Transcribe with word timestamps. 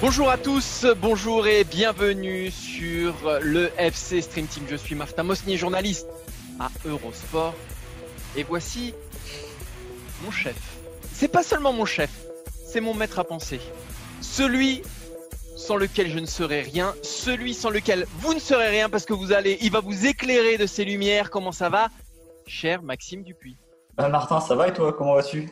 Bonjour 0.00 0.30
à 0.30 0.38
tous, 0.38 0.86
bonjour 1.00 1.46
et 1.46 1.64
bienvenue 1.64 2.50
sur 2.50 3.14
le 3.40 3.70
FC 3.78 4.20
Stream 4.22 4.46
Team. 4.46 4.64
Je 4.68 4.76
suis 4.76 4.94
Martin 4.94 5.22
Mosnier, 5.22 5.56
journaliste 5.56 6.06
à 6.58 6.70
Eurosport. 6.84 7.54
Et 8.36 8.42
voici 8.42 8.94
mon 10.24 10.30
chef. 10.30 10.56
C'est 11.12 11.28
pas 11.28 11.42
seulement 11.42 11.72
mon 11.72 11.84
chef, 11.84 12.10
c'est 12.66 12.80
mon 12.80 12.94
maître 12.94 13.18
à 13.18 13.24
penser. 13.24 13.60
Celui 14.20 14.82
sans 15.56 15.76
lequel 15.76 16.10
je 16.10 16.18
ne 16.18 16.26
serai 16.26 16.62
rien, 16.62 16.94
celui 17.02 17.54
sans 17.54 17.70
lequel 17.70 18.06
vous 18.18 18.34
ne 18.34 18.40
serez 18.40 18.68
rien 18.68 18.88
parce 18.88 19.04
que 19.04 19.12
vous 19.12 19.32
allez, 19.32 19.58
il 19.60 19.70
va 19.70 19.80
vous 19.80 20.06
éclairer 20.06 20.58
de 20.58 20.66
ses 20.66 20.84
lumières. 20.84 21.30
Comment 21.30 21.52
ça 21.52 21.68
va, 21.68 21.88
cher 22.46 22.82
Maxime 22.82 23.22
Dupuis? 23.22 23.56
Bah, 23.96 24.08
Martin, 24.08 24.40
ça 24.40 24.54
va 24.54 24.68
et 24.68 24.72
toi? 24.72 24.92
Comment 24.92 25.14
vas-tu? 25.14 25.50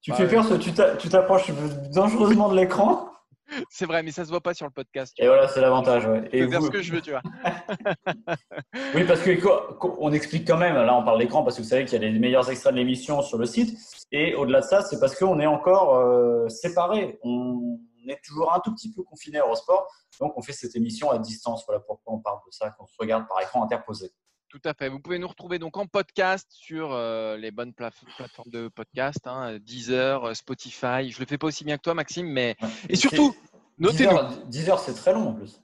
Tu 0.00 0.10
Bah, 0.10 0.16
fais 0.16 0.24
ouais. 0.24 0.30
peur, 0.30 0.48
que 0.48 0.54
tu 0.54 0.72
t'a- 0.72 0.96
tu 0.96 1.08
t'approches 1.08 1.50
dangereusement 1.92 2.48
de 2.48 2.56
l'écran. 2.56 3.10
C'est 3.70 3.86
vrai, 3.86 4.02
mais 4.02 4.10
ça 4.10 4.24
se 4.24 4.30
voit 4.30 4.42
pas 4.42 4.52
sur 4.54 4.66
le 4.66 4.70
podcast. 4.72 5.14
Et 5.18 5.26
vois. 5.26 5.36
voilà, 5.36 5.48
c'est 5.48 5.60
l'avantage. 5.62 6.06
ouais. 6.06 6.28
Je 6.32 6.48
faire 6.48 6.60
vous- 6.60 6.66
ce 6.66 6.70
que 6.70 6.82
je 6.82 6.92
veux, 6.92 7.00
tu 7.00 7.10
vois. 7.12 7.22
Oui, 8.94 9.04
parce 9.04 9.20
que 9.22 9.30
on 9.98 10.12
explique 10.12 10.46
quand 10.46 10.56
même, 10.58 10.74
là 10.74 10.94
on 10.96 11.04
parle 11.04 11.18
d'écran 11.18 11.42
parce 11.42 11.56
que 11.56 11.62
vous 11.62 11.68
savez 11.68 11.84
qu'il 11.86 12.00
y 12.00 12.04
a 12.04 12.10
les 12.10 12.18
meilleurs 12.18 12.50
extraits 12.50 12.72
de 12.74 12.78
l'émission 12.78 13.22
sur 13.22 13.38
le 13.38 13.46
site. 13.46 13.78
Et 14.12 14.34
au-delà 14.34 14.60
de 14.60 14.66
ça, 14.66 14.82
c'est 14.82 14.98
parce 15.00 15.14
qu'on 15.16 15.40
est 15.40 15.46
encore 15.46 15.96
euh, 15.96 16.48
séparés. 16.48 17.18
On 17.22 17.78
est 18.06 18.22
toujours 18.24 18.52
un 18.54 18.60
tout 18.60 18.74
petit 18.74 18.92
peu 18.92 19.02
confinés 19.02 19.38
à 19.38 19.42
Eurosport. 19.44 19.86
Donc 20.20 20.34
on 20.36 20.42
fait 20.42 20.52
cette 20.52 20.76
émission 20.76 21.10
à 21.10 21.18
distance. 21.18 21.64
Voilà 21.66 21.80
pourquoi 21.80 22.14
on 22.14 22.18
parle 22.18 22.38
de 22.46 22.50
ça, 22.52 22.70
qu'on 22.70 22.86
se 22.86 22.96
regarde 22.98 23.26
par 23.28 23.40
écran 23.40 23.62
interposé. 23.64 24.10
Tout 24.50 24.60
à 24.64 24.72
fait. 24.72 24.88
Vous 24.88 24.98
pouvez 24.98 25.18
nous 25.18 25.28
retrouver 25.28 25.58
donc 25.58 25.76
en 25.76 25.86
podcast 25.86 26.46
sur 26.50 26.92
euh, 26.92 27.36
les 27.36 27.50
bonnes 27.50 27.74
plateformes 27.74 28.50
de 28.50 28.68
podcast, 28.68 29.26
hein, 29.26 29.58
Deezer, 29.60 30.24
euh, 30.24 30.34
Spotify. 30.34 31.10
Je 31.10 31.20
le 31.20 31.26
fais 31.26 31.36
pas 31.36 31.48
aussi 31.48 31.64
bien 31.64 31.76
que 31.76 31.82
toi, 31.82 31.92
Maxime, 31.94 32.26
mais 32.28 32.56
Ouais. 32.62 32.68
et 32.88 32.96
surtout, 32.96 33.36
10 33.78 33.84
notez-nous. 33.84 34.10
heures, 34.12 34.38
10 34.46 34.70
heures, 34.70 34.78
c'est 34.80 34.94
très 34.94 35.12
long 35.12 35.28
en 35.28 35.32
plus. 35.34 35.60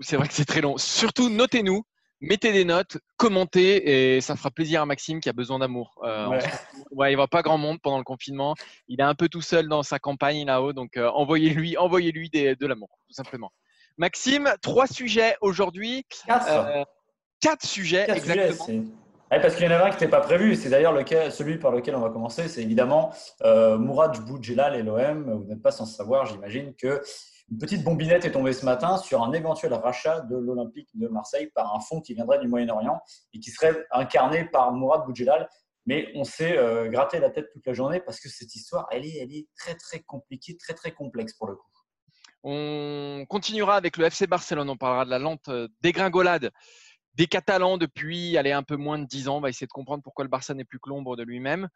C'est 0.00 0.16
vrai 0.16 0.28
que 0.28 0.32
c'est 0.34 0.46
très 0.46 0.62
long. 0.62 0.78
Surtout, 0.78 1.28
notez-nous, 1.28 1.82
mettez 2.22 2.52
des 2.52 2.64
notes, 2.64 2.96
commentez, 3.18 4.14
et 4.16 4.20
ça 4.22 4.34
fera 4.34 4.50
plaisir 4.50 4.80
à 4.80 4.86
Maxime 4.86 5.20
qui 5.20 5.28
a 5.28 5.34
besoin 5.34 5.58
d'amour. 5.58 6.00
Euh, 6.02 6.28
Ouais. 6.28 7.10
il 7.10 7.16
voit 7.16 7.28
pas 7.28 7.42
grand 7.42 7.58
monde 7.58 7.80
pendant 7.82 7.98
le 7.98 8.04
confinement. 8.04 8.54
Il 8.88 9.00
est 9.00 9.04
un 9.04 9.14
peu 9.14 9.28
tout 9.28 9.42
seul 9.42 9.68
dans 9.68 9.82
sa 9.82 9.98
campagne 9.98 10.46
là-haut, 10.46 10.72
donc 10.72 10.96
euh, 10.96 11.10
envoyez-lui, 11.10 11.76
envoyez-lui 11.76 12.30
de 12.30 12.66
l'amour, 12.66 12.88
tout 13.06 13.12
simplement. 13.12 13.52
Maxime, 13.98 14.54
trois 14.62 14.86
sujets 14.86 15.36
aujourd'hui, 15.42 16.06
Quatre. 16.26 16.46
Euh, 16.48 16.82
quatre 17.42 17.66
sujets 17.66 18.06
Quatre 18.06 18.16
exactement. 18.16 18.84
Ouais, 19.30 19.40
parce 19.40 19.54
qu'il 19.54 19.64
y 19.64 19.68
en 19.68 19.70
avait 19.72 19.84
un 19.84 19.88
qui 19.88 19.94
n'était 19.94 20.08
pas 20.08 20.20
prévu, 20.20 20.56
c'est 20.56 20.68
d'ailleurs 20.68 20.92
lequel- 20.92 21.32
celui 21.32 21.58
par 21.58 21.70
lequel 21.72 21.96
on 21.96 22.00
va 22.00 22.10
commencer, 22.10 22.48
c'est 22.48 22.62
évidemment 22.62 23.14
euh, 23.42 23.78
Mourad 23.78 24.18
Boudjelal 24.26 24.74
et 24.76 24.82
l'OM. 24.82 25.42
Vous 25.42 25.44
n'êtes 25.44 25.62
pas 25.62 25.70
sans 25.70 25.86
savoir, 25.86 26.26
j'imagine, 26.26 26.74
que 26.74 27.00
une 27.50 27.58
petite 27.58 27.82
bombinette 27.82 28.24
est 28.26 28.32
tombée 28.32 28.52
ce 28.52 28.64
matin 28.64 28.98
sur 28.98 29.22
un 29.22 29.32
éventuel 29.32 29.72
rachat 29.74 30.20
de 30.20 30.36
l'Olympique 30.36 30.88
de 30.94 31.08
Marseille 31.08 31.50
par 31.54 31.74
un 31.74 31.80
fonds 31.80 32.00
qui 32.00 32.14
viendrait 32.14 32.38
du 32.40 32.48
Moyen-Orient 32.48 33.00
et 33.34 33.40
qui 33.40 33.50
serait 33.50 33.86
incarné 33.90 34.44
par 34.44 34.72
Mourad 34.72 35.04
Boudjelal. 35.06 35.48
Mais 35.86 36.08
on 36.14 36.24
s'est 36.24 36.56
euh, 36.58 36.88
gratté 36.88 37.18
la 37.18 37.30
tête 37.30 37.48
toute 37.52 37.66
la 37.66 37.72
journée 37.72 38.00
parce 38.00 38.20
que 38.20 38.28
cette 38.28 38.54
histoire, 38.54 38.86
elle 38.90 39.04
est, 39.04 39.16
elle 39.18 39.32
est 39.34 39.48
très 39.56 39.74
très 39.74 40.00
compliquée, 40.00 40.56
très 40.58 40.74
très 40.74 40.92
complexe 40.92 41.32
pour 41.34 41.48
le 41.48 41.56
coup. 41.56 41.66
On 42.44 43.24
continuera 43.28 43.76
avec 43.76 43.96
le 43.96 44.04
FC 44.06 44.26
Barcelone. 44.26 44.68
On 44.68 44.76
parlera 44.76 45.04
de 45.04 45.10
la 45.10 45.18
lente 45.18 45.48
euh, 45.48 45.68
dégringolade 45.80 46.50
des 47.14 47.26
Catalans 47.26 47.78
depuis 47.78 48.36
allez, 48.36 48.52
un 48.52 48.62
peu 48.62 48.76
moins 48.76 48.98
de 48.98 49.06
10 49.06 49.28
ans. 49.28 49.38
On 49.38 49.40
va 49.40 49.48
essayer 49.48 49.66
de 49.66 49.72
comprendre 49.72 50.02
pourquoi 50.02 50.24
le 50.24 50.30
Barça 50.30 50.54
n'est 50.54 50.64
plus 50.64 50.78
que 50.78 50.88
l'ombre 50.88 51.16
de 51.16 51.22
lui-même. 51.22 51.68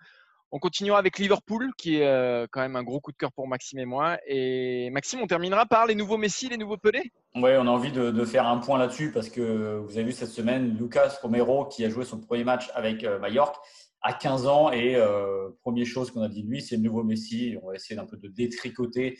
On 0.52 0.58
continuera 0.58 0.98
avec 0.98 1.18
Liverpool, 1.18 1.72
qui 1.76 1.96
est 1.96 2.06
euh, 2.06 2.46
quand 2.50 2.60
même 2.60 2.76
un 2.76 2.84
gros 2.84 3.00
coup 3.00 3.10
de 3.10 3.16
cœur 3.16 3.32
pour 3.32 3.48
Maxime 3.48 3.80
et 3.80 3.84
moi. 3.84 4.18
Et 4.28 4.90
Maxime, 4.90 5.20
on 5.20 5.26
terminera 5.26 5.66
par 5.66 5.86
les 5.86 5.96
nouveaux 5.96 6.18
Messi, 6.18 6.48
les 6.48 6.56
nouveaux 6.56 6.76
Pelé? 6.76 7.10
Oui, 7.34 7.50
on 7.58 7.66
a 7.66 7.70
envie 7.70 7.90
de, 7.90 8.24
faire 8.24 8.46
un 8.46 8.58
point 8.58 8.78
là-dessus 8.78 9.10
parce 9.10 9.28
que 9.28 9.78
vous 9.78 9.98
avez 9.98 10.04
vu 10.04 10.12
cette 10.12 10.30
semaine 10.30 10.76
Lucas 10.78 11.18
Romero 11.20 11.66
qui 11.66 11.84
a 11.84 11.90
joué 11.90 12.04
son 12.04 12.20
premier 12.20 12.44
match 12.44 12.70
avec 12.74 13.02
euh, 13.02 13.18
Mallorca 13.18 13.60
à 14.02 14.12
15 14.12 14.46
ans 14.46 14.70
et 14.70 14.94
euh, 14.94 15.48
première 15.62 15.86
chose 15.86 16.12
qu'on 16.12 16.22
a 16.22 16.28
dit 16.28 16.44
de 16.44 16.48
lui, 16.48 16.62
c'est 16.62 16.76
le 16.76 16.82
nouveau 16.82 17.02
Messi. 17.02 17.56
On 17.62 17.66
va 17.68 17.74
essayer 17.74 17.96
d'un 17.96 18.06
peu 18.06 18.16
de 18.16 18.28
détricoter 18.28 19.18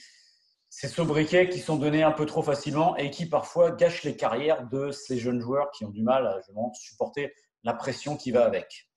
ces 0.69 0.89
sobriquets 0.89 1.49
qui 1.49 1.59
sont 1.61 1.77
donnés 1.77 2.03
un 2.03 2.13
peu 2.13 2.27
trop 2.27 2.43
facilement 2.43 2.97
et 2.97 3.11
qui 3.11 3.27
parfois 3.27 3.71
gâchent 3.71 4.03
les 4.05 4.17
carrières 4.17 4.67
de 4.69 4.91
ces 4.91 5.19
jeunes 5.19 5.41
joueurs 5.41 5.71
qui 5.71 5.85
ont 5.85 5.91
du 5.91 6.03
mal 6.03 6.27
à 6.27 6.41
supporter 6.75 7.33
la 7.65 7.73
pression 7.75 8.17
qui 8.17 8.31
va 8.31 8.45
avec. 8.45 8.89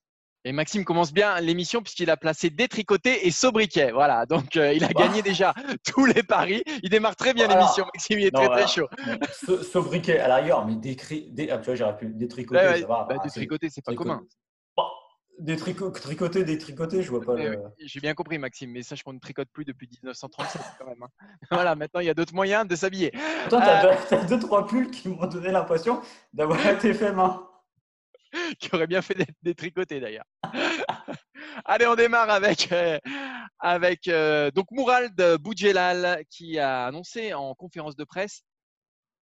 Et 0.46 0.54
Maxime 0.54 0.86
commence 0.86 1.12
bien 1.12 1.38
l'émission 1.42 1.82
puisqu'il 1.82 2.10
a 2.10 2.16
placé 2.16 2.50
détricoté 2.50 3.28
et 3.28 3.32
sobriquet. 3.32 3.92
Voilà, 3.92 4.26
donc 4.26 4.56
euh, 4.56 4.72
il 4.74 4.86
a 4.86 4.88
gagné 4.88 5.22
déjà 5.22 5.54
tous 5.86 6.06
les 6.06 6.24
paris. 6.24 6.64
Il 6.82 6.90
démarre 6.90 7.18
très 7.18 7.34
bien 7.34 7.48
l'émission. 7.48 7.86
Maxime, 7.94 8.20
il 8.20 8.28
est 8.28 8.34
non, 8.34 8.40
très 8.40 8.48
voilà. 8.48 8.64
très 8.64 8.74
chaud. 8.74 8.88
So- 9.34 9.64
sobriquet 9.64 10.20
à 10.20 10.30
la 10.30 10.38
rigueur, 10.38 10.66
mais 10.66 10.76
décri... 10.78 11.28
dé- 11.32 11.50
ah, 11.52 11.58
tu 11.58 11.66
vois, 11.66 11.76
j'aurais 11.76 11.98
pu 11.98 12.08
détricoter, 12.14 12.62
ouais, 12.62 12.82
bah, 12.86 13.06
Ah, 13.10 13.16
c'est- 13.24 13.26
détricoté, 13.42 13.68
c'est 13.70 13.84
pas 13.84 13.94
commun. 13.94 14.22
Bon, 15.40 15.46
détrico- 15.46 15.92
tricoter, 15.92 16.44
détricoter, 16.44 17.02
je 17.02 17.10
vois 17.10 17.22
pas 17.22 17.36
le. 17.36 17.58
J'ai 17.80 18.00
bien 18.00 18.14
compris, 18.14 18.38
Maxime, 18.38 18.72
mais 18.72 18.84
sache 18.84 19.04
qu'on 19.04 19.14
ne 19.14 19.20
tricote 19.20 19.50
plus 19.50 19.66
depuis 19.66 19.88
1937 19.88 20.62
quand 20.78 20.86
même. 20.88 21.04
hein. 21.04 21.10
Voilà, 21.52 21.76
maintenant 21.76 22.00
il 22.02 22.06
y 22.08 22.10
a 22.10 22.14
d'autres 22.14 22.34
moyens 22.36 22.68
de 22.68 22.76
s'habiller. 22.76 23.12
Toi, 23.50 23.62
tu 24.10 24.16
as, 24.16 24.24
deux, 24.26 24.40
trois 24.40 24.68
pulls 24.68 24.92
qui 24.92 25.10
m'ont 25.10 25.26
donné 25.28 25.52
l'impression 25.52 26.02
d'avoir 26.34 26.60
été 26.68 26.94
fait 26.94 27.12
main. 27.14 27.48
qui 28.60 28.70
aurait 28.74 28.88
bien 28.88 29.02
fait 29.02 29.16
d'être 29.16 29.36
détricoté 29.42 30.00
d'ailleurs. 30.00 30.26
Allez, 31.66 31.88
on 31.88 31.96
démarre 31.96 32.30
avec, 32.30 32.72
euh, 32.72 33.00
avec 33.60 34.08
euh, 34.08 34.52
donc 34.52 34.68
Mourad 34.72 35.14
Boudjelal 35.40 36.24
qui 36.30 36.60
a 36.60 36.86
annoncé 36.86 37.34
en 37.34 37.54
conférence 37.56 37.96
de 37.96 38.04
presse 38.04 38.44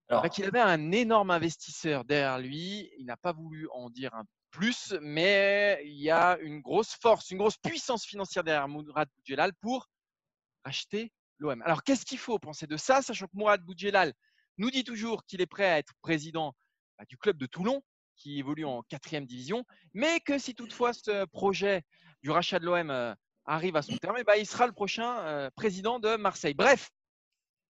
bah, 0.09 0.29
qu'il 0.29 0.45
avait 0.45 0.59
un 0.59 0.91
énorme 0.91 1.31
investisseur 1.31 2.03
derrière 2.05 2.39
lui. 2.39 2.89
Il 2.97 3.05
n'a 3.05 3.17
pas 3.17 3.33
voulu 3.33 3.67
en 3.73 3.89
dire 3.89 4.13
un 4.13 4.23
plus, 4.51 4.95
mais 5.01 5.81
il 5.85 6.01
y 6.01 6.09
a 6.09 6.37
une 6.39 6.61
grosse 6.61 6.95
force, 6.95 7.31
une 7.31 7.37
grosse 7.37 7.57
puissance 7.57 8.05
financière 8.05 8.43
derrière 8.43 8.67
Mourad 8.67 9.09
Boudjelal 9.15 9.53
pour 9.61 9.87
acheter 10.63 11.11
l'OM. 11.39 11.61
Alors, 11.63 11.83
qu'est-ce 11.83 12.05
qu'il 12.05 12.17
faut 12.17 12.39
penser 12.39 12.67
de 12.67 12.77
ça, 12.77 13.01
sachant 13.01 13.27
que 13.27 13.35
Mourad 13.35 13.61
Boudjelal 13.61 14.13
nous 14.57 14.71
dit 14.71 14.83
toujours 14.83 15.25
qu'il 15.25 15.41
est 15.41 15.47
prêt 15.47 15.69
à 15.69 15.77
être 15.77 15.93
président 16.01 16.53
bah, 16.97 17.05
du 17.07 17.17
club 17.17 17.37
de 17.37 17.45
Toulon, 17.45 17.81
qui 18.15 18.39
évolue 18.39 18.65
en 18.65 18.81
quatrième 18.83 19.25
division, 19.25 19.63
mais 19.93 20.19
que 20.19 20.37
si 20.39 20.55
toutefois 20.55 20.93
ce 20.93 21.25
projet 21.25 21.83
du 22.23 22.31
rachat 22.31 22.59
de 22.59 22.65
l'OM 22.65 22.89
euh, 22.89 23.13
arrive 23.45 23.75
à 23.75 23.81
son 23.81 23.95
terme, 23.97 24.17
eh 24.19 24.23
ben, 24.23 24.35
il 24.35 24.47
sera 24.47 24.65
le 24.65 24.73
prochain 24.73 25.19
euh, 25.19 25.49
président 25.55 25.99
de 25.99 26.15
Marseille. 26.15 26.55
Bref, 26.55 26.89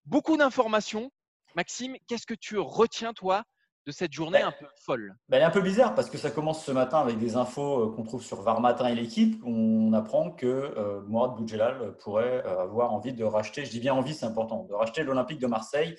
beaucoup 0.06 0.36
d'informations. 0.36 1.12
Maxime, 1.54 1.96
qu'est-ce 2.06 2.26
que 2.26 2.34
tu 2.34 2.58
retiens, 2.58 3.12
toi, 3.12 3.44
de 3.86 3.92
cette 3.92 4.12
journée 4.12 4.42
un 4.42 4.52
peu 4.52 4.66
folle 4.76 5.16
ben, 5.28 5.38
elle 5.38 5.42
est 5.42 5.46
un 5.46 5.50
peu 5.50 5.62
bizarre 5.62 5.94
parce 5.94 6.10
que 6.10 6.18
ça 6.18 6.30
commence 6.30 6.64
ce 6.64 6.72
matin 6.72 6.98
avec 6.98 7.18
des 7.18 7.36
infos 7.36 7.84
euh, 7.84 7.94
qu'on 7.94 8.02
trouve 8.02 8.22
sur 8.22 8.42
Var 8.42 8.60
Matin 8.60 8.86
et 8.86 8.94
l'équipe. 8.94 9.42
On 9.44 9.92
apprend 9.92 10.30
que 10.30 10.46
euh, 10.46 11.00
Mourad 11.06 11.34
Boudjelal 11.36 11.96
pourrait 11.98 12.44
euh, 12.44 12.62
avoir 12.62 12.92
envie 12.92 13.12
de 13.12 13.24
racheter, 13.24 13.64
je 13.64 13.70
dis 13.70 13.80
bien 13.80 13.94
envie, 13.94 14.14
c'est 14.14 14.26
important, 14.26 14.64
de 14.64 14.74
racheter 14.74 15.02
l'Olympique 15.02 15.40
de 15.40 15.46
Marseille. 15.46 15.96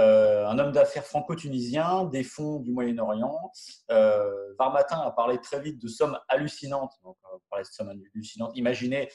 Euh, 0.00 0.46
un 0.46 0.58
homme 0.58 0.72
d'affaires 0.72 1.04
franco-tunisien, 1.04 2.04
des 2.04 2.24
fonds 2.24 2.60
du 2.60 2.72
Moyen-Orient. 2.72 3.50
Euh, 3.90 4.54
Var 4.58 4.72
Matin 4.72 5.00
a 5.00 5.10
parlé 5.10 5.38
très 5.38 5.60
vite 5.60 5.80
de 5.80 5.88
sommes 5.88 6.18
hallucinantes. 6.28 6.94
Donc, 7.02 7.16
on 7.24 7.58
de 7.58 7.64
sommes 7.64 7.90
hallucinantes. 8.14 8.52
Imaginez 8.56 9.10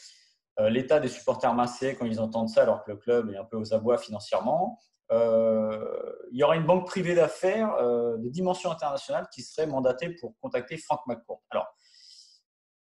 l'état 0.69 1.00
des 1.00 1.07
supporters 1.07 1.53
marseillais 1.53 1.95
quand 1.95 2.06
ils 2.06 2.19
entendent 2.19 2.50
ça, 2.50 2.63
alors 2.63 2.83
que 2.83 2.92
le 2.92 2.98
club 2.98 3.30
est 3.31 3.38
un 3.38 3.44
peu 3.44 3.57
aux 3.57 3.74
abois 3.75 3.98
financièrement. 4.00 4.80
Euh, 5.12 6.13
il 6.31 6.38
y 6.38 6.44
aura 6.44 6.56
une 6.56 6.65
banque 6.65 6.86
privée 6.86 7.15
d'affaires 7.15 7.74
euh, 7.75 8.18
de 8.18 8.30
dimension 8.30 8.71
internationale 8.71 9.27
qui 9.31 9.42
serait 9.42 9.68
mandatée 9.68 10.09
pour 10.09 10.33
contacter 10.42 10.77
Franck 10.77 11.01
McCourt. 11.07 11.42
Alors, 11.50 11.68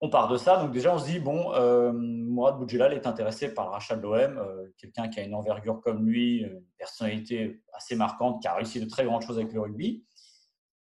on 0.02 0.10
part 0.10 0.28
de 0.28 0.38
ça. 0.38 0.58
Donc 0.58 0.72
déjà, 0.72 0.94
on 0.94 1.00
se 1.00 1.06
dit, 1.06 1.20
bon, 1.20 1.54
euh, 1.54 1.92
Mourad 1.94 2.58
Boudjelal 2.58 2.94
est 2.94 3.08
intéressé 3.08 3.54
par 3.54 3.66
le 3.66 3.72
rachat 3.72 3.96
de 3.96 4.02
l'OM, 4.02 4.72
quelqu'un 4.78 5.10
qui 5.10 5.20
a 5.20 5.24
une 5.24 5.36
envergure 5.36 5.82
comme 5.82 6.08
lui, 6.08 6.40
une 6.40 6.64
personnalité 6.78 7.62
assez 7.74 7.96
marquante, 7.96 8.42
qui 8.42 8.48
a 8.48 8.56
réussi 8.56 8.80
de 8.80 8.90
très 8.90 9.06
grandes 9.06 9.22
choses 9.24 9.38
avec 9.38 9.54
le 9.54 9.62
rugby. 9.62 10.06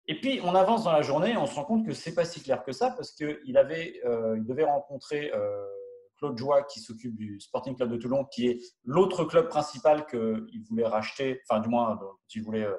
Et 0.08 0.20
puis, 0.20 0.42
on 0.44 0.56
avance 0.56 0.86
dans 0.86 0.92
la 0.92 1.02
journée, 1.02 1.38
on 1.38 1.46
se 1.46 1.56
rend 1.56 1.66
compte 1.66 1.86
que 1.86 1.94
c'est 1.94 2.16
pas 2.16 2.26
si 2.26 2.42
clair 2.42 2.64
que 2.64 2.72
ça 2.72 2.92
parce 2.92 3.12
qu'il 3.12 3.54
devait 3.54 4.64
rencontrer 4.64 5.32
Claude 6.20 6.38
Joie 6.38 6.64
qui 6.64 6.80
s'occupe 6.80 7.16
du 7.16 7.40
Sporting 7.40 7.76
Club 7.76 7.92
de 7.92 7.98
Toulon, 7.98 8.26
qui 8.26 8.48
est 8.48 8.60
l'autre 8.84 9.24
club 9.26 9.48
principal 9.48 10.06
qu'il 10.06 10.64
voulait 10.70 10.86
racheter, 10.86 11.42
enfin 11.50 11.60
du 11.60 11.70
moins 11.70 12.00
voulait, 12.44 12.66
euh, 12.66 12.76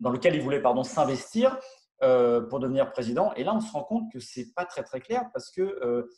dans 0.00 0.10
lequel 0.10 0.34
il 0.34 0.42
voulait 0.42 0.62
s'investir 0.84 1.58
pour 2.00 2.58
devenir 2.58 2.90
président. 2.90 3.32
Et 3.34 3.44
là, 3.44 3.54
on 3.54 3.60
se 3.60 3.70
rend 3.70 3.84
compte 3.84 4.12
que 4.12 4.18
c'est 4.18 4.52
pas 4.54 4.64
très 4.64 4.82
très 4.82 5.00
clair 5.00 5.30
parce 5.32 5.52
que 5.52 6.08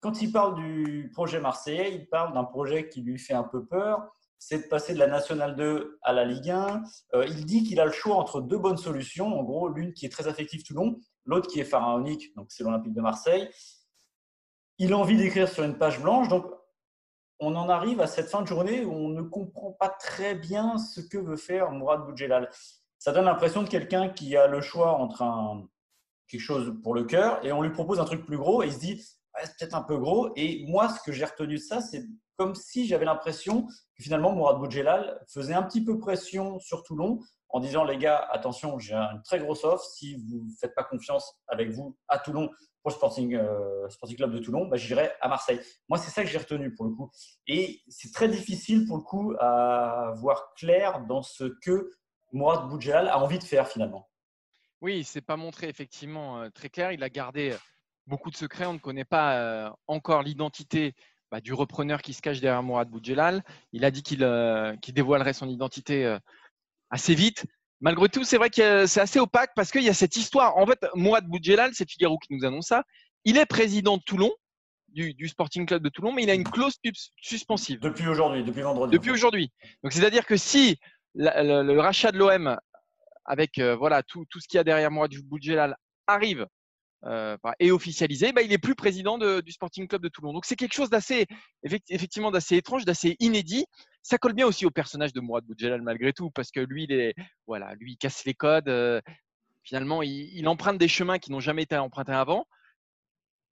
quand 0.00 0.22
il 0.22 0.30
parle 0.30 0.54
du 0.54 1.10
projet 1.12 1.40
marseillais, 1.40 1.92
il 1.92 2.08
parle 2.08 2.32
d'un 2.34 2.44
projet 2.44 2.88
qui 2.88 3.02
lui 3.02 3.18
fait 3.18 3.34
un 3.34 3.42
peu 3.42 3.66
peur 3.66 4.08
c'est 4.46 4.64
de 4.64 4.68
passer 4.68 4.92
de 4.92 4.98
la 4.98 5.06
Nationale 5.06 5.56
2 5.56 5.98
à 6.02 6.12
la 6.12 6.26
Ligue 6.26 6.50
1. 6.50 6.82
Euh, 7.14 7.26
il 7.26 7.46
dit 7.46 7.64
qu'il 7.64 7.80
a 7.80 7.86
le 7.86 7.92
choix 7.92 8.16
entre 8.16 8.42
deux 8.42 8.58
bonnes 8.58 8.76
solutions. 8.76 9.38
En 9.38 9.42
gros, 9.42 9.68
l'une 9.68 9.94
qui 9.94 10.04
est 10.04 10.10
très 10.10 10.28
affective 10.28 10.62
Toulon, 10.62 11.00
l'autre 11.24 11.48
qui 11.48 11.60
est 11.60 11.64
pharaonique, 11.64 12.34
donc 12.36 12.48
c'est 12.50 12.62
l'Olympique 12.62 12.92
de 12.92 13.00
Marseille. 13.00 13.48
Il 14.78 14.92
a 14.92 14.98
envie 14.98 15.16
d'écrire 15.16 15.48
sur 15.48 15.62
une 15.62 15.78
page 15.78 16.00
blanche. 16.00 16.28
Donc, 16.28 16.46
on 17.38 17.54
en 17.54 17.68
arrive 17.68 18.00
à 18.00 18.06
cette 18.06 18.28
fin 18.28 18.42
de 18.42 18.46
journée 18.46 18.84
où 18.84 18.92
on 18.92 19.08
ne 19.08 19.22
comprend 19.22 19.72
pas 19.72 19.88
très 19.88 20.34
bien 20.34 20.78
ce 20.78 21.00
que 21.00 21.18
veut 21.18 21.36
faire 21.36 21.70
Mourad 21.70 22.04
Boudjelal. 22.04 22.50
Ça 22.98 23.12
donne 23.12 23.26
l'impression 23.26 23.62
de 23.62 23.68
quelqu'un 23.68 24.08
qui 24.08 24.36
a 24.36 24.46
le 24.46 24.60
choix 24.60 24.92
entre 24.98 25.24
quelque 26.26 26.40
chose 26.40 26.74
pour 26.82 26.94
le 26.94 27.04
cœur 27.04 27.44
et 27.44 27.52
on 27.52 27.62
lui 27.62 27.70
propose 27.70 28.00
un 28.00 28.04
truc 28.04 28.24
plus 28.24 28.38
gros 28.38 28.62
et 28.62 28.68
il 28.68 28.72
se 28.72 28.78
dit 28.78 29.04
c'est 29.42 29.56
peut-être 29.58 29.74
un 29.74 29.82
peu 29.82 29.98
gros. 29.98 30.32
Et 30.36 30.64
moi, 30.68 30.88
ce 30.88 31.02
que 31.02 31.12
j'ai 31.12 31.24
retenu 31.24 31.56
de 31.56 31.60
ça, 31.60 31.80
c'est 31.80 32.04
comme 32.36 32.54
si 32.54 32.86
j'avais 32.86 33.04
l'impression 33.04 33.66
que 33.66 34.02
finalement 34.02 34.32
Mourad 34.32 34.58
Boudjelal 34.58 35.20
faisait 35.28 35.54
un 35.54 35.62
petit 35.62 35.84
peu 35.84 35.98
pression 35.98 36.58
sur 36.60 36.82
Toulon 36.82 37.20
en 37.48 37.60
disant 37.60 37.84
les 37.84 37.98
gars, 37.98 38.26
attention, 38.30 38.78
j'ai 38.78 38.94
une 38.94 39.22
très 39.22 39.38
grosse 39.38 39.64
offre. 39.64 39.84
Si 39.84 40.16
vous 40.16 40.44
ne 40.44 40.50
faites 40.60 40.74
pas 40.74 40.84
confiance 40.84 41.36
avec 41.46 41.70
vous 41.70 41.96
à 42.08 42.18
Toulon 42.18 42.48
pour 42.84 42.92
euh, 42.92 43.88
Sporting 43.88 44.16
Club 44.16 44.32
de 44.32 44.38
Toulon, 44.38 44.66
bah, 44.66 44.76
j'irai 44.76 45.10
à 45.22 45.28
Marseille. 45.28 45.58
Moi, 45.88 45.98
c'est 45.98 46.10
ça 46.10 46.22
que 46.22 46.28
j'ai 46.28 46.36
retenu 46.36 46.74
pour 46.74 46.84
le 46.84 46.92
coup. 46.92 47.10
Et 47.46 47.80
c'est 47.88 48.12
très 48.12 48.28
difficile 48.28 48.86
pour 48.86 48.98
le 48.98 49.02
coup 49.02 49.34
à 49.40 50.12
voir 50.16 50.52
clair 50.54 51.00
dans 51.06 51.22
ce 51.22 51.44
que 51.62 51.90
Mourad 52.32 52.68
Boudjelal 52.68 53.08
a 53.08 53.18
envie 53.18 53.38
de 53.38 53.44
faire 53.44 53.68
finalement. 53.68 54.10
Oui, 54.82 54.98
il 54.98 55.04
s'est 55.04 55.22
pas 55.22 55.36
montré 55.36 55.68
effectivement 55.68 56.42
euh, 56.42 56.50
très 56.50 56.68
clair. 56.68 56.92
Il 56.92 57.02
a 57.02 57.08
gardé 57.08 57.52
euh, 57.52 57.58
beaucoup 58.06 58.30
de 58.30 58.36
secrets. 58.36 58.66
On 58.66 58.74
ne 58.74 58.78
connaît 58.78 59.06
pas 59.06 59.74
encore 59.86 60.22
l'identité 60.22 60.94
bah, 61.30 61.40
du 61.40 61.54
repreneur 61.54 62.02
qui 62.02 62.12
se 62.12 62.20
cache 62.20 62.40
derrière 62.40 62.62
Mourad 62.62 62.90
Boudjelal. 62.90 63.42
Il 63.72 63.86
a 63.86 63.90
dit 63.90 64.02
qu'il 64.02 64.18
dévoilerait 64.92 65.32
son 65.32 65.48
identité 65.48 66.18
assez 66.90 67.14
vite. 67.14 67.46
Malgré 67.84 68.08
tout, 68.08 68.24
c'est 68.24 68.38
vrai 68.38 68.48
que 68.48 68.86
c'est 68.86 69.02
assez 69.02 69.20
opaque 69.20 69.50
parce 69.54 69.70
qu'il 69.70 69.82
y 69.82 69.90
a 69.90 69.94
cette 69.94 70.16
histoire. 70.16 70.56
En 70.56 70.64
fait, 70.66 70.82
Mourad 70.94 71.26
Boudjelal, 71.26 71.72
c'est 71.74 71.86
Figaro 71.86 72.16
qui 72.16 72.32
nous 72.32 72.42
annonce 72.46 72.68
ça. 72.68 72.82
Il 73.26 73.36
est 73.36 73.44
président 73.44 73.98
de 73.98 74.02
Toulon, 74.02 74.32
du, 74.88 75.28
Sporting 75.28 75.66
Club 75.66 75.82
de 75.82 75.90
Toulon, 75.90 76.14
mais 76.14 76.22
il 76.22 76.30
a 76.30 76.34
une 76.34 76.44
clause 76.44 76.78
suspensive. 77.20 77.80
Depuis 77.80 78.08
aujourd'hui, 78.08 78.42
depuis 78.42 78.62
vendredi. 78.62 78.90
Depuis 78.90 79.10
aujourd'hui. 79.10 79.52
Donc, 79.82 79.92
c'est-à-dire 79.92 80.24
que 80.24 80.38
si 80.38 80.78
le, 81.14 81.78
rachat 81.78 82.10
de 82.10 82.16
l'OM 82.16 82.56
avec 83.26 83.58
euh, 83.58 83.76
voilà 83.76 84.02
tout, 84.02 84.24
tout 84.30 84.40
ce 84.40 84.48
qu'il 84.48 84.56
y 84.56 84.60
a 84.60 84.64
derrière 84.64 84.90
Mourad 84.90 85.12
Boudjelal 85.22 85.76
arrive 86.06 86.46
euh, 87.04 87.36
et 87.60 87.70
officialisé, 87.70 88.32
bah, 88.32 88.40
il 88.40 88.52
est 88.54 88.58
plus 88.58 88.74
président 88.74 89.18
du 89.18 89.52
Sporting 89.52 89.88
Club 89.88 90.00
de 90.00 90.08
Toulon. 90.08 90.32
Donc 90.32 90.46
c'est 90.46 90.56
quelque 90.56 90.74
chose 90.74 90.88
d'assez, 90.88 91.26
effectivement, 91.62 92.30
d'assez 92.30 92.56
étrange, 92.56 92.86
d'assez 92.86 93.16
inédit. 93.20 93.66
Ça 94.04 94.18
colle 94.18 94.34
bien 94.34 94.46
aussi 94.46 94.66
au 94.66 94.70
personnage 94.70 95.14
de 95.14 95.20
Mourad 95.20 95.44
Boudjelal 95.44 95.80
malgré 95.80 96.12
tout, 96.12 96.30
parce 96.30 96.50
que 96.50 96.60
lui, 96.60 96.84
il 96.84 96.92
est, 96.92 97.14
voilà, 97.46 97.74
lui, 97.76 97.92
il 97.92 97.96
casse 97.96 98.26
les 98.26 98.34
codes. 98.34 98.68
Euh, 98.68 99.00
finalement, 99.62 100.02
il, 100.02 100.46
emprunte 100.46 100.76
des 100.76 100.88
chemins 100.88 101.18
qui 101.18 101.32
n'ont 101.32 101.40
jamais 101.40 101.62
été 101.62 101.74
empruntés 101.78 102.12
avant. 102.12 102.46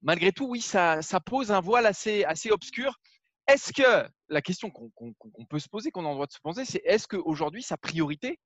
Malgré 0.03 0.31
tout, 0.31 0.47
oui, 0.47 0.61
ça, 0.61 1.01
pose 1.25 1.51
un 1.51 1.61
voile 1.61 1.87
assez, 1.87 2.25
assez 2.25 2.51
obscur. 2.51 3.01
Est-ce 3.49 3.73
que 3.73 4.07
la 4.29 4.43
question 4.43 4.71
qu'on 4.71 5.47
peut 5.49 5.59
se 5.59 5.71
poser, 5.71 5.91
qu'on 5.91 6.05
a 6.05 6.09
le 6.09 6.15
droit 6.15 6.27
de 6.27 6.33
se 6.33 6.41
poser, 6.41 6.67
c'est 6.67 6.83
est-ce 6.85 7.09
qu'aujourd'hui 7.09 7.63
sa 7.63 7.79
priorité 7.79 8.39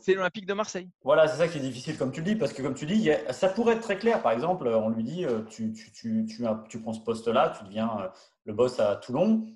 c'est 0.00 0.14
l'Olympique 0.14 0.46
de 0.46 0.54
Marseille? 0.54 0.88
Voilà, 1.02 1.28
c'est 1.28 1.36
ça 1.36 1.48
qui 1.48 1.58
est 1.58 1.60
difficile, 1.60 1.98
comme 1.98 2.12
tu 2.12 2.20
le 2.20 2.26
dis, 2.26 2.36
parce 2.36 2.54
que 2.54 2.62
comme 2.62 2.74
tu 2.74 2.86
dis, 2.86 3.10
ça 3.30 3.48
pourrait 3.48 3.74
être 3.74 3.82
très 3.82 3.98
clair. 3.98 4.22
Par 4.22 4.32
exemple, 4.32 4.66
on 4.68 4.88
lui 4.88 5.04
dit, 5.04 5.26
euh, 5.26 5.42
tu 5.48 6.80
prends 6.80 6.94
ce 6.94 7.00
poste-là, 7.00 7.52
tu 7.58 7.64
deviens 7.64 7.90
euh, 8.00 8.08
le 8.44 8.54
boss 8.54 8.80
à 8.80 8.96
Toulon. 8.96 9.46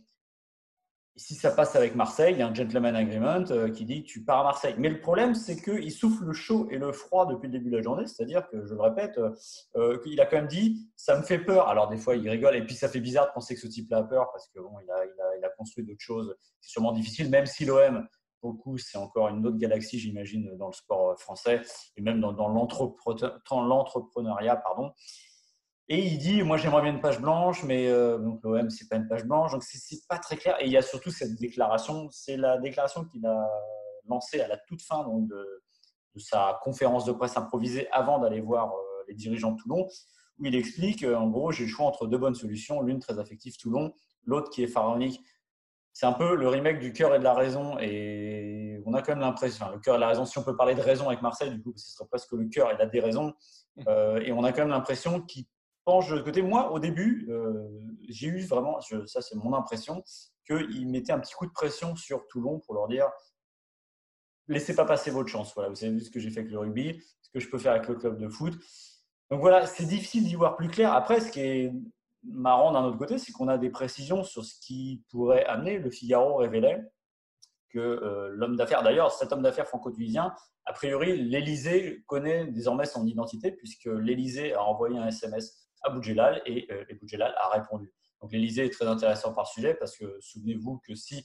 Si 1.19 1.35
ça 1.35 1.51
passe 1.51 1.77
avec 1.77 1.95
Marseille, 1.95 2.35
il 2.35 2.39
y 2.39 2.43
a 2.43 2.49
un 2.49 2.55
gentleman 2.55 2.97
agreement 2.97 3.45
euh, 3.51 3.71
qui 3.71 3.85
dit 3.85 4.05
tu 4.05 4.25
pars 4.25 4.41
à 4.41 4.45
Marseille. 4.45 4.75
Mais 4.79 4.89
le 4.89 5.01
problème, 5.01 5.35
c'est 5.35 5.61
qu'il 5.61 5.93
souffle 5.93 6.25
le 6.25 6.33
chaud 6.33 6.67
et 6.71 6.79
le 6.79 6.93
froid 6.93 7.27
depuis 7.27 7.49
le 7.49 7.53
début 7.53 7.71
de 7.71 7.77
la 7.77 7.83
journée. 7.83 8.07
C'est-à-dire 8.07 8.49
que, 8.49 8.65
je 8.65 8.75
le 8.75 8.81
répète, 8.81 9.21
qu'il 10.03 10.21
a 10.21 10.27
quand 10.27 10.37
même 10.37 10.47
dit, 10.47 10.89
ça 10.97 11.19
me 11.19 11.23
fait 11.23 11.41
peur. 11.41 11.69
Alors 11.69 11.89
des 11.89 11.99
fois, 11.99 12.17
il 12.17 12.29
rigole, 12.31 12.57
et 12.57 12.65
puis 12.65 12.75
ça 12.75 12.89
fait 12.89 13.01
bizarre 13.01 13.27
de 13.27 13.33
penser 13.33 13.55
que 13.55 13.61
ce 13.61 13.67
type-là 13.67 13.99
a 13.99 14.05
peur, 14.05 14.31
parce 14.33 14.49
que 14.49 14.61
bon, 14.61 14.71
a 14.79 15.49
construit 15.59 15.85
d'autres 15.85 16.01
choses. 16.01 16.35
C'est 16.61 16.71
sûrement 16.71 16.93
difficile, 16.93 17.29
même 17.31 17.47
si 17.47 17.65
l'OM 17.65 18.07
pour 18.41 18.53
le 18.53 18.57
coup, 18.57 18.79
c'est 18.79 18.99
encore 18.99 19.29
une 19.29 19.47
autre 19.47 19.59
galaxie, 19.59 19.99
j'imagine, 19.99 20.57
dans 20.57 20.69
le 20.69 20.73
sport 20.73 21.11
euh, 21.11 21.17
français 21.17 21.63
et 21.97 22.03
même 22.03 22.21
dans, 22.21 22.33
dans 22.33 22.49
l'entrepreneuriat. 22.49 24.57
Pardon. 24.57 24.93
Et 25.91 26.05
il 26.07 26.19
dit, 26.19 26.43
moi 26.43 26.59
j'aimerais 26.59 26.83
bien 26.83 26.93
une 26.93 27.01
page 27.01 27.21
blanche, 27.21 27.65
mais 27.65 27.89
euh, 27.89 28.19
donc 28.19 28.41
l'OM 28.43 28.69
c'est 28.69 28.89
pas 28.89 28.97
une 28.97 29.09
page 29.09 29.25
blanche, 29.25 29.53
donc 29.53 29.63
c'est 29.63 30.07
pas 30.07 30.19
très 30.19 30.37
clair. 30.37 30.57
Et 30.61 30.67
il 30.67 30.73
y 30.73 30.77
a 30.77 30.83
surtout 30.83 31.11
cette 31.11 31.35
déclaration, 31.37 32.09
c'est 32.11 32.37
la 32.37 32.59
déclaration 32.59 33.05
qu'il 33.07 33.25
a 33.25 33.49
lancée 34.07 34.41
à 34.41 34.49
la 34.49 34.59
toute 34.59 34.83
fin 34.83 35.03
donc, 35.05 35.29
de, 35.29 35.63
sa 36.17 36.59
conférence 36.63 37.05
de 37.05 37.13
presse 37.13 37.37
improvisée 37.37 37.89
avant 37.93 38.19
d'aller 38.19 38.41
voir 38.41 38.73
euh, 38.73 39.05
les 39.09 39.15
dirigeants 39.15 39.53
de 39.53 39.63
Toulon, 39.63 39.87
où 40.39 40.45
il 40.45 40.55
explique, 40.55 41.05
en 41.05 41.29
gros, 41.29 41.53
j'ai 41.53 41.65
le 41.65 41.71
choix 41.71 41.87
entre 41.87 42.07
deux 42.07 42.19
bonnes 42.19 42.35
solutions, 42.35 42.83
l'une 42.83 42.99
très 42.99 43.19
affective 43.19 43.57
Toulon, 43.57 43.95
l'autre 44.25 44.51
qui 44.51 44.63
est 44.63 44.69
pharaonique 44.69 45.21
c'est 45.99 46.07
un 46.07 46.13
peu 46.13 46.37
le 46.37 46.49
remake 46.49 46.79
du 46.79 46.93
cœur 46.93 47.13
et 47.17 47.19
de 47.19 47.25
la 47.25 47.35
raison. 47.35 47.77
Et 47.81 48.81
on 48.87 48.95
a 48.95 49.03
quand 49.03 49.15
même 49.15 49.19
l'impression, 49.19 49.65
enfin, 49.65 49.75
le 49.75 49.81
cœur 49.81 49.97
et 49.97 49.99
la 49.99 50.07
raison, 50.07 50.25
si 50.25 50.39
on 50.39 50.45
peut 50.45 50.55
parler 50.55 50.77
de 50.77 50.81
raison 50.81 51.09
avec 51.09 51.23
Marseille, 51.23 51.51
du 51.51 51.61
coup, 51.61 51.73
ce 51.75 51.91
serait 51.91 52.07
presque 52.07 52.31
le 52.35 52.45
cœur 52.45 52.71
et 52.71 52.77
la 52.77 52.87
déraison. 52.87 53.35
Mmh. 53.75 53.83
Euh, 53.89 54.21
et 54.21 54.31
on 54.31 54.45
a 54.45 54.53
quand 54.53 54.61
même 54.61 54.69
l'impression 54.69 55.21
qu'il 55.21 55.47
de 55.89 56.23
côté. 56.23 56.43
Moi, 56.43 56.71
au 56.73 56.79
début, 56.79 57.27
euh, 57.31 57.69
j'ai 58.09 58.29
eu 58.29 58.41
vraiment, 58.45 58.79
ça 59.07 59.23
c'est 59.23 59.37
mon 59.37 59.55
impression, 59.55 60.03
qu'il 60.47 60.89
mettait 60.89 61.13
un 61.13 61.19
petit 61.19 61.35
coup 61.35 61.47
de 61.47 61.53
pression 61.53 61.97
sur 61.97 62.27
Toulon 62.29 62.61
pour 62.61 62.75
leur 62.75 62.89
dire 62.89 63.09
laissez 64.49 64.75
pas 64.75 64.85
passer 64.85 65.11
votre 65.11 65.29
chance. 65.29 65.53
Voilà, 65.55 65.71
vous 65.71 65.85
avez 65.85 65.93
vu 65.93 66.01
ce 66.01 66.11
que 66.11 66.21
j'ai 66.21 66.31
fait 66.31 66.41
avec 66.41 66.53
le 66.53 66.59
rugby, 66.59 67.03
ce 67.21 67.31
que 67.31 67.41
je 67.41 67.49
peux 67.51 67.59
faire 67.59 67.73
avec 67.73 67.87
le 67.89 67.95
club 67.95 68.19
de 68.19 68.29
foot. 68.29 68.55
Donc 69.31 69.41
voilà, 69.41 69.67
c'est 69.67 69.85
difficile 69.85 70.25
d'y 70.25 70.35
voir 70.35 70.57
plus 70.57 70.69
clair. 70.69 70.93
Après, 70.93 71.21
ce 71.21 71.31
qui 71.31 71.41
est 71.41 71.73
marrant 72.23 72.73
d'un 72.73 72.85
autre 72.85 72.97
côté, 72.97 73.19
c'est 73.19 73.33
qu'on 73.33 73.49
a 73.49 73.59
des 73.59 73.69
précisions 73.69 74.25
sur 74.25 74.45
ce 74.45 74.59
qui 74.61 75.05
pourrait 75.11 75.45
amener. 75.45 75.79
Le 75.79 75.91
Figaro 75.91 76.37
révélait 76.37 76.83
que 77.71 77.79
euh, 77.79 78.31
l'homme 78.33 78.57
d'affaires, 78.57 78.83
d'ailleurs, 78.83 79.13
cet 79.13 79.33
homme 79.33 79.43
d'affaires 79.43 79.69
franco-tunisien, 79.69 80.35
a 80.65 80.73
priori, 80.73 81.19
l'Élysée 81.19 82.03
connaît 82.07 82.47
désormais 82.47 82.87
son 82.87 83.07
identité, 83.07 83.53
puisque 83.53 83.87
l'Élysée 83.87 84.55
a 84.55 84.63
envoyé 84.63 84.99
un 84.99 85.09
SMS 85.09 85.68
à 85.83 85.91
Boudjelal 85.91 86.43
et, 86.47 86.69
euh, 86.73 86.85
a 87.37 87.49
répondu. 87.51 87.93
Donc 88.21 88.33
l'Élysée 88.33 88.67
est 88.67 88.73
très 88.73 88.87
intéressant 88.87 89.33
par 89.33 89.47
sujet, 89.47 89.75
parce 89.75 89.97
que 89.97 90.19
souvenez-vous 90.21 90.81
que 90.87 90.95
si 90.95 91.25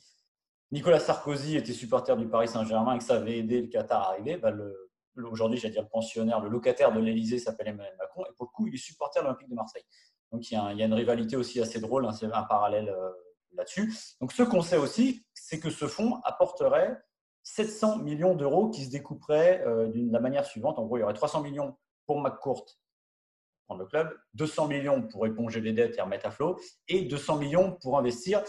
Nicolas 0.71 0.99
Sarkozy 0.99 1.57
était 1.57 1.73
supporter 1.73 2.15
du 2.17 2.27
Paris 2.27 2.47
Saint-Germain 2.47 2.95
et 2.95 2.97
que 2.97 3.03
ça 3.03 3.15
avait 3.15 3.39
aidé 3.39 3.61
le 3.61 3.67
Qatar 3.67 4.01
à 4.01 4.09
arriver, 4.11 4.37
bah, 4.37 4.51
aujourd'hui, 5.15 5.59
j'allais 5.59 5.73
dire 5.73 5.83
le 5.83 5.89
pensionnaire, 5.89 6.39
le 6.39 6.49
locataire 6.49 6.91
de 6.91 6.99
l'Élysée 6.99 7.39
s'appelle 7.39 7.67
Emmanuel 7.67 7.95
Macron, 7.97 8.23
et 8.25 8.33
pour 8.35 8.45
le 8.45 8.51
coup, 8.51 8.67
il 8.67 8.73
est 8.73 8.77
supporter 8.77 9.21
de 9.21 9.25
l'Olympique 9.25 9.49
de 9.49 9.55
Marseille. 9.55 9.83
Donc 10.31 10.49
il 10.49 10.55
y, 10.55 10.57
a, 10.57 10.85
une 10.85 10.93
rivalité 10.93 11.35
aussi 11.35 11.61
assez 11.61 11.79
drôle, 11.79 12.05
hein, 12.05 12.11
c'est 12.11 12.25
un 12.25 12.43
parallèle 12.43 12.89
euh, 12.89 13.09
là-dessus. 13.53 13.93
Donc 14.19 14.31
ce 14.31 14.41
qu'on 14.41 14.61
sait 14.61 14.77
aussi, 14.77 15.23
c'est 15.35 15.59
que 15.59 15.69
ce 15.69 15.87
fonds 15.87 16.19
apporterait 16.23 16.99
700 17.43 17.99
millions 17.99 18.33
d'euros 18.33 18.69
qui 18.69 18.85
se 18.85 18.89
découperaient 18.89 19.63
euh, 19.67 19.87
d'une 19.89 20.11
la 20.11 20.19
manière 20.19 20.45
suivante. 20.45 20.79
En 20.79 20.85
gros, 20.85 20.97
il 20.97 21.01
y 21.01 21.03
aurait 21.03 21.13
300 21.13 21.41
millions 21.43 21.77
pour 22.07 22.19
McCourt, 22.19 22.65
prendre 23.65 23.81
le 23.81 23.87
club, 23.87 24.15
200 24.35 24.67
millions 24.67 25.01
pour 25.01 25.25
éponger 25.25 25.61
les 25.61 25.73
dettes 25.73 25.97
et 25.97 26.01
remettre 26.01 26.25
à 26.25 26.31
flot, 26.31 26.59
et 26.87 27.05
200 27.05 27.37
millions 27.37 27.77
pour 27.81 27.97
investir. 27.97 28.43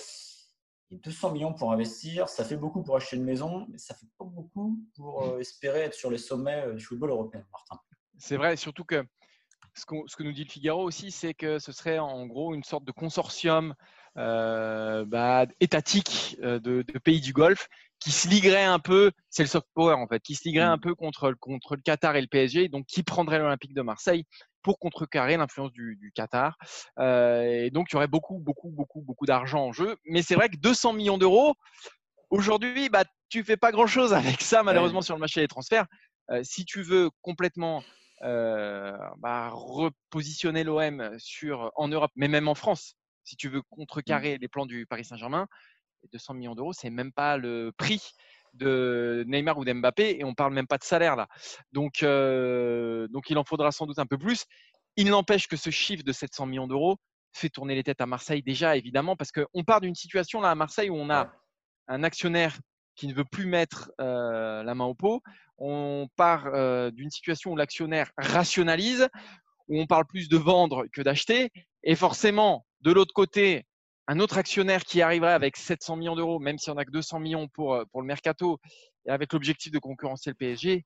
Et 0.91 0.97
200 0.97 1.33
millions 1.33 1.55
pour 1.55 1.73
investir, 1.73 2.29
ça 2.29 2.45
fait 2.45 2.57
beaucoup 2.57 2.83
pour 2.83 2.97
acheter 2.97 3.17
une 3.17 3.25
maison, 3.25 3.67
mais 3.71 3.79
ça 3.79 3.95
fait 3.95 4.07
pas 4.19 4.25
beaucoup 4.25 4.79
pour 4.95 5.23
euh, 5.25 5.39
espérer 5.39 5.81
être 5.81 5.95
sur 5.95 6.11
les 6.11 6.19
sommets 6.19 6.75
du 6.75 6.85
football 6.85 7.11
européen, 7.11 7.45
Martin. 7.51 7.81
C'est 8.19 8.37
vrai, 8.37 8.57
surtout 8.57 8.85
que 8.85 9.05
ce, 9.75 9.85
que 9.85 10.23
nous 10.23 10.33
dit 10.33 10.45
le 10.45 10.51
Figaro 10.51 10.83
aussi, 10.85 11.11
c'est 11.11 11.35
que 11.35 11.59
ce 11.59 11.73
serait 11.73 11.99
en 11.99 12.27
gros 12.27 12.55
une 12.55 12.63
sorte 12.63 12.85
de 12.85 12.93
consortium 12.93 13.75
euh, 14.17 15.05
bah, 15.05 15.47
étatique 15.61 16.37
euh, 16.43 16.61
de, 16.61 16.83
pays 17.01 17.21
du 17.21 17.33
Golfe 17.33 17.69
qui 18.05 18.13
se 18.13 18.29
liguerait 18.29 18.65
un 18.65 18.79
peu, 18.79 19.13
c'est 19.31 19.43
le 19.43 19.49
soft 19.49 19.67
power 19.73 19.95
en 19.95 20.07
fait, 20.07 20.21
qui 20.21 20.35
se 20.35 20.45
liguerait 20.45 20.67
un 20.67 20.77
mm. 20.77 20.81
peu 20.81 20.95
contre, 20.95 21.33
contre 21.41 21.75
le 21.75 21.81
Qatar 21.81 22.15
et 22.17 22.21
le 22.21 22.27
PSG, 22.27 22.69
donc 22.69 22.85
qui 22.85 23.03
prendrait 23.03 23.39
l'Olympique 23.39 23.73
de 23.73 23.81
Marseille 23.81 24.27
pour 24.63 24.79
contrecarrer 24.79 25.39
l'influence 25.39 25.73
du, 25.73 26.13
Qatar. 26.15 26.59
Euh, 26.99 27.65
et 27.65 27.71
donc 27.71 27.87
il 27.91 27.95
y 27.95 27.97
aurait 27.97 28.07
beaucoup, 28.07 28.39
beaucoup, 28.39 28.69
beaucoup, 28.69 29.01
beaucoup 29.01 29.25
d'argent 29.25 29.65
en 29.65 29.73
jeu. 29.73 29.97
Mais 30.05 30.21
c'est 30.21 30.35
vrai 30.35 30.51
que 30.51 30.59
200 30.59 30.93
millions 30.93 31.17
d'euros, 31.17 31.55
aujourd'hui, 32.29 32.91
bah, 32.91 33.05
tu 33.31 33.43
fais 33.43 33.57
pas 33.57 33.73
grand 33.73 33.87
chose 33.87 34.13
avec 34.13 34.43
ça 34.43 34.63
malheureusement 34.63 35.01
sur 35.01 35.15
le 35.15 35.21
marché 35.21 35.41
des 35.41 35.49
transferts. 35.49 35.87
si 36.43 36.67
tu 36.67 36.83
veux 36.83 37.09
complètement 37.23 37.83
bah, 38.21 39.49
repositionner 39.51 40.63
l'OM 40.63 41.15
sur 41.17 41.73
en 41.75 41.89
Europe, 41.89 42.13
mais 42.17 42.29
même 42.29 42.49
en 42.49 42.55
France, 42.55 42.97
si 43.25 43.37
tu 43.37 43.49
veux 43.49 43.61
mmh. 43.61 43.71
contrecarrer 43.71 44.39
les 44.39 44.49
plans 44.49 44.67
du 44.67 44.87
Paris 44.87 45.07
Saint-Germain, 45.07 45.49
200 46.13 46.35
millions 46.35 46.55
d'euros, 46.55 46.73
c'est 46.73 46.91
même 46.91 47.13
pas 47.13 47.37
le 47.37 47.73
prix 47.77 48.01
de 48.53 49.25
Neymar 49.27 49.59
ou 49.59 49.65
d'Mbappé 49.65 50.17
et 50.19 50.25
on 50.25 50.35
parle 50.35 50.55
même 50.55 50.67
pas 50.67 50.79
de 50.79 50.85
salaire 50.85 51.17
là. 51.17 51.29
Donc, 51.73 52.03
donc 52.03 53.31
il 53.31 53.39
en 53.39 53.45
faudra 53.45 53.73
sans 53.73 53.87
doute 53.87 53.99
un 53.99 54.07
peu 54.07 54.19
plus. 54.19 54.45
Il 54.97 55.09
n'empêche 55.09 55.49
que 55.49 55.57
ce 55.57 55.71
chiffre 55.71 56.05
de 56.05 56.13
700 56.13 56.47
millions 56.47 56.67
d'euros 56.69 56.97
fait 57.33 57.49
tourner 57.49 57.75
les 57.75 57.83
têtes 57.83 58.01
à 58.01 58.07
Marseille 58.07 58.43
déjà 58.43 58.77
évidemment 58.77 59.17
parce 59.17 59.33
qu'on 59.33 59.65
part 59.65 59.81
d'une 59.81 59.97
situation 59.97 60.41
là 60.41 60.51
à 60.51 60.55
Marseille 60.55 60.91
où 60.91 60.97
on 60.97 61.11
a 61.11 61.33
un 61.89 62.05
actionnaire 62.05 62.57
qui 62.95 63.09
ne 63.09 63.13
veut 63.13 63.25
plus 63.25 63.47
mettre 63.47 63.91
la 63.99 64.75
main 64.75 64.85
au 64.85 64.95
pot. 64.95 65.21
On 65.59 66.07
part 66.17 66.93
d'une 66.93 67.11
situation 67.11 67.53
où 67.53 67.57
l'actionnaire 67.57 68.13
rationalise, 68.17 69.09
où 69.67 69.81
on 69.81 69.87
parle 69.87 70.07
plus 70.07 70.29
de 70.29 70.37
vendre 70.37 70.85
que 70.93 71.03
d'acheter. 71.03 71.51
Et 71.83 71.97
forcément, 71.97 72.65
de 72.83 72.93
l'autre 72.93 73.13
côté, 73.13 73.65
un 74.07 74.21
autre 74.21 74.39
actionnaire 74.39 74.85
qui 74.85 75.03
arriverait 75.03 75.33
avec 75.33 75.57
700 75.57 75.97
millions 75.97 76.17
d'euros, 76.17 76.39
même 76.39 76.59
si 76.59 76.71
on 76.71 76.75
n'a 76.75 76.85
que 76.85 76.91
200 76.91 77.21
millions 77.21 77.49
pour, 77.49 77.83
pour 77.91 78.01
le 78.01 78.07
mercato, 78.07 78.59
et 79.07 79.11
avec 79.11 79.33
l'objectif 79.33 79.73
de 79.73 79.79
concurrencer 79.79 80.31
le 80.31 80.35
PSG, 80.35 80.85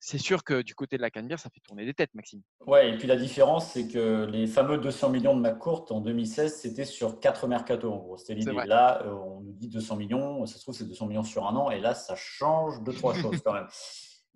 c'est 0.00 0.18
sûr 0.18 0.44
que 0.44 0.62
du 0.62 0.74
côté 0.74 0.96
de 0.96 1.02
la 1.02 1.10
Canebière, 1.10 1.40
ça 1.40 1.50
fait 1.50 1.60
tourner 1.60 1.84
des 1.84 1.94
têtes, 1.94 2.14
Maxime. 2.14 2.40
Ouais, 2.66 2.90
et 2.90 2.96
puis 2.96 3.08
la 3.08 3.16
différence, 3.16 3.72
c'est 3.72 3.88
que 3.88 4.26
les 4.26 4.46
fameux 4.46 4.78
200 4.78 5.10
millions 5.10 5.36
de 5.36 5.40
McCourt 5.40 5.86
en 5.90 6.00
2016, 6.00 6.56
c'était 6.56 6.84
sur 6.84 7.18
quatre 7.18 7.48
mercatos 7.48 7.92
en 7.92 7.96
gros. 7.96 8.16
C'était 8.16 8.34
l'idée. 8.34 8.52
Là, 8.64 9.02
euh, 9.04 9.12
on 9.12 9.40
nous 9.40 9.52
dit 9.52 9.68
200 9.68 9.96
millions, 9.96 10.46
ça 10.46 10.56
se 10.56 10.62
trouve, 10.62 10.74
c'est 10.74 10.86
200 10.86 11.06
millions 11.06 11.24
sur 11.24 11.46
un 11.46 11.56
an, 11.56 11.70
et 11.70 11.80
là, 11.80 11.94
ça 11.94 12.14
change 12.16 12.82
deux, 12.84 12.92
trois 12.92 13.14
choses 13.14 13.40
quand 13.42 13.54
même. 13.54 13.66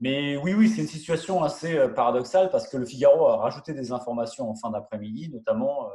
Mais 0.00 0.36
oui, 0.36 0.52
oui, 0.52 0.68
c'est 0.68 0.82
une 0.82 0.88
situation 0.88 1.44
assez 1.44 1.78
euh, 1.78 1.88
paradoxale 1.88 2.50
parce 2.50 2.68
que 2.68 2.76
le 2.76 2.84
Figaro 2.84 3.28
a 3.28 3.36
rajouté 3.36 3.72
des 3.72 3.92
informations 3.92 4.50
en 4.50 4.56
fin 4.56 4.70
d'après-midi, 4.70 5.30
notamment 5.30 5.86
euh, 5.86 5.90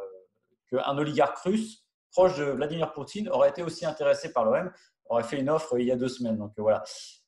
qu'un 0.69 0.97
oligarque 0.97 1.37
russe 1.39 1.85
proche 2.11 2.37
de 2.37 2.45
Vladimir 2.45 2.93
Poutine 2.93 3.29
aurait 3.29 3.49
été 3.49 3.63
aussi 3.63 3.85
intéressé 3.85 4.31
par 4.31 4.45
l'OM, 4.45 4.71
aurait 5.09 5.23
fait 5.23 5.39
une 5.39 5.49
offre 5.49 5.77
il 5.79 5.85
y 5.85 5.91
a 5.91 5.95
deux 5.95 6.07
semaines. 6.07 6.37
Donc 6.37 6.53
voilà. 6.57 6.83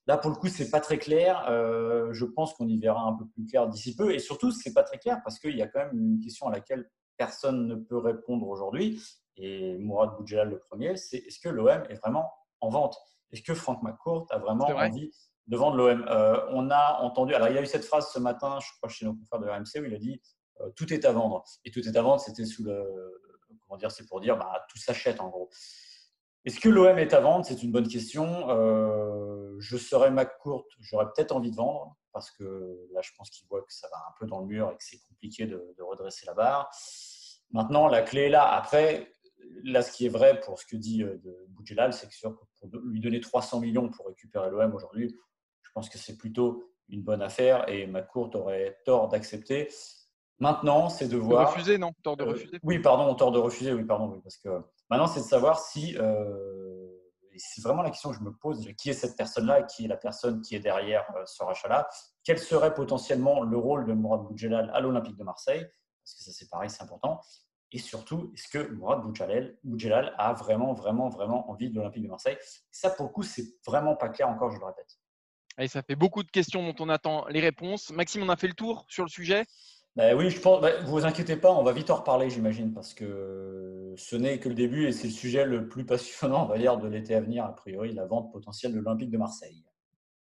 Là, 0.08 0.18
pour 0.18 0.32
le 0.32 0.36
coup, 0.36 0.48
c'est 0.48 0.72
pas 0.72 0.80
très 0.80 0.98
clair. 0.98 1.46
Euh, 1.50 2.12
je 2.14 2.26
pense 2.26 2.54
qu'on 2.56 2.68
y 2.68 2.78
verra 2.80 3.02
un 3.04 3.14
peu 3.14 3.26
plus 3.28 3.46
clair 3.46 3.68
d'ici 3.68 3.96
peu. 3.96 4.14
Et 4.14 4.20
surtout, 4.20 4.52
c'est 4.52 4.74
pas 4.74 4.84
très 4.84 4.98
clair 4.98 5.22
parce 5.24 5.38
qu'il 5.38 5.56
y 5.56 5.62
a 5.62 5.68
quand 5.68 5.80
même 5.80 5.98
une 5.98 6.20
question 6.20 6.48
à 6.48 6.52
laquelle 6.52 6.90
personne 7.18 7.68
ne 7.68 7.76
peut 7.76 7.98
répondre 7.98 8.48
aujourd'hui. 8.48 9.00
Et 9.38 9.78
Mourad 9.78 10.16
Boudjelal 10.18 10.50
le 10.50 10.60
premier, 10.60 10.98
c'est 10.98 11.18
est-ce 11.18 11.40
que 11.40 11.50
l'OM 11.50 11.84
est 11.90 11.96
vraiment 11.96 12.32
en 12.60 12.70
vente? 12.70 12.98
Est-ce 13.32 13.44
que 13.44 13.54
Franck 13.54 13.84
McCourt 13.84 14.26
a 14.32 14.40
vraiment 14.40 14.66
envie 14.66 15.12
de 15.48 15.58
vendre 15.58 15.78
l'OM 15.78 16.06
euh, 16.10 16.40
On 16.50 16.72
a 16.72 17.00
entendu. 17.02 17.36
Alors, 17.36 17.48
il 17.50 17.56
y 17.56 17.58
a 17.58 17.62
eu 17.62 17.68
cette 17.68 17.86
phrase 17.86 18.10
ce 18.12 18.20
matin, 18.20 18.58
je 18.60 18.68
crois, 18.78 18.90
chez 18.90 19.06
nos 19.06 19.14
confrères 19.14 19.40
de 19.40 19.48
RMC, 19.48 19.82
où 19.82 19.86
il 19.86 19.94
a 19.94 20.00
dit 20.00 20.20
euh, 20.62 20.70
tout 20.76 20.92
est 20.92 21.06
à 21.06 21.12
vendre. 21.12 21.44
Et 21.66 21.72
tout 21.72 21.88
est 21.88 21.96
à 21.96 22.02
vendre, 22.02 22.20
c'était 22.20 22.46
sous 22.46 22.64
le. 22.64 22.84
Comment 23.70 23.78
dire 23.78 23.92
C'est 23.92 24.08
pour 24.08 24.20
dire 24.20 24.36
bah, 24.36 24.66
tout 24.68 24.80
s'achète 24.80 25.22
en 25.22 25.30
gros. 25.30 25.50
Est-ce 26.44 26.60
que 26.60 26.70
l'OM 26.70 26.98
est 26.98 27.14
à 27.14 27.20
vendre? 27.20 27.46
C'est 27.46 27.62
une 27.62 27.72
bonne 27.72 27.88
question. 27.88 28.50
Euh, 28.50 29.56
je 29.60 29.78
serais 29.78 30.10
McCourt, 30.10 30.66
j'aurais 30.80 31.06
peut-être 31.06 31.32
envie 31.34 31.52
de 31.52 31.56
vendre 31.56 31.96
parce 32.12 32.32
que 32.32 32.88
là, 32.92 33.02
je 33.04 33.12
pense 33.16 33.30
qu'il 33.30 33.48
voit 33.48 33.62
que 33.62 33.72
ça 33.72 33.88
va 33.92 33.98
un 33.98 34.14
peu 34.20 34.26
dans 34.26 34.40
le 34.40 34.48
mur 34.48 34.72
et 34.72 34.78
que 34.78 34.84
c'est 34.84 35.00
compliqué 35.08 35.46
de, 35.46 35.76
redresser 35.80 36.26
la 36.26 36.34
barre. 36.34 36.72
Maintenant, 37.52 37.88
la 37.88 38.02
clé 38.02 38.22
est 38.22 38.30
là. 38.30 38.52
Après, 38.52 39.16
là, 39.64 39.84
ce 39.84 39.92
qui 39.92 40.08
est 40.08 40.10
vrai 40.10 40.40
pour 40.40 40.60
ce 40.60 40.66
que 40.66 40.76
dit 40.76 41.04
euh, 41.04 41.22
Boudjelal, 41.50 41.94
c'est 41.94 42.08
que 42.08 42.28
pour 42.28 42.48
lui 42.84 43.00
donner 43.00 43.20
300 43.20 43.60
millions 43.60 43.90
pour 43.90 44.08
récupérer 44.08 44.50
l'OM 44.50 44.74
aujourd'hui, 44.74 45.16
je 45.62 45.70
pense 45.74 45.90
que 45.90 46.00
c'est 46.00 46.18
plutôt 46.18 46.74
une 46.88 47.04
bonne 47.04 47.22
affaire 47.22 47.70
et 47.70 47.86
McCourt 47.86 48.32
aurait 48.34 48.80
tort 48.86 49.10
d'accepter. 49.10 49.70
Maintenant, 50.40 50.90
c'est 50.90 51.08
de 51.08 51.18
voir. 51.18 51.46
De 51.46 51.52
refuser, 51.52 51.78
non? 51.78 51.94
Tort 52.02 52.16
de 52.16 52.24
euh, 52.24 52.30
refuser 52.30 52.60
Oui, 52.64 52.80
pardon, 52.80 53.14
tort 53.16 53.32
de 53.32 53.40
refuser, 53.40 53.74
oui, 53.74 53.84
pardon, 53.84 54.10
oui, 54.14 54.20
parce 54.24 54.38
que 54.38 54.50
maintenant, 54.90 55.08
c'est 55.08 55.22
de 55.22 55.26
savoir 55.26 55.60
si. 55.60 55.98
Euh, 55.98 56.96
c'est 57.42 57.62
vraiment 57.62 57.84
la 57.84 57.90
question 57.90 58.12
que 58.12 58.18
je 58.18 58.22
me 58.22 58.34
pose 58.34 58.68
qui 58.78 58.90
est 58.90 58.94
cette 58.94 59.16
personne-là 59.16 59.64
qui 59.64 59.86
est 59.86 59.88
la 59.88 59.96
personne 59.96 60.42
qui 60.42 60.56
est 60.56 60.60
derrière 60.60 61.06
euh, 61.16 61.24
ce 61.26 61.42
rachat-là? 61.44 61.88
Quel 62.24 62.38
serait 62.38 62.74
potentiellement 62.74 63.44
le 63.44 63.58
rôle 63.58 63.86
de 63.86 63.94
Mourad 63.94 64.22
Boudjelal 64.24 64.70
à 64.74 64.82
l'Olympique 64.82 65.16
de 65.16 65.24
Marseille? 65.24 65.66
Parce 66.04 66.16
que 66.18 66.24
ça, 66.24 66.32
c'est 66.34 66.50
pareil, 66.50 66.70
c'est 66.70 66.84
important. 66.84 67.22
Et 67.72 67.78
surtout, 67.78 68.34
est-ce 68.34 68.50
que 68.50 68.72
Mourad 68.74 69.02
Boudjelal, 69.02 70.16
a 70.18 70.34
vraiment, 70.34 70.74
vraiment, 70.74 71.10
vraiment 71.10 71.50
envie 71.50 71.70
de 71.70 71.76
l'Olympique 71.76 72.04
de 72.04 72.10
Marseille? 72.10 72.38
Ça, 72.72 72.90
pour 72.90 73.06
le 73.06 73.12
coup, 73.12 73.24
c'est 73.24 73.46
vraiment 73.66 73.96
pas 73.96 74.10
clair 74.10 74.28
encore, 74.28 74.52
je 74.52 74.60
le 74.60 74.66
répète. 74.66 74.98
Et 75.60 75.68
ça 75.68 75.82
fait 75.82 75.96
beaucoup 75.96 76.24
de 76.24 76.32
questions 76.32 76.64
dont 76.64 76.76
on 76.84 76.90
attend 76.90 77.28
les 77.28 77.42
réponses. 77.42 77.92
Maxime, 77.92 78.24
on 78.24 78.30
a 78.30 78.38
fait 78.38 78.48
le 78.48 78.54
tour 78.54 78.86
sur 78.88 79.04
le 79.04 79.10
sujet 79.10 79.46
bah 79.96 80.16
oui, 80.16 80.30
je 80.30 80.40
pense. 80.40 80.62
Bah, 80.62 80.82
vous 80.86 81.06
inquiétez 81.06 81.36
pas, 81.36 81.52
on 81.52 81.64
va 81.64 81.74
vite 81.74 81.90
en 81.90 81.96
reparler, 81.96 82.30
j'imagine, 82.30 82.74
parce 82.74 82.94
que 82.94 83.94
ce 83.98 84.16
n'est 84.16 84.40
que 84.40 84.50
le 84.50 84.56
début 84.56 84.88
et 84.88 84.92
c'est 84.92 85.08
le 85.08 85.14
sujet 85.14 85.46
le 85.46 85.68
plus 85.68 85.86
passionnant, 85.86 86.46
on 86.46 86.48
va 86.48 86.58
dire, 86.58 86.78
de 86.78 86.88
l'été 86.88 87.16
à 87.16 87.22
venir, 87.22 87.44
a 87.44 87.56
priori, 87.56 87.94
la 87.94 88.06
vente 88.06 88.32
potentielle 88.32 88.74
de 88.74 88.80
l'Olympique 88.80 89.12
de 89.12 89.18
Marseille. 89.18 89.64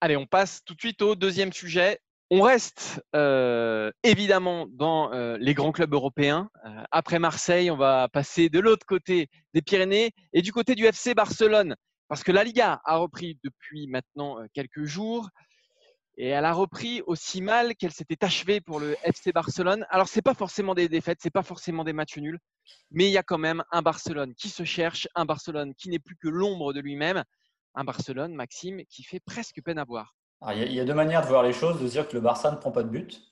Allez, 0.01 0.17
on 0.17 0.27
passe 0.27 0.63
tout 0.65 0.75
de 0.75 0.81
suite 0.81 1.03
au 1.03 1.15
deuxième 1.15 1.53
sujet. 1.53 1.99
On 2.31 2.43
reste 2.43 3.03
euh, 3.17 3.91
évidemment 4.03 4.67
dans 4.71 5.13
euh, 5.13 5.39
les 5.41 5.55
grands 5.55 5.73
clubs 5.73 5.93
européens. 5.93 6.51
Euh, 6.67 6.83
après 6.91 7.19
Marseille, 7.19 7.71
on 7.71 7.77
va 7.77 8.09
passer 8.09 8.51
de 8.51 8.61
l'autre 8.61 8.85
côté 8.87 9.29
des 9.55 9.63
Pyrénées 9.63 10.13
et 10.35 10.43
du 10.43 10.53
côté 10.53 10.75
du 10.75 10.85
FC 10.85 11.15
Barcelone, 11.15 11.75
parce 12.07 12.23
que 12.23 12.33
la 12.33 12.45
Liga 12.45 12.81
a 12.85 12.97
repris 12.97 13.39
depuis 13.45 13.87
maintenant 13.89 14.39
quelques 14.53 14.85
jours. 14.85 15.31
Et 16.21 16.31
elle 16.31 16.45
a 16.45 16.53
repris 16.53 17.01
aussi 17.07 17.41
mal 17.41 17.77
qu'elle 17.77 17.93
s'était 17.93 18.25
achevée 18.25 18.61
pour 18.61 18.81
le 18.81 18.97
FC 19.05 19.31
Barcelone. 19.31 19.87
Alors, 19.89 20.09
ce 20.09 20.19
n'est 20.19 20.23
pas 20.23 20.35
forcément 20.35 20.75
des 20.75 20.89
défaites, 20.89 21.21
ce 21.23 21.29
n'est 21.29 21.31
pas 21.31 21.45
forcément 21.45 21.85
des 21.85 21.93
matchs 21.93 22.19
nuls, 22.19 22.41
mais 22.91 23.07
il 23.07 23.13
y 23.13 23.19
a 23.19 23.23
quand 23.23 23.39
même 23.39 23.63
un 23.71 23.83
Barcelone 23.83 24.35
qui 24.35 24.49
se 24.49 24.65
cherche, 24.65 25.07
un 25.15 25.25
Barcelone 25.25 25.75
qui 25.77 25.89
n'est 25.91 26.01
plus 26.01 26.17
que 26.17 26.27
l'ombre 26.27 26.73
de 26.73 26.81
lui-même, 26.81 27.23
un 27.77 27.85
Barcelone, 27.85 28.35
Maxime, 28.35 28.83
qui 28.91 29.05
fait 29.05 29.21
presque 29.21 29.63
peine 29.65 29.79
à 29.79 29.85
voir. 29.85 30.17
il 30.57 30.73
y 30.73 30.81
a 30.81 30.85
deux 30.85 30.93
manières 30.93 31.23
de 31.23 31.29
voir 31.29 31.45
les 31.45 31.53
choses, 31.53 31.81
de 31.81 31.87
dire 31.87 32.09
que 32.09 32.15
le 32.15 32.21
Barça 32.21 32.51
ne 32.51 32.57
prend 32.57 32.73
pas 32.73 32.83
de 32.83 32.89
but. 32.89 33.23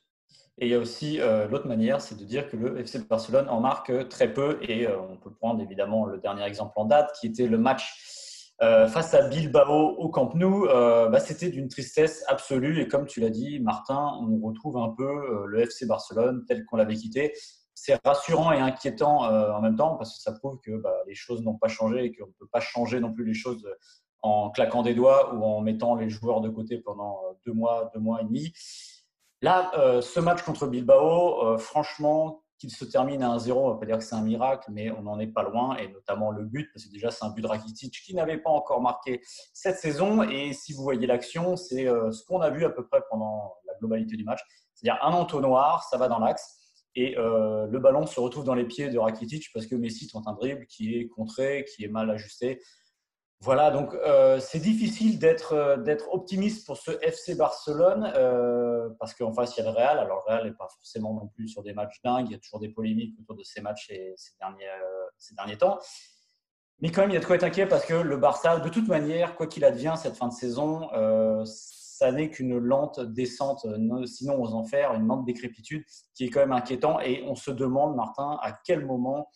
Et 0.59 0.67
il 0.67 0.71
y 0.71 0.75
a 0.75 0.79
aussi 0.79 1.21
euh, 1.21 1.49
l'autre 1.49 1.67
manière, 1.67 2.01
c'est 2.01 2.17
de 2.17 2.25
dire 2.25 2.49
que 2.49 2.57
le 2.57 2.79
FC 2.79 3.01
Barcelone 3.01 3.49
en 3.49 3.61
marque 3.61 4.09
très 4.09 4.33
peu. 4.33 4.61
Et 4.63 4.87
euh, 4.87 4.97
on 5.01 5.17
peut 5.17 5.33
prendre 5.33 5.61
évidemment 5.61 6.07
le 6.07 6.19
dernier 6.19 6.45
exemple 6.45 6.73
en 6.77 6.85
date, 6.85 7.13
qui 7.19 7.27
était 7.27 7.49
le 7.49 7.59
match 7.59 8.26
euh, 8.63 8.87
face 8.87 9.13
à 9.13 9.29
Bilbao 9.29 9.97
au 9.99 10.09
Camp 10.09 10.35
Nou, 10.35 10.67
euh, 10.67 11.11
bah, 11.11 11.21
c'était 11.21 11.51
d'une 11.51 11.69
tristesse 11.69 12.25
absolue. 12.27 12.81
Et 12.81 12.89
comme 12.89 13.07
tu 13.07 13.21
l'as 13.21 13.31
dit, 13.31 13.61
Martin, 13.61 14.13
on 14.23 14.39
retrouve 14.39 14.79
un 14.79 14.95
peu 14.97 15.05
euh, 15.05 15.45
le 15.47 15.61
FC 15.61 15.85
Barcelone 15.85 16.45
tel 16.49 16.65
qu'on 16.65 16.77
l'avait 16.77 16.95
quitté. 16.95 17.35
C'est 17.75 17.99
rassurant 18.03 18.53
et 18.53 18.59
inquiétant 18.59 19.19
en 19.19 19.61
même 19.61 19.77
temps 19.77 19.97
parce 19.97 20.17
que 20.17 20.23
ça 20.23 20.33
prouve 20.33 20.59
que 20.65 20.79
bah, 20.79 20.95
les 21.07 21.15
choses 21.15 21.43
n'ont 21.43 21.59
pas 21.59 21.69
changé 21.69 22.05
et 22.05 22.17
qu'on 22.17 22.27
ne 22.27 22.33
peut 22.39 22.49
pas 22.51 22.61
changer 22.61 23.01
non 23.01 23.13
plus 23.13 23.27
les 23.27 23.35
choses 23.35 23.69
en 24.23 24.49
claquant 24.49 24.83
des 24.83 24.95
doigts 24.95 25.35
ou 25.35 25.45
en 25.45 25.61
mettant 25.61 25.95
les 25.95 26.09
joueurs 26.09 26.41
de 26.41 26.49
côté 26.49 26.79
pendant 26.79 27.21
deux 27.45 27.53
mois, 27.53 27.91
deux 27.93 28.01
mois 28.01 28.23
et 28.23 28.25
demi. 28.25 28.55
Là, 29.43 29.71
ce 30.01 30.21
match 30.21 30.41
contre 30.41 30.67
Bilbao, 30.67 31.59
franchement, 31.59 32.46
qu'il 32.59 32.71
se 32.71 32.85
termine 32.85 33.23
à 33.23 33.37
1-0, 33.37 33.53
on 33.53 33.69
ne 33.69 33.73
va 33.73 33.79
pas 33.79 33.87
dire 33.87 33.99
que 33.99 34.05
c'est 34.05 34.15
un 34.15 34.23
miracle, 34.23 34.71
mais 34.73 34.91
on 34.91 35.03
n'en 35.03 35.19
est 35.19 35.27
pas 35.27 35.43
loin, 35.43 35.77
et 35.77 35.89
notamment 35.89 36.31
le 36.31 36.45
but, 36.45 36.71
parce 36.73 36.87
que 36.87 36.93
déjà 36.93 37.11
c'est 37.11 37.25
un 37.25 37.31
but 37.31 37.43
de 37.43 37.47
Rakitic 37.47 37.93
qui 37.93 38.15
n'avait 38.15 38.39
pas 38.39 38.51
encore 38.51 38.81
marqué 38.81 39.21
cette 39.53 39.79
saison, 39.79 40.23
et 40.23 40.53
si 40.53 40.73
vous 40.73 40.83
voyez 40.83 41.07
l'action, 41.07 41.57
c'est 41.57 41.87
euh, 41.87 42.11
ce 42.13 42.25
qu'on 42.25 42.41
a 42.41 42.51
vu 42.51 42.65
à 42.65 42.71
peu 42.71 42.87
près 42.87 43.03
pendant 43.11 43.55
la 43.67 43.75
globalité 43.79 44.17
du 44.17 44.25
match, 44.25 44.41
c'est-à-dire 44.75 45.03
un 45.05 45.13
entonnoir, 45.13 45.85
ça 45.85 45.99
va 45.99 46.09
dans 46.09 46.19
l'axe, 46.19 46.57
et 46.97 47.17
euh, 47.19 47.67
le 47.67 47.79
ballon 47.79 48.07
se 48.07 48.19
retrouve 48.19 48.45
dans 48.45 48.55
les 48.55 48.65
pieds 48.65 48.89
de 48.89 48.99
Rakitic 48.99 49.53
parce 49.53 49.67
que 49.67 49.77
Messi 49.77 50.09
tente 50.09 50.27
un 50.27 50.33
dribble 50.33 50.67
qui 50.67 50.95
est 50.95 51.09
contré, 51.09 51.67
qui 51.75 51.85
est 51.85 51.89
mal 51.89 52.11
ajusté, 52.11 52.63
voilà, 53.41 53.71
donc 53.71 53.93
euh, 53.95 54.41
c'est 54.41 54.61
difficile 54.61 55.19
euh, 55.53 55.77
d'être 55.77 56.13
optimiste 56.15 56.67
pour 56.67 56.79
ce 56.79 56.93
FC 57.03 57.35
Barcelone 57.35 58.11
euh, 58.17 58.89
parce 58.99 59.15
qu'en 59.15 59.33
face 59.33 59.57
il 59.57 59.61
y 59.61 59.67
a 59.67 59.71
le 59.71 59.77
Real. 59.77 59.99
Alors 59.99 60.25
le 60.27 60.33
Real 60.33 60.45
n'est 60.47 60.55
pas 60.55 60.69
forcément 60.75 61.13
non 61.13 61.29
plus 61.29 61.49
sur 61.49 61.63
des 61.63 61.75
matchs 61.75 62.01
dingues. 62.03 62.29
Il 62.29 62.33
y 62.33 62.35
a 62.35 62.39
toujours 62.39 62.61
des 62.61 62.71
polémiques 62.71 63.15
autour 63.21 63.37
de 63.37 63.43
ces 63.43 63.61
matchs 63.61 63.93
ces, 64.17 64.33
derniers, 64.41 65.59
temps. 65.59 65.79
Mais 66.81 66.91
quand 66.91 67.03
même, 67.03 67.11
il 67.11 67.15
y 67.15 67.17
a 67.17 67.21
de 67.21 67.27
quoi 67.27 67.37
être 67.37 67.45
inquiet 67.45 67.67
parce 67.67 67.85
que 67.85 67.95
le 67.95 68.17
Barça, 68.17 68.59
de 68.59 68.69
toute 68.71 68.89
manière, 68.89 69.37
quoi 69.37 69.47
qu'il 69.47 69.65
advient 69.65 69.95
cette 69.97 70.17
fin 70.17 70.29
de 70.29 70.33
saison, 70.33 70.89
ça 71.45 72.13
n'est 72.13 72.31
qu'une 72.31 72.59
lente 72.59 73.01
descente, 73.01 73.67
sinon 74.07 74.43
aux 74.43 74.55
enfers, 74.55 74.93
une 74.95 75.07
lente 75.07 75.25
décrépitude 75.25 75.85
qui 76.15 76.25
est 76.25 76.31
quand 76.31 76.41
même 76.41 76.53
inquiétant. 76.53 77.01
Et 77.01 77.23
on 77.27 77.35
se 77.35 77.51
demande, 77.51 77.97
Martin, 77.97 78.39
à 78.43 78.53
quel 78.65 78.85
moment 78.85 79.31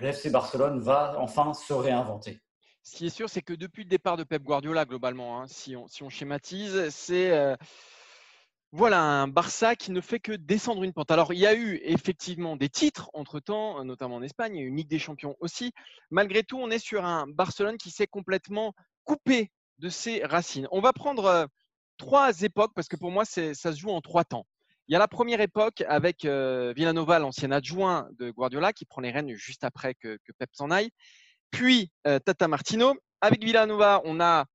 l'FC 0.00 0.30
Barcelone 0.30 0.80
va 0.80 1.16
enfin 1.18 1.54
se 1.54 1.72
réinventer. 1.72 2.40
Ce 2.88 2.96
qui 2.96 3.06
est 3.06 3.10
sûr, 3.10 3.28
c'est 3.28 3.42
que 3.42 3.52
depuis 3.52 3.82
le 3.82 3.90
départ 3.90 4.16
de 4.16 4.24
Pep 4.24 4.42
Guardiola, 4.42 4.86
globalement, 4.86 5.42
hein, 5.42 5.46
si, 5.46 5.76
on, 5.76 6.08
schématise, 6.08 6.88
c'est 6.88 7.30
euh, 7.32 7.54
voilà 8.72 9.02
un 9.02 9.28
Barça 9.28 9.76
qui 9.76 9.92
ne 9.92 10.00
fait 10.00 10.20
que 10.20 10.32
descendre 10.32 10.82
une 10.82 10.94
pente. 10.94 11.10
Alors, 11.10 11.34
il 11.34 11.38
y 11.38 11.46
a 11.46 11.54
eu 11.54 11.78
effectivement 11.82 12.56
des 12.56 12.70
titres 12.70 13.10
entre-temps, 13.12 13.84
notamment 13.84 14.16
en 14.16 14.22
Espagne, 14.22 14.56
eu 14.56 14.68
une 14.68 14.76
Ligue 14.76 14.88
des 14.88 14.98
Champions 14.98 15.36
aussi. 15.40 15.72
Malgré 16.10 16.42
tout, 16.42 16.58
on 16.58 16.70
est 16.70 16.78
sur 16.78 17.04
un 17.04 17.26
Barcelone 17.26 17.76
qui 17.76 17.90
s'est 17.90 18.06
complètement 18.06 18.72
coupé 19.04 19.50
de 19.80 19.90
ses 19.90 20.24
racines. 20.24 20.66
On 20.70 20.80
va 20.80 20.94
prendre 20.94 21.26
euh, 21.26 21.46
trois 21.98 22.40
époques 22.40 22.72
parce 22.74 22.88
que 22.88 22.96
pour 22.96 23.10
moi, 23.10 23.26
ça 23.26 23.52
se 23.54 23.78
joue 23.78 23.90
en 23.90 24.00
trois 24.00 24.24
temps. 24.24 24.46
Il 24.88 24.94
y 24.94 24.96
a 24.96 24.98
la 24.98 25.08
première 25.08 25.42
époque 25.42 25.84
avec 25.86 26.24
euh, 26.24 26.72
Villanova, 26.74 27.18
l'ancien 27.18 27.50
adjoint 27.50 28.08
de 28.18 28.30
Guardiola, 28.30 28.72
qui 28.72 28.86
prend 28.86 29.02
les 29.02 29.10
rênes 29.10 29.34
juste 29.34 29.62
après 29.62 29.94
que, 29.94 30.18
Pep 30.38 30.48
s'en 30.54 30.70
aille. 30.70 30.88
Puis 31.50 31.90
euh, 32.06 32.18
Tata 32.18 32.48
Martino. 32.48 32.94
Avec 33.20 33.42
Villanova, 33.42 34.00
on 34.04 34.20
a 34.20 34.46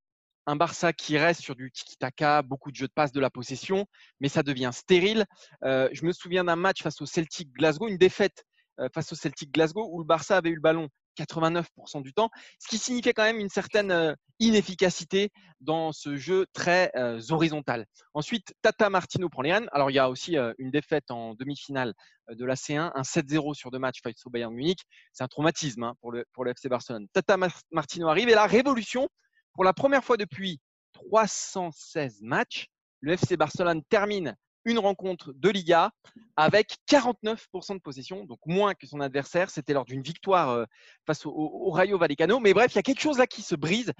un 0.46 0.56
Barça 0.56 0.92
qui 0.92 1.18
reste 1.18 1.42
sur 1.42 1.54
du 1.54 1.70
tiki-taka, 1.70 2.42
beaucoup 2.42 2.70
de 2.70 2.76
jeux 2.76 2.86
de 2.86 2.92
passe, 2.92 3.12
de 3.12 3.20
la 3.20 3.28
possession, 3.28 3.86
mais 4.20 4.28
ça 4.28 4.42
devient 4.42 4.70
stérile. 4.72 5.26
Euh, 5.64 5.88
je 5.92 6.04
me 6.06 6.12
souviens 6.12 6.44
d'un 6.44 6.56
match 6.56 6.82
face 6.82 7.00
au 7.02 7.06
Celtic 7.06 7.52
Glasgow, 7.52 7.88
une 7.88 7.98
défaite 7.98 8.44
face 8.92 9.12
au 9.12 9.14
Celtic 9.14 9.52
Glasgow 9.52 9.88
où 9.92 10.00
le 10.00 10.04
Barça 10.04 10.36
avait 10.36 10.48
eu 10.48 10.56
le 10.56 10.60
ballon 10.60 10.88
89% 11.16 12.02
du 12.02 12.12
temps, 12.12 12.30
ce 12.58 12.68
qui 12.68 12.78
signifiait 12.78 13.12
quand 13.12 13.24
même 13.24 13.38
une 13.38 13.48
certaine 13.48 14.16
inefficacité 14.38 15.30
dans 15.60 15.92
ce 15.92 16.16
jeu 16.16 16.46
très 16.52 16.90
horizontal. 17.30 17.86
Ensuite, 18.14 18.54
Tata 18.62 18.90
Martino 18.90 19.28
prend 19.28 19.42
les 19.42 19.52
rênes. 19.52 19.68
Alors, 19.72 19.90
il 19.90 19.94
y 19.94 19.98
a 19.98 20.10
aussi 20.10 20.36
une 20.58 20.70
défaite 20.70 21.10
en 21.10 21.34
demi-finale 21.34 21.94
de 22.30 22.44
la 22.44 22.54
C1, 22.54 22.92
un 22.94 23.02
7-0 23.02 23.54
sur 23.54 23.70
deux 23.70 23.78
matchs 23.78 24.00
face 24.02 24.24
au 24.24 24.30
Bayern 24.30 24.52
Munich. 24.52 24.80
C'est 25.12 25.24
un 25.24 25.28
traumatisme 25.28 25.82
hein, 25.84 25.94
pour, 26.00 26.12
le, 26.12 26.24
pour 26.32 26.44
le 26.44 26.50
FC 26.50 26.68
Barcelone. 26.68 27.06
Tata 27.12 27.36
Martino 27.70 28.08
arrive 28.08 28.28
et 28.28 28.34
la 28.34 28.46
révolution, 28.46 29.08
pour 29.52 29.64
la 29.64 29.72
première 29.72 30.04
fois 30.04 30.16
depuis 30.16 30.60
316 30.94 32.22
matchs, 32.22 32.66
le 33.00 33.12
FC 33.12 33.36
Barcelone 33.36 33.82
termine 33.88 34.34
une 34.64 34.78
rencontre 34.78 35.32
de 35.34 35.48
Liga 35.48 35.90
avec 36.36 36.76
49% 36.88 37.74
de 37.74 37.80
possession, 37.80 38.24
donc 38.24 38.38
moins 38.46 38.74
que 38.74 38.86
son 38.86 39.00
adversaire. 39.00 39.50
C'était 39.50 39.72
lors 39.72 39.84
d'une 39.84 40.02
victoire 40.02 40.50
euh, 40.50 40.64
face 41.06 41.26
au, 41.26 41.70
Rayo 41.70 41.98
Vallecano. 41.98 42.40
Mais 42.40 42.54
bref, 42.54 42.72
il 42.72 42.76
y 42.76 42.78
a 42.78 42.82
quelque 42.82 43.00
chose 43.00 43.18
là 43.18 43.26
qui 43.26 43.42
se 43.42 43.54
brise. 43.54 43.92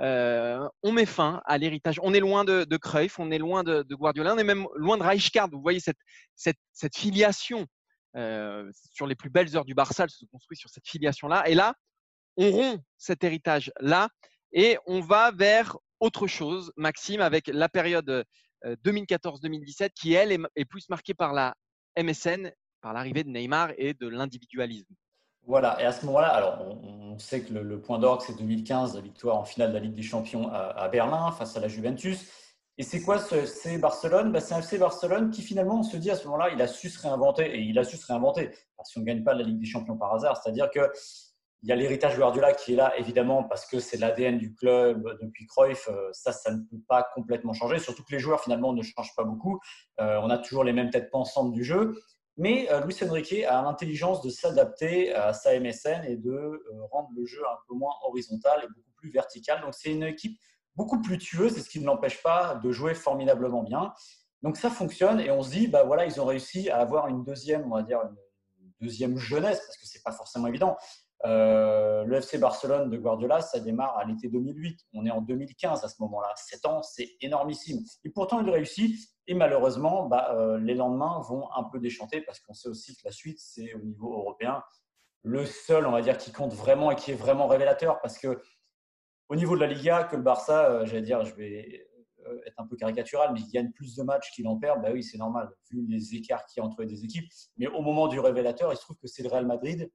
Euh, 0.00 0.66
on 0.82 0.92
met 0.92 1.06
fin 1.06 1.42
à 1.46 1.58
l'héritage. 1.58 1.98
On 2.02 2.14
est 2.14 2.20
loin 2.20 2.44
de, 2.44 2.64
de 2.64 2.76
Cruyff, 2.76 3.18
on 3.18 3.30
est 3.30 3.38
loin 3.38 3.64
de, 3.64 3.84
Guardiola, 3.90 4.34
on 4.34 4.38
est 4.38 4.44
même 4.44 4.66
loin 4.76 4.96
de 4.96 5.02
Rijkaard. 5.02 5.50
Vous 5.50 5.62
voyez 5.62 5.80
cette, 5.80 6.96
filiation 6.96 7.66
euh, 8.16 8.70
sur 8.92 9.06
les 9.06 9.14
plus 9.14 9.30
belles 9.30 9.56
heures 9.56 9.64
du 9.64 9.74
Barça, 9.74 10.04
elle 10.04 10.10
se 10.10 10.24
construit 10.26 10.56
sur 10.56 10.70
cette 10.70 10.86
filiation-là. 10.86 11.48
Et 11.48 11.54
là, 11.54 11.74
on 12.36 12.50
rompt 12.50 12.82
cet 12.96 13.24
héritage-là 13.24 14.08
et 14.52 14.78
on 14.86 15.00
va 15.00 15.32
vers 15.32 15.76
autre 16.00 16.26
chose, 16.26 16.72
Maxime, 16.76 17.20
avec 17.20 17.48
la 17.48 17.68
période 17.68 18.24
2014-2017 18.64 19.90
qui, 19.94 20.14
elle, 20.14 20.32
est, 20.32 20.64
plus 20.64 20.88
marquée 20.88 21.14
par 21.14 21.32
la 21.32 21.54
MSN, 21.98 22.50
par 22.80 22.92
l'arrivée 22.92 23.24
de 23.24 23.30
Neymar 23.30 23.72
et 23.76 23.94
de 23.94 24.08
l'individualisme. 24.08 24.94
Voilà, 25.46 25.80
et 25.80 25.84
à 25.84 25.92
ce 25.92 26.06
moment-là, 26.06 26.28
alors 26.28 26.58
on, 26.82 27.18
sait 27.18 27.42
que 27.42 27.52
le, 27.52 27.80
point 27.80 27.98
d'orgue, 27.98 28.22
c'est 28.26 28.36
2015, 28.38 28.94
la 28.94 29.02
victoire 29.02 29.36
en 29.36 29.44
finale 29.44 29.70
de 29.70 29.74
la 29.74 29.80
Ligue 29.80 29.94
des 29.94 30.02
Champions 30.02 30.48
à, 30.50 30.88
Berlin 30.88 31.30
face 31.32 31.56
à 31.56 31.60
la 31.60 31.68
Juventus. 31.68 32.26
Et 32.78 32.82
c'est 32.82 33.02
quoi 33.02 33.18
ce 33.18 33.34
FC 33.36 33.78
Barcelone? 33.78 34.32
Bah, 34.32 34.40
C'est 34.40 34.54
un 34.54 34.60
FC 34.60 34.78
Barcelone 34.78 35.30
qui 35.30 35.42
finalement, 35.42 35.80
on 35.80 35.82
se 35.82 35.96
dit 35.98 36.10
à 36.10 36.16
ce 36.16 36.24
moment-là, 36.24 36.50
il 36.52 36.60
a 36.62 36.66
su 36.66 36.88
se 36.88 37.00
réinventer, 37.00 37.54
et 37.54 37.60
il 37.60 37.78
a 37.78 37.84
su 37.84 37.98
se 37.98 38.06
réinventer. 38.06 38.50
Parce 38.76 38.92
qu'on 38.92 39.00
ne 39.00 39.04
gagne 39.04 39.22
pas 39.22 39.34
la 39.34 39.44
Ligue 39.44 39.60
des 39.60 39.66
Champions 39.66 39.98
par 39.98 40.14
hasard, 40.14 40.40
c'est-à-dire 40.42 40.70
que 40.70 40.80
il 41.64 41.68
y 41.68 41.72
a 41.72 41.76
l'héritage 41.76 42.18
Guardiola 42.18 42.52
qui 42.52 42.74
est 42.74 42.76
là, 42.76 42.92
évidemment, 42.98 43.42
parce 43.42 43.64
que 43.64 43.80
c'est 43.80 43.96
l'ADN 43.96 44.36
du 44.36 44.54
club 44.54 45.16
depuis 45.22 45.46
Cruyff. 45.46 45.88
Euh, 45.88 46.10
ça, 46.12 46.30
ça 46.30 46.52
ne 46.52 46.58
peut 46.58 46.82
pas 46.86 47.08
complètement 47.14 47.54
changer. 47.54 47.78
Surtout 47.78 48.04
que 48.04 48.12
les 48.12 48.18
joueurs, 48.18 48.42
finalement, 48.42 48.74
ne 48.74 48.82
changent 48.82 49.14
pas 49.16 49.24
beaucoup. 49.24 49.58
Euh, 49.98 50.20
on 50.22 50.28
a 50.28 50.36
toujours 50.36 50.62
les 50.62 50.74
mêmes 50.74 50.90
têtes 50.90 51.10
pensantes 51.10 51.52
du 51.52 51.64
jeu. 51.64 51.98
Mais 52.36 52.70
euh, 52.70 52.84
Luis 52.84 52.94
Enrique 53.02 53.44
a 53.44 53.62
l'intelligence 53.62 54.20
de 54.20 54.28
s'adapter 54.28 55.14
à 55.14 55.32
sa 55.32 55.58
MSN 55.58 56.04
et 56.06 56.16
de 56.18 56.62
rendre 56.92 57.08
le 57.16 57.24
jeu 57.24 57.40
un 57.50 57.56
peu 57.66 57.74
moins 57.74 57.94
horizontal 58.06 58.60
et 58.62 58.66
beaucoup 58.66 58.92
plus 58.96 59.10
vertical. 59.10 59.62
Donc, 59.62 59.72
c'est 59.72 59.90
une 59.90 60.02
équipe 60.02 60.38
beaucoup 60.76 61.00
plus 61.00 61.16
tueuse, 61.16 61.56
et 61.56 61.62
ce 61.62 61.70
qui 61.70 61.80
ne 61.80 61.86
l'empêche 61.86 62.22
pas 62.22 62.56
de 62.56 62.72
jouer 62.72 62.92
formidablement 62.92 63.62
bien. 63.62 63.90
Donc, 64.42 64.58
ça 64.58 64.68
fonctionne 64.68 65.18
et 65.18 65.30
on 65.30 65.42
se 65.42 65.52
dit, 65.52 65.68
bah 65.68 65.84
voilà, 65.84 66.04
ils 66.04 66.20
ont 66.20 66.26
réussi 66.26 66.68
à 66.68 66.80
avoir 66.80 67.08
une 67.08 67.24
deuxième, 67.24 67.64
on 67.72 67.76
va 67.76 67.82
dire, 67.82 68.00
une 68.02 68.72
deuxième 68.82 69.16
jeunesse, 69.16 69.62
parce 69.66 69.78
que 69.78 69.86
c'est 69.86 70.02
pas 70.02 70.12
forcément 70.12 70.46
évident. 70.48 70.76
Euh, 71.26 72.04
le 72.04 72.16
FC 72.16 72.36
Barcelone 72.38 72.90
de 72.90 72.98
Guardiola, 72.98 73.40
ça 73.40 73.58
démarre 73.58 73.96
à 73.96 74.04
l'été 74.04 74.28
2008. 74.28 74.78
On 74.92 75.06
est 75.06 75.10
en 75.10 75.22
2015 75.22 75.82
à 75.84 75.88
ce 75.88 75.94
moment-là. 76.00 76.32
7 76.36 76.66
ans, 76.66 76.82
c'est 76.82 77.16
énormissime. 77.20 77.80
Et 78.04 78.10
pourtant, 78.10 78.40
il 78.40 78.50
réussit. 78.50 79.08
Et 79.26 79.34
malheureusement, 79.34 80.06
bah, 80.06 80.34
euh, 80.34 80.58
les 80.58 80.74
lendemains 80.74 81.20
vont 81.26 81.48
un 81.56 81.64
peu 81.64 81.80
déchanter 81.80 82.20
parce 82.20 82.40
qu'on 82.40 82.52
sait 82.52 82.68
aussi 82.68 82.94
que 82.96 83.02
la 83.04 83.12
suite, 83.12 83.38
c'est 83.40 83.72
au 83.74 83.78
niveau 83.78 84.12
européen 84.12 84.62
le 85.22 85.46
seul, 85.46 85.86
on 85.86 85.92
va 85.92 86.02
dire, 86.02 86.18
qui 86.18 86.30
compte 86.30 86.52
vraiment 86.52 86.90
et 86.90 86.96
qui 86.96 87.12
est 87.12 87.14
vraiment 87.16 87.46
révélateur. 87.46 88.02
Parce 88.02 88.18
que 88.18 88.42
au 89.30 89.36
niveau 89.36 89.54
de 89.54 89.60
la 89.60 89.66
Liga, 89.66 90.04
que 90.04 90.16
le 90.16 90.22
Barça, 90.22 90.66
euh, 90.66 90.84
j'allais 90.84 91.00
dire, 91.00 91.24
je 91.24 91.34
vais 91.34 91.86
être 92.46 92.58
un 92.58 92.66
peu 92.66 92.76
caricatural, 92.76 93.32
mais 93.32 93.40
il 93.40 93.50
gagne 93.50 93.70
plus 93.72 93.96
de 93.96 94.02
matchs 94.02 94.30
qu'il 94.32 94.46
en 94.48 94.56
perd, 94.56 94.82
bah 94.82 94.90
oui, 94.92 95.02
c'est 95.02 95.18
normal, 95.18 95.50
vu 95.70 95.86
les 95.86 96.14
écarts 96.14 96.44
qu'il 96.46 96.62
y 96.62 96.64
a 96.64 96.66
entre 96.66 96.82
les 96.82 97.04
équipes. 97.04 97.30
Mais 97.56 97.66
au 97.66 97.82
moment 97.82 98.08
du 98.08 98.18
révélateur, 98.18 98.72
il 98.72 98.76
se 98.76 98.82
trouve 98.82 98.96
que 98.96 99.06
c'est 99.06 99.22
le 99.22 99.28
Real 99.28 99.46
Madrid 99.46 99.90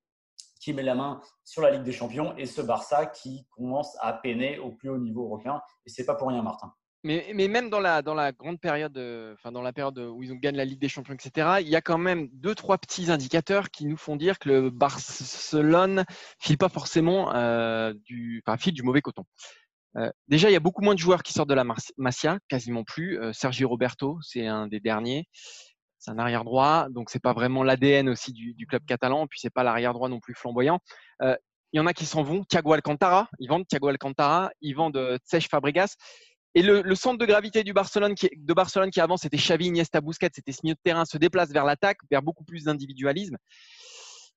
qui 0.59 0.73
met 0.73 0.83
la 0.83 0.95
main 0.95 1.21
sur 1.43 1.61
la 1.61 1.71
Ligue 1.71 1.83
des 1.83 1.91
Champions 1.91 2.35
et 2.37 2.45
ce 2.45 2.61
Barça 2.61 3.05
qui 3.05 3.45
commence 3.49 3.97
à 4.01 4.13
peiner 4.13 4.59
au 4.59 4.71
plus 4.71 4.89
haut 4.89 4.97
niveau 4.97 5.23
européen. 5.23 5.61
Et 5.85 5.89
c'est 5.89 6.05
pas 6.05 6.15
pour 6.15 6.27
rien, 6.27 6.41
Martin. 6.41 6.73
Mais, 7.03 7.31
mais, 7.33 7.47
même 7.47 7.69
dans 7.69 7.79
la, 7.79 8.01
dans 8.01 8.13
la 8.13 8.33
grande 8.33 8.59
période, 8.59 8.97
euh, 8.97 9.33
enfin 9.33 9.53
dans 9.53 9.61
la 9.61 9.71
période 9.71 9.97
où 9.97 10.21
ils 10.21 10.33
ont 10.33 10.35
gagné 10.35 10.57
la 10.57 10.65
Ligue 10.65 10.81
des 10.81 10.89
Champions, 10.89 11.13
etc., 11.13 11.59
il 11.61 11.69
y 11.69 11.77
a 11.77 11.81
quand 11.81 11.97
même 11.97 12.27
deux, 12.33 12.55
trois 12.55 12.77
petits 12.77 13.09
indicateurs 13.09 13.69
qui 13.69 13.85
nous 13.85 13.95
font 13.95 14.17
dire 14.17 14.37
que 14.37 14.49
le 14.49 14.69
Barcelone 14.69 16.03
file 16.39 16.57
pas 16.57 16.67
forcément 16.67 17.33
euh, 17.33 17.93
du, 18.03 18.43
file 18.57 18.73
du 18.73 18.83
mauvais 18.83 19.01
coton. 19.01 19.23
Euh, 19.95 20.11
déjà, 20.27 20.49
il 20.49 20.53
y 20.53 20.57
a 20.57 20.59
beaucoup 20.59 20.81
moins 20.81 20.93
de 20.93 20.99
joueurs 20.99 21.23
qui 21.23 21.31
sortent 21.31 21.49
de 21.49 21.55
la 21.55 21.65
Masia, 21.97 22.37
quasiment 22.49 22.83
plus. 22.83 23.17
Sergio 23.31 23.69
Roberto, 23.69 24.19
c'est 24.21 24.45
un 24.45 24.67
des 24.67 24.81
derniers 24.81 25.29
c'est 25.99 26.11
un 26.11 26.17
arrière 26.17 26.45
droit, 26.45 26.87
donc 26.89 27.09
c'est 27.09 27.21
pas 27.21 27.33
vraiment 27.33 27.61
l'ADN 27.61 28.09
aussi 28.09 28.31
du, 28.31 28.65
club 28.65 28.83
catalan, 28.85 29.27
puis 29.27 29.39
c'est 29.41 29.49
pas 29.49 29.63
l'arrière 29.63 29.93
droit 29.93 30.09
non 30.09 30.19
plus 30.19 30.33
flamboyant. 30.33 30.79
Euh, 31.21 31.35
il 31.73 31.77
y 31.77 31.79
en 31.79 31.85
a 31.85 31.93
qui 31.93 32.05
s'en 32.05 32.23
vont. 32.23 32.43
Thiago 32.45 32.73
Alcantara, 32.73 33.29
ils 33.37 33.47
vendent 33.47 33.67
Thiago 33.67 33.89
Alcantara, 33.89 34.49
ils 34.61 34.73
vendent 34.73 34.97
euh, 34.97 35.17
Fabregas. 35.51 35.95
Et 36.55 36.63
le, 36.63 36.95
centre 36.95 37.19
de 37.19 37.25
gravité 37.27 37.63
du 37.63 37.73
Barcelone 37.73 38.15
qui, 38.15 38.27
de 38.35 38.53
Barcelone 38.55 38.89
qui 38.89 38.99
avant 38.99 39.17
c'était 39.17 39.37
Xavi, 39.37 39.67
Iniesta, 39.67 40.01
Busquets, 40.01 40.31
c'était 40.33 40.51
ce 40.51 40.61
milieu 40.63 40.73
de 40.73 40.79
terrain 40.83 41.05
se 41.05 41.17
déplace 41.17 41.51
vers 41.51 41.63
l'attaque, 41.63 41.99
vers 42.09 42.23
beaucoup 42.23 42.43
plus 42.43 42.63
d'individualisme. 42.63 43.37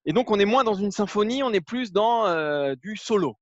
Et 0.04 0.12
donc 0.12 0.30
on 0.30 0.38
est 0.38 0.44
moins 0.44 0.62
dans 0.62 0.74
une 0.74 0.90
symphonie, 0.90 1.42
on 1.42 1.52
est 1.52 1.62
plus 1.62 1.90
dans 1.90 2.26
euh, 2.26 2.74
du 2.74 2.96
solo. 2.96 3.36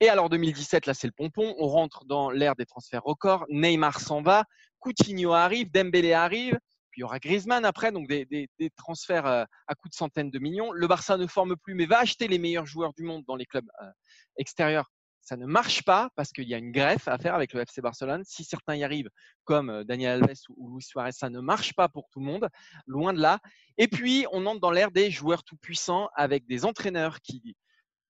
Et 0.00 0.08
alors 0.08 0.28
2017, 0.28 0.86
là 0.86 0.94
c'est 0.94 1.08
le 1.08 1.12
pompon, 1.12 1.56
on 1.58 1.66
rentre 1.66 2.04
dans 2.04 2.30
l'ère 2.30 2.54
des 2.54 2.66
transferts 2.66 3.02
records. 3.02 3.44
Neymar 3.48 3.98
s'en 3.98 4.22
va, 4.22 4.44
Coutinho 4.78 5.32
arrive, 5.32 5.72
Dembélé 5.72 6.12
arrive, 6.12 6.56
il 6.98 7.02
y 7.02 7.04
aura 7.04 7.20
Griezmann 7.20 7.64
après, 7.64 7.92
donc 7.92 8.08
des, 8.08 8.48
transferts 8.76 9.26
euh, 9.26 9.44
à 9.68 9.76
coût 9.76 9.88
de 9.88 9.94
centaines 9.94 10.30
de 10.30 10.38
millions. 10.40 10.72
Le 10.72 10.88
Barça 10.88 11.16
ne 11.16 11.28
forme 11.28 11.56
plus, 11.56 11.74
mais 11.74 11.86
va 11.86 12.00
acheter 12.00 12.26
les 12.26 12.40
meilleurs 12.40 12.66
joueurs 12.66 12.92
du 12.92 13.04
monde 13.04 13.22
dans 13.24 13.36
les 13.36 13.46
clubs 13.46 13.68
euh, 13.80 13.86
extérieurs. 14.36 14.90
Ça 15.20 15.36
ne 15.36 15.46
marche 15.46 15.84
pas 15.84 16.10
parce 16.16 16.32
qu'il 16.32 16.48
y 16.48 16.54
a 16.54 16.58
une 16.58 16.72
greffe 16.72 17.06
à 17.06 17.16
faire 17.16 17.36
avec 17.36 17.52
le 17.52 17.60
FC 17.60 17.80
Barcelone. 17.80 18.24
Si 18.26 18.42
certains 18.42 18.74
y 18.74 18.82
arrivent, 18.82 19.10
comme 19.44 19.70
euh, 19.70 19.84
Daniel 19.84 20.24
Alves 20.24 20.40
ou 20.56 20.74
Luis 20.74 20.82
Suarez, 20.82 21.12
ça 21.12 21.30
ne 21.30 21.38
marche 21.38 21.72
pas 21.74 21.88
pour 21.88 22.08
tout 22.10 22.18
le 22.18 22.26
monde, 22.26 22.48
loin 22.88 23.12
de 23.12 23.20
là. 23.20 23.38
Et 23.76 23.86
puis, 23.86 24.26
on 24.32 24.44
entre 24.46 24.60
dans 24.60 24.72
l'ère 24.72 24.90
des 24.90 25.08
joueurs 25.08 25.44
tout 25.44 25.56
puissants 25.56 26.08
avec 26.16 26.48
des 26.48 26.64
entraîneurs 26.64 27.20
qui 27.20 27.54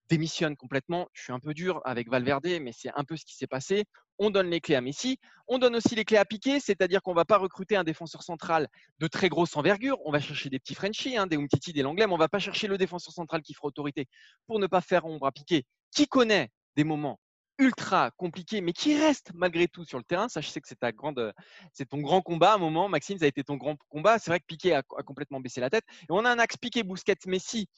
démissionnent 0.09 0.57
complètement. 0.57 1.09
Je 1.13 1.25
suis 1.25 1.33
un 1.35 1.41
peu 1.41 1.53
dur 1.53 1.83
avec 1.85 2.09
Valverde, 2.09 2.47
mais 2.63 2.73
c'est 2.73 2.91
un 2.95 3.05
peu 3.05 3.19
ce 3.19 3.27
qui 3.27 3.37
s'est 3.37 3.47
passé 3.47 3.85
on 4.19 4.31
donne 4.31 4.51
les 4.51 4.61
clés 4.61 4.75
à 4.75 4.81
Messi. 4.81 5.19
On 5.47 5.59
donne 5.59 5.77
aussi 5.77 5.95
les 5.95 6.05
clés 6.05 6.19
à 6.19 6.25
Piqué, 6.25 6.61
c'est-à-dire 6.61 7.03
qu'on 7.03 7.13
ne 7.13 7.17
va 7.17 7.25
pas 7.25 7.39
recruter 7.39 7.77
un 7.77 7.85
défenseur 7.85 8.23
central 8.23 8.69
de 8.99 9.07
très 9.07 9.29
grosse 9.29 9.57
envergure. 9.57 9.99
On 10.05 10.13
va 10.13 10.21
chercher 10.21 10.51
des 10.51 10.59
petits 10.59 10.75
Frenchies, 10.75 11.17
hein, 11.17 11.27
des 11.27 11.37
Umtiti, 11.37 11.73
des 11.73 11.83
Langlais, 11.83 12.07
mais 12.07 12.13
on 12.13 12.17
ne 12.17 12.23
va 12.23 12.29
pas 12.29 12.39
chercher 12.39 12.67
le 12.67 12.79
défenseur 12.79 13.13
central 13.13 13.43
qui 13.43 13.55
fera 13.55 13.69
autorité 13.69 14.07
pour 14.47 14.59
ne 14.59 14.67
pas 14.67 14.81
faire 14.81 15.07
ombre 15.07 15.27
à 15.27 15.33
Piqué, 15.33 15.65
qui 15.91 16.07
connaît 16.07 16.51
des 16.77 16.85
moments 16.85 17.19
ultra 17.59 18.13
compliqués, 18.13 18.61
mais 18.61 18.73
qui 18.73 18.97
reste 18.97 19.33
malgré 19.35 19.67
tout 19.69 19.85
sur 19.85 19.99
le 19.99 20.05
terrain. 20.05 20.29
Sais 20.29 20.41
que 20.41 20.69
c'est 20.69 20.79
ta 20.79 20.93
grande, 20.93 21.33
c'est 21.73 21.87
ton 21.87 21.99
grand 21.99 22.23
combat 22.23 22.53
à 22.53 22.55
un 22.55 22.59
moment, 22.59 22.89
Maxime. 22.89 23.19
Ça 23.19 23.25
a 23.25 23.29
été 23.29 23.43
ton 23.43 23.57
grand 23.57 23.77
combat. 23.89 24.19
C'est 24.19 24.31
vrai 24.31 24.41
que 24.41 24.47
Piqué 24.47 24.75
a, 24.75 24.83
complètement 24.83 25.41
baissé 25.41 25.61
la 25.61 25.71
tête. 25.71 25.85
Et 26.03 26.07
on 26.11 26.25
a 26.25 26.31
un 26.31 26.39
axe 26.39 26.57
Piqué, 26.57 26.83
Bousquet, 26.83 27.17
Messi 27.27 27.69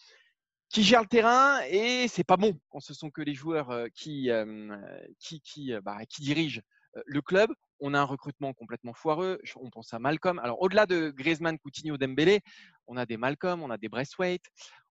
qui 0.71 0.85
gère 0.85 1.03
le 1.03 1.09
terrain 1.09 1.61
et 1.69 2.07
c'est 2.09 2.25
pas 2.25 2.37
bon 2.37 2.59
quand 2.71 2.81
ce 2.81 2.95
sont 2.95 3.11
que 3.11 3.21
les 3.21 3.35
joueurs 3.35 3.71
euh, 3.71 3.89
qui, 3.93 4.31
euh, 4.31 4.77
qui, 5.19 5.41
qui, 5.41 5.75
euh, 5.75 5.81
bah, 5.81 5.99
qui 6.09 6.23
dirigent 6.23 6.63
le 7.07 7.21
club. 7.21 7.53
On 7.81 7.95
a 7.95 8.01
un 8.01 8.05
recrutement 8.05 8.53
complètement 8.53 8.95
foireux. 8.95 9.41
On 9.57 9.71
pense 9.71 9.95
à 9.95 9.99
Malcolm. 10.01 10.41
Alors, 10.41 10.61
au-delà 10.61 10.87
de 10.87 11.11
Griezmann, 11.11 11.57
Coutinho, 11.59 11.97
Dembélé, 11.97 12.41
on 12.89 12.97
a 12.97 13.07
des 13.07 13.17
Malcolm, 13.17 13.63
on 13.63 13.71
a 13.71 13.79
des 13.79 13.89
Braithwaite, 13.89 14.45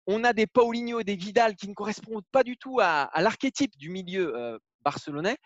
on 0.07 0.23
a 0.23 0.35
des 0.35 0.47
Paulinho 0.47 1.01
et 1.01 1.05
des 1.05 1.17
Vidal 1.17 1.57
qui 1.57 1.69
ne 1.69 1.75
correspondent 1.75 2.27
pas 2.33 2.45
du 2.45 2.59
tout 2.59 2.79
à, 2.81 3.11
l'archétype 3.17 3.77
du 3.79 3.89
milieu 3.89 4.59
barcelonais. 4.83 5.39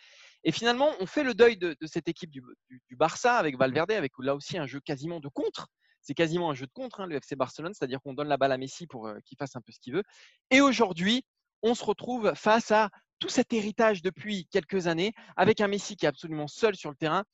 Et 0.42 0.50
finalement, 0.50 0.90
on 0.98 1.06
fait 1.06 1.22
le 1.22 1.34
deuil 1.34 1.56
de, 1.56 1.76
cette 1.86 2.08
équipe 2.08 2.30
du, 2.30 2.42
du, 2.68 2.96
Barça 2.96 3.36
avec 3.36 3.56
Valverde, 3.56 3.92
avec 3.92 4.12
là 4.18 4.34
aussi 4.34 4.58
un 4.58 4.66
jeu 4.66 4.80
quasiment 4.80 5.20
de 5.20 5.28
contre 5.28 5.68
c'est 6.02 6.14
quasiment 6.14 6.50
un 6.50 6.54
jeu 6.54 6.66
de 6.66 6.72
contre, 6.72 7.00
hein, 7.00 7.06
le 7.06 7.16
FC 7.16 7.36
Barcelone, 7.36 7.72
c'est-à-dire 7.74 8.00
qu'on 8.00 8.14
donne 8.14 8.28
la 8.28 8.36
balle 8.36 8.52
à 8.52 8.58
Messi 8.58 8.86
pour 8.86 9.10
qu'il 9.24 9.36
fasse 9.36 9.56
un 9.56 9.60
peu 9.60 9.72
ce 9.72 9.80
qu'il 9.80 9.94
veut. 9.94 10.04
Et 10.50 10.60
aujourd'hui, 10.60 11.24
on 11.62 11.74
se 11.74 11.84
retrouve 11.84 12.32
face 12.34 12.70
à 12.70 12.90
tout 13.18 13.28
cet 13.28 13.52
héritage 13.52 14.02
depuis 14.02 14.46
quelques 14.50 14.86
années, 14.86 15.12
avec 15.36 15.60
un 15.60 15.68
Messi 15.68 15.96
qui 15.96 16.06
est 16.06 16.08
absolument 16.08 16.48
seul 16.48 16.74
sur 16.74 16.90
le 16.90 16.96
terrain. 16.96 17.24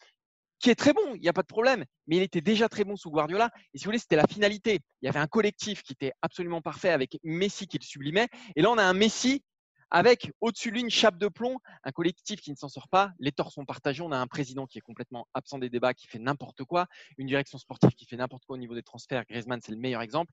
qui 0.59 0.71
est 0.71 0.75
très 0.75 0.95
bon, 0.95 1.15
il 1.15 1.21
n'y 1.21 1.29
a 1.29 1.33
pas 1.33 1.43
de 1.43 1.47
problème, 1.47 1.85
mais 2.07 2.17
il 2.17 2.23
était 2.23 2.41
déjà 2.41 2.69
très 2.69 2.85
bon 2.85 2.97
sous 2.97 3.11
Guardiola. 3.11 3.51
Et 3.75 3.79
si 3.79 3.85
vous 3.85 3.89
voulez, 3.89 3.99
c'était 3.99 4.17
la 4.17 4.27
finalité. 4.27 4.81
Il 5.03 5.07
y 5.07 5.09
avait 5.09 5.19
un 5.19 5.27
collectif 5.27 5.83
qui 5.83 5.93
était 5.93 6.13
absolument 6.23 6.63
parfait 6.63 6.91
avec 6.91 7.19
Messi 7.23 7.67
qui 7.67 7.79
le 7.79 7.85
sublimait. 7.85 8.29
Et 8.57 8.63
là, 8.63 8.71
on 8.71 8.79
a 8.79 8.83
un 8.83 8.95
Messi 8.95 9.43
avec 9.91 10.33
au-dessus 10.41 10.71
de 10.71 10.75
lui 10.75 10.81
une 10.83 10.91
chape 10.91 11.19
de 11.19 11.29
plomb, 11.29 11.59
un 11.85 11.93
collectif 11.93 12.41
qui 12.41 12.51
ne 12.51 12.57
s'en 12.57 12.69
sort 12.69 12.89
pas, 12.89 13.13
les 13.19 13.33
torts 13.33 13.53
sont 13.53 13.65
partagés, 13.65 14.03
on 14.03 14.13
a 14.13 14.19
un 14.19 14.27
président 14.27 14.67
qui 14.67 14.79
est 14.79 14.83
complètement 14.83 15.29
absent 15.35 15.59
des 15.59 15.71
débats, 15.71 15.95
qui 15.95 16.07
fait 16.07 16.19
n'importe 16.19 16.65
quoi, 16.65 16.87
une 17.19 17.27
direction 17.27 17.59
sportive 17.59 17.91
qui 17.91 18.07
fait 18.07 18.17
n'importe 18.17 18.45
quoi 18.45 18.55
au 18.55 18.59
niveau 18.59 18.75
des 18.75 18.83
transferts, 18.83 19.25
Griezmann 19.29 19.61
c'est 19.63 19.73
le 19.73 19.79
meilleur 19.79 20.03
exemple. 20.03 20.33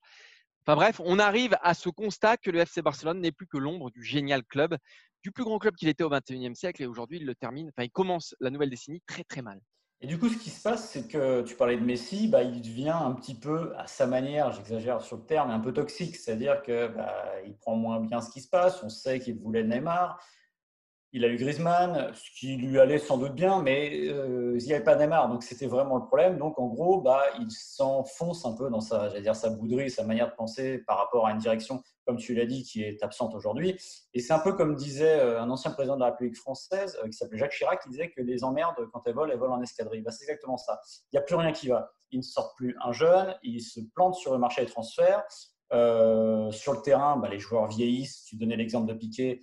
Enfin 0.65 0.75
bref, 0.75 1.01
on 1.03 1.19
arrive 1.19 1.57
à 1.61 1.73
ce 1.73 1.89
constat 1.89 2.37
que 2.37 2.49
le 2.49 2.59
FC 2.59 2.81
Barcelone 2.81 3.19
n'est 3.19 3.33
plus 3.33 3.47
que 3.47 3.57
l'ombre 3.57 3.91
du 3.91 4.01
génial 4.03 4.43
club, 4.45 4.77
du 5.21 5.31
plus 5.31 5.43
grand 5.43 5.59
club 5.59 5.75
qu'il 5.75 5.89
était 5.89 6.03
au 6.03 6.09
XXIe 6.09 6.55
siècle 6.55 6.81
et 6.83 6.85
aujourd'hui 6.85 7.17
il 7.17 7.25
le 7.25 7.35
termine, 7.35 7.69
enfin 7.69 7.83
il 7.83 7.91
commence 7.91 8.35
la 8.39 8.49
nouvelle 8.49 8.69
décennie 8.69 9.01
très 9.05 9.23
très 9.23 9.41
mal. 9.41 9.59
Et 10.03 10.05
du 10.05 10.19
coup, 10.19 10.27
ce 10.27 10.35
qui 10.37 10.49
se 10.49 10.61
passe, 10.61 10.89
c'est 10.89 11.07
que 11.07 11.43
tu 11.43 11.55
parlais 11.55 11.77
de 11.77 11.85
Messi, 11.85 12.27
bah, 12.27 12.43
il 12.43 12.61
devient 12.61 12.89
un 12.89 13.13
petit 13.13 13.35
peu, 13.35 13.71
à 13.77 13.87
sa 13.87 14.05
manière, 14.05 14.51
j'exagère 14.51 15.01
sur 15.01 15.15
le 15.15 15.23
terme, 15.23 15.49
un 15.49 15.61
peu 15.61 15.71
toxique. 15.71 16.17
C'est-à-dire 16.17 16.61
qu'il 16.61 16.91
bah, 16.93 17.15
prend 17.61 17.77
moins 17.77 18.01
bien 18.01 18.19
ce 18.19 18.29
qui 18.29 18.41
se 18.41 18.49
passe. 18.49 18.83
On 18.83 18.89
sait 18.89 19.21
qu'il 19.21 19.39
voulait 19.39 19.63
Neymar. 19.63 20.19
Il 21.15 21.23
a 21.26 21.28
eu 21.28 21.38
Griezmann, 21.38 22.12
ce 22.15 22.32
qui 22.32 22.58
lui 22.58 22.80
allait 22.80 22.97
sans 22.97 23.19
doute 23.19 23.36
bien, 23.36 23.62
mais 23.62 24.08
euh, 24.08 24.58
il 24.60 24.65
n'y 24.65 24.73
avait 24.73 24.84
pas 24.84 24.95
Neymar, 24.95 25.30
donc 25.30 25.43
c'était 25.43 25.67
vraiment 25.67 25.97
le 25.97 26.06
problème. 26.06 26.39
Donc 26.39 26.58
en 26.58 26.65
gros, 26.65 27.02
bah, 27.02 27.21
il 27.39 27.52
s'enfonce 27.52 28.47
un 28.47 28.54
peu 28.54 28.71
dans 28.71 28.82
sa, 28.82 29.10
dire, 29.21 29.36
sa 29.36 29.52
bouderie, 29.52 29.91
sa 29.91 30.04
manière 30.04 30.32
de 30.32 30.36
penser 30.36 30.80
par 30.80 30.97
rapport 30.97 31.28
à 31.28 31.32
une 31.32 31.38
direction, 31.38 31.84
comme 32.08 32.17
tu 32.17 32.34
l'as 32.34 32.47
dit, 32.47 32.63
qui 32.63 32.82
est 32.82 33.04
absente 33.04 33.36
aujourd'hui. 33.36 33.80
Et 34.15 34.21
c'est 34.21 34.34
un 34.34 34.39
peu 34.39 34.54
comme 34.54 34.76
disait 34.76 35.19
euh, 35.19 35.39
un 35.39 35.52
ancien 35.52 35.69
président 35.69 35.93
de 35.97 35.99
la 35.99 36.08
République 36.08 36.36
française, 36.36 36.97
euh, 37.04 37.08
qui 37.08 37.13
s'appelait 37.13 37.38
Jacques 37.38 37.54
Chirac, 37.54 37.84
qui 37.84 37.89
disait 37.89 38.10
que 38.10 38.19
les 38.19 38.43
emmerdes, 38.43 38.89
quand 38.91 39.04
elles 39.06 39.13
volent, 39.13 39.32
elles 39.32 39.38
volent 39.38 39.54
en 39.54 39.62
escadrille. 39.62 40.02
Bah, 40.02 40.10
c'est 40.10 40.23
exactement 40.23 40.58
ça. 40.58 40.82
Il 41.12 41.17
n'y 41.17 41.19
a 41.19 41.21
plus 41.21 41.36
rien 41.36 41.52
qui 41.52 41.67
va. 41.67 41.91
Il 42.10 42.17
ne 42.17 42.23
sort 42.23 42.56
plus 42.56 42.76
un 42.84 42.91
jeune, 42.91 43.36
il 43.43 43.62
se 43.62 43.82
plante 43.93 44.15
sur 44.15 44.34
le 44.34 44.39
marché 44.39 44.65
des 44.65 44.71
transferts. 44.71 45.23
sur 45.69 46.73
le 46.73 46.82
terrain, 46.84 47.17
bah, 47.17 47.30
les 47.30 47.38
joueurs 47.38 47.67
vieillissent. 47.67 48.23
Tu 48.23 48.36
donnais 48.36 48.56
l'exemple 48.56 48.88
de 48.88 48.95
Piquet 48.95 49.41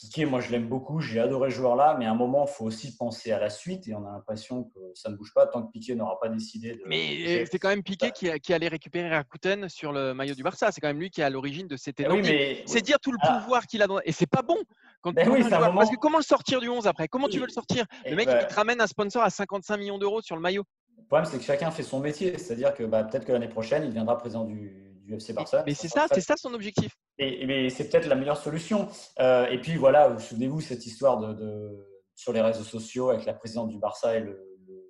Piqué, 0.00 0.26
moi 0.26 0.40
je 0.40 0.52
l'aime 0.52 0.68
beaucoup, 0.68 1.00
j'ai 1.00 1.18
adoré 1.18 1.50
ce 1.50 1.56
joueur-là, 1.56 1.96
mais 1.98 2.06
à 2.06 2.12
un 2.12 2.14
moment, 2.14 2.46
il 2.48 2.52
faut 2.52 2.64
aussi 2.64 2.96
penser 2.96 3.32
à 3.32 3.40
la 3.40 3.50
suite 3.50 3.88
et 3.88 3.94
on 3.94 4.06
a 4.06 4.12
l'impression 4.12 4.64
que 4.64 4.78
ça 4.94 5.10
ne 5.10 5.16
bouge 5.16 5.34
pas 5.34 5.46
tant 5.48 5.62
que 5.64 5.72
Piqué 5.72 5.96
n'aura 5.96 6.20
pas 6.20 6.28
décidé 6.28 6.74
de. 6.74 6.82
Mais 6.86 7.44
c'est 7.50 7.58
quand 7.58 7.68
même 7.68 7.82
Piqué 7.82 8.12
qui, 8.12 8.30
qui, 8.38 8.54
allait 8.54 8.68
récupérer 8.68 9.08
Rakuten 9.08 9.68
sur 9.68 9.92
le 9.92 10.14
maillot 10.14 10.36
du 10.36 10.44
Barça. 10.44 10.70
C'est 10.70 10.80
quand 10.80 10.86
même 10.86 11.00
lui 11.00 11.10
qui 11.10 11.20
est 11.20 11.24
à 11.24 11.30
l'origine 11.30 11.66
de 11.66 11.76
cette 11.76 11.98
eh 11.98 12.08
oui, 12.08 12.62
C'est 12.66 12.80
dire 12.80 13.00
tout 13.00 13.10
le 13.10 13.18
ah. 13.22 13.40
pouvoir 13.40 13.66
qu'il 13.66 13.82
a. 13.82 13.88
Dans... 13.88 13.98
Et 14.04 14.12
c'est 14.12 14.28
pas 14.28 14.42
bon. 14.42 14.58
Quand 15.00 15.12
ben 15.12 15.28
oui, 15.28 15.42
Parce 15.50 15.90
que 15.90 15.96
comment 15.96 16.18
le 16.18 16.24
sortir 16.24 16.60
du 16.60 16.68
11 16.68 16.86
après? 16.86 17.08
Comment 17.08 17.28
tu 17.28 17.40
veux 17.40 17.46
le 17.46 17.52
sortir? 17.52 17.84
Le 18.06 18.14
mec, 18.14 18.28
ben 18.28 18.38
il 18.40 18.46
te 18.46 18.54
ramène 18.54 18.80
un 18.80 18.86
sponsor 18.86 19.22
à 19.22 19.30
55 19.30 19.78
millions 19.78 19.98
d'euros 19.98 20.22
sur 20.22 20.36
le 20.36 20.42
maillot. 20.42 20.62
Le 20.96 21.04
problème, 21.06 21.28
c'est 21.28 21.38
que 21.38 21.44
chacun 21.44 21.72
fait 21.72 21.82
son 21.82 21.98
métier. 21.98 22.38
C'est-à-dire 22.38 22.72
que 22.72 22.84
bah, 22.84 23.02
peut-être 23.02 23.24
que 23.24 23.32
l'année 23.32 23.48
prochaine, 23.48 23.84
il 23.84 23.90
viendra 23.90 24.16
président 24.16 24.44
du, 24.44 24.88
mais 25.08 25.74
c'est 25.74 25.88
ça, 25.88 26.06
c'est 26.12 26.20
ça 26.20 26.36
son 26.36 26.52
objectif. 26.54 26.96
Et, 27.18 27.46
mais 27.46 27.70
c'est 27.70 27.88
peut-être 27.88 28.06
la 28.06 28.14
meilleure 28.14 28.36
solution. 28.36 28.88
Euh, 29.18 29.46
et 29.46 29.60
puis 29.60 29.76
voilà, 29.76 30.08
vous 30.08 30.20
souvenez-vous 30.20 30.60
cette 30.60 30.86
histoire 30.86 31.18
de, 31.18 31.86
sur 32.14 32.32
les 32.32 32.40
réseaux 32.40 32.64
sociaux 32.64 33.10
avec 33.10 33.24
la 33.24 33.34
présidente 33.34 33.68
du 33.68 33.78
Barça 33.78 34.16
et 34.16 34.24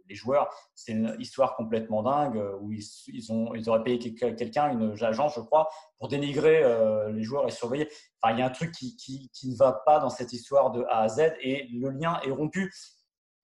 les 0.08 0.14
joueurs. 0.14 0.48
C'est 0.74 0.92
une 0.92 1.16
histoire 1.18 1.54
complètement 1.54 2.02
dingue 2.02 2.36
euh, 2.36 2.56
où 2.60 2.72
ils, 2.72 3.32
ont, 3.32 3.54
ils 3.54 3.68
auraient 3.68 3.82
payé 3.82 3.98
quelqu'un, 4.14 4.70
une 4.70 4.96
agence, 5.02 5.34
je 5.36 5.40
crois, 5.40 5.68
pour 5.98 6.08
dénigrer 6.08 6.62
euh, 6.64 7.12
les 7.12 7.22
joueurs 7.22 7.46
et 7.46 7.50
surveiller. 7.50 7.88
Enfin, 8.20 8.34
il 8.34 8.40
y 8.40 8.42
a 8.42 8.46
un 8.46 8.50
truc 8.50 8.72
qui, 8.72 8.96
qui, 8.96 9.30
qui, 9.32 9.50
ne 9.50 9.56
va 9.56 9.72
pas 9.84 10.00
dans 10.00 10.10
cette 10.10 10.32
histoire 10.32 10.70
de 10.70 10.82
A 10.84 11.02
à 11.02 11.08
Z 11.08 11.34
et 11.40 11.68
le 11.72 11.90
lien 11.90 12.20
est 12.24 12.30
rompu. 12.30 12.72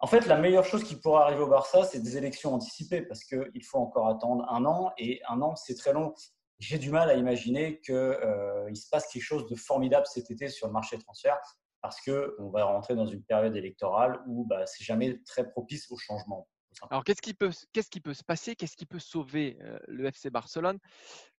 En 0.01 0.07
fait, 0.07 0.27
la 0.27 0.37
meilleure 0.37 0.65
chose 0.65 0.85
qui 0.85 0.97
pourrait 0.97 1.23
arriver 1.23 1.43
au 1.43 1.49
Barça, 1.49 1.85
c'est 1.85 2.01
des 2.01 2.17
élections 2.17 2.53
anticipées 2.55 3.03
parce 3.03 3.25
qu'il 3.25 3.65
faut 3.65 3.79
encore 3.79 4.09
attendre 4.09 4.45
un 4.51 4.65
an 4.65 4.93
et 4.99 5.21
un 5.29 5.41
an, 5.41 5.57
c'est 5.57 5.77
très 5.77 5.93
long 5.93 6.15
j'ai 6.59 6.79
du 6.79 6.91
mal 6.91 7.11
à 7.11 7.15
imaginer 7.15 7.81
qu'il 7.81 7.95
euh, 7.95 8.75
se 8.75 8.89
passe 8.91 9.09
quelque 9.09 9.23
chose 9.23 9.49
de 9.49 9.55
formidable 9.55 10.07
cet 10.07 10.31
été 10.31 10.49
sur 10.49 10.67
le 10.67 10.73
marché 10.73 10.97
de 10.97 11.03
transfert 11.03 11.39
parce 11.83 12.01
qu'on 12.01 12.51
va 12.51 12.65
rentrer 12.65 12.95
dans 12.95 13.07
une 13.07 13.23
période 13.23 13.55
électorale 13.57 14.23
où 14.27 14.47
bah, 14.47 14.65
c'est 14.67 14.85
jamais 14.85 15.21
très 15.27 15.49
propice 15.49 15.91
au 15.91 15.99
changement. 15.99 16.49
Alors, 16.91 17.05
qu'est-ce 17.05 17.23
qui, 17.23 17.35
peut, 17.35 17.53
se 17.53 18.25
passer 18.25 18.57
Qu'est-ce 18.57 18.77
qui 18.77 18.87
peut 18.87 18.99
sauver 18.99 19.59
euh, 19.63 19.79
le 19.87 20.07
FC 20.07 20.31
Barcelone? 20.31 20.79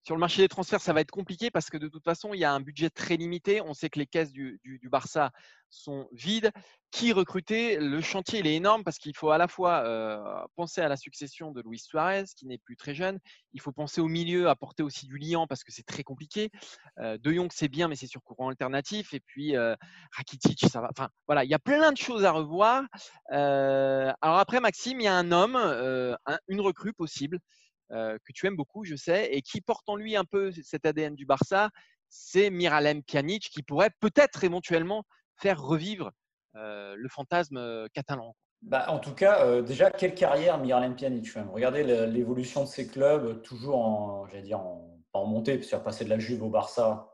Sur 0.02 0.14
le 0.14 0.20
marché 0.20 0.40
des 0.40 0.48
transferts, 0.48 0.80
ça 0.80 0.94
va 0.94 1.02
être 1.02 1.10
compliqué 1.10 1.50
parce 1.50 1.68
que 1.68 1.76
de 1.76 1.88
toute 1.88 2.04
façon, 2.04 2.32
il 2.32 2.40
y 2.40 2.44
a 2.44 2.52
un 2.52 2.60
budget 2.60 2.88
très 2.88 3.16
limité. 3.16 3.60
On 3.60 3.74
sait 3.74 3.90
que 3.90 3.98
les 3.98 4.06
caisses 4.06 4.32
du 4.32 4.58
Barça 4.84 5.32
sont 5.68 6.08
vides 6.12 6.50
qui 6.90 7.12
recruter 7.12 7.78
Le 7.78 8.00
chantier, 8.00 8.40
il 8.40 8.46
est 8.46 8.54
énorme 8.54 8.84
parce 8.84 8.98
qu'il 8.98 9.14
faut 9.16 9.30
à 9.30 9.38
la 9.38 9.48
fois 9.48 9.84
euh, 9.84 10.18
penser 10.54 10.80
à 10.80 10.88
la 10.88 10.96
succession 10.96 11.50
de 11.50 11.62
Luis 11.62 11.78
Suarez, 11.78 12.24
qui 12.36 12.46
n'est 12.46 12.58
plus 12.58 12.76
très 12.76 12.94
jeune. 12.94 13.18
Il 13.52 13.60
faut 13.60 13.72
penser 13.72 14.00
au 14.00 14.08
milieu, 14.08 14.48
apporter 14.48 14.82
aussi 14.82 15.06
du 15.06 15.18
liant 15.18 15.46
parce 15.46 15.64
que 15.64 15.72
c'est 15.72 15.84
très 15.84 16.02
compliqué. 16.02 16.50
Euh, 16.98 17.18
de 17.18 17.32
Jong, 17.32 17.50
c'est 17.52 17.68
bien, 17.68 17.88
mais 17.88 17.96
c'est 17.96 18.06
sur 18.06 18.22
courant 18.22 18.48
alternatif. 18.48 19.12
Et 19.14 19.20
puis, 19.20 19.56
euh, 19.56 19.74
Rakitic, 20.12 20.60
ça 20.70 20.80
va. 20.80 20.88
Enfin, 20.90 21.08
voilà, 21.26 21.44
il 21.44 21.50
y 21.50 21.54
a 21.54 21.58
plein 21.58 21.92
de 21.92 21.98
choses 21.98 22.24
à 22.24 22.32
revoir. 22.32 22.84
alors 23.28 24.38
après, 24.38 24.60
Maxime, 24.60 25.00
il 25.00 25.04
y 25.04 25.08
a 25.08 25.14
un 25.14 25.32
homme, 25.32 25.56
une 26.48 26.60
recrue 26.60 26.92
possible 26.92 27.40
que 27.90 28.32
tu 28.34 28.46
aimes 28.46 28.56
beaucoup, 28.56 28.84
je 28.84 28.96
sais, 28.96 29.28
et 29.32 29.42
qui 29.42 29.60
porte 29.60 29.88
en 29.88 29.96
lui 29.96 30.16
un 30.16 30.24
peu 30.24 30.52
cet 30.62 30.86
ADN 30.86 31.14
du 31.14 31.26
Barça. 31.26 31.70
C'est 32.08 32.50
Miralem 32.50 33.02
Pjanic 33.02 33.50
qui 33.50 33.62
pourrait 33.62 33.90
peut-être 34.00 34.44
éventuellement 34.44 35.04
faire 35.36 35.60
revivre 35.60 36.12
le 36.56 37.08
fantasme 37.08 37.56
euh, 37.56 37.86
catalan. 37.92 38.34
Bah, 38.62 38.86
en 38.88 38.98
tout 38.98 39.14
cas, 39.14 39.44
euh, 39.44 39.62
déjà, 39.62 39.90
quelle 39.90 40.14
carrière 40.14 40.58
Miralem 40.58 40.96
Pjanic 40.96 41.28
Regardez 41.52 41.84
l'évolution 42.06 42.62
de 42.64 42.68
ces 42.68 42.86
clubs, 42.86 43.42
toujours 43.42 43.78
en, 43.78 44.26
dire, 44.42 44.60
en 45.12 45.26
montée, 45.26 45.56
parce 45.56 45.68
qu'il 45.68 45.76
a 45.76 45.80
passé 45.80 46.04
de 46.04 46.10
la 46.10 46.18
Juve 46.18 46.42
au 46.42 46.50
Barça, 46.50 47.12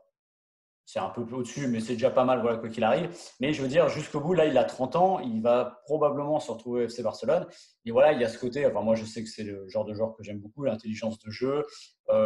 c'est 0.85 0.99
un 0.99 1.09
peu 1.09 1.21
au-dessus, 1.21 1.67
mais 1.67 1.79
c'est 1.79 1.93
déjà 1.93 2.09
pas 2.09 2.25
mal, 2.25 2.41
voilà, 2.41 2.57
quoi 2.57 2.69
qu'il 2.69 2.83
arrive. 2.83 3.09
Mais 3.39 3.53
je 3.53 3.61
veux 3.61 3.67
dire, 3.67 3.87
jusqu'au 3.87 4.19
bout, 4.19 4.33
là, 4.33 4.45
il 4.45 4.57
a 4.57 4.63
30 4.65 4.95
ans, 4.95 5.19
il 5.19 5.41
va 5.41 5.81
probablement 5.85 6.39
se 6.39 6.51
retrouver 6.51 6.81
au 6.81 6.85
FC 6.85 7.03
Barcelone. 7.03 7.45
Et 7.85 7.91
voilà, 7.91 8.11
il 8.13 8.19
y 8.19 8.25
a 8.25 8.29
ce 8.29 8.37
côté, 8.37 8.65
enfin, 8.65 8.81
moi, 8.81 8.95
je 8.95 9.05
sais 9.05 9.23
que 9.23 9.29
c'est 9.29 9.43
le 9.43 9.67
genre 9.69 9.85
de 9.85 9.93
joueur 9.93 10.13
que 10.15 10.23
j'aime 10.23 10.39
beaucoup, 10.39 10.63
l'intelligence 10.63 11.19
de 11.19 11.29
jeu. 11.29 11.63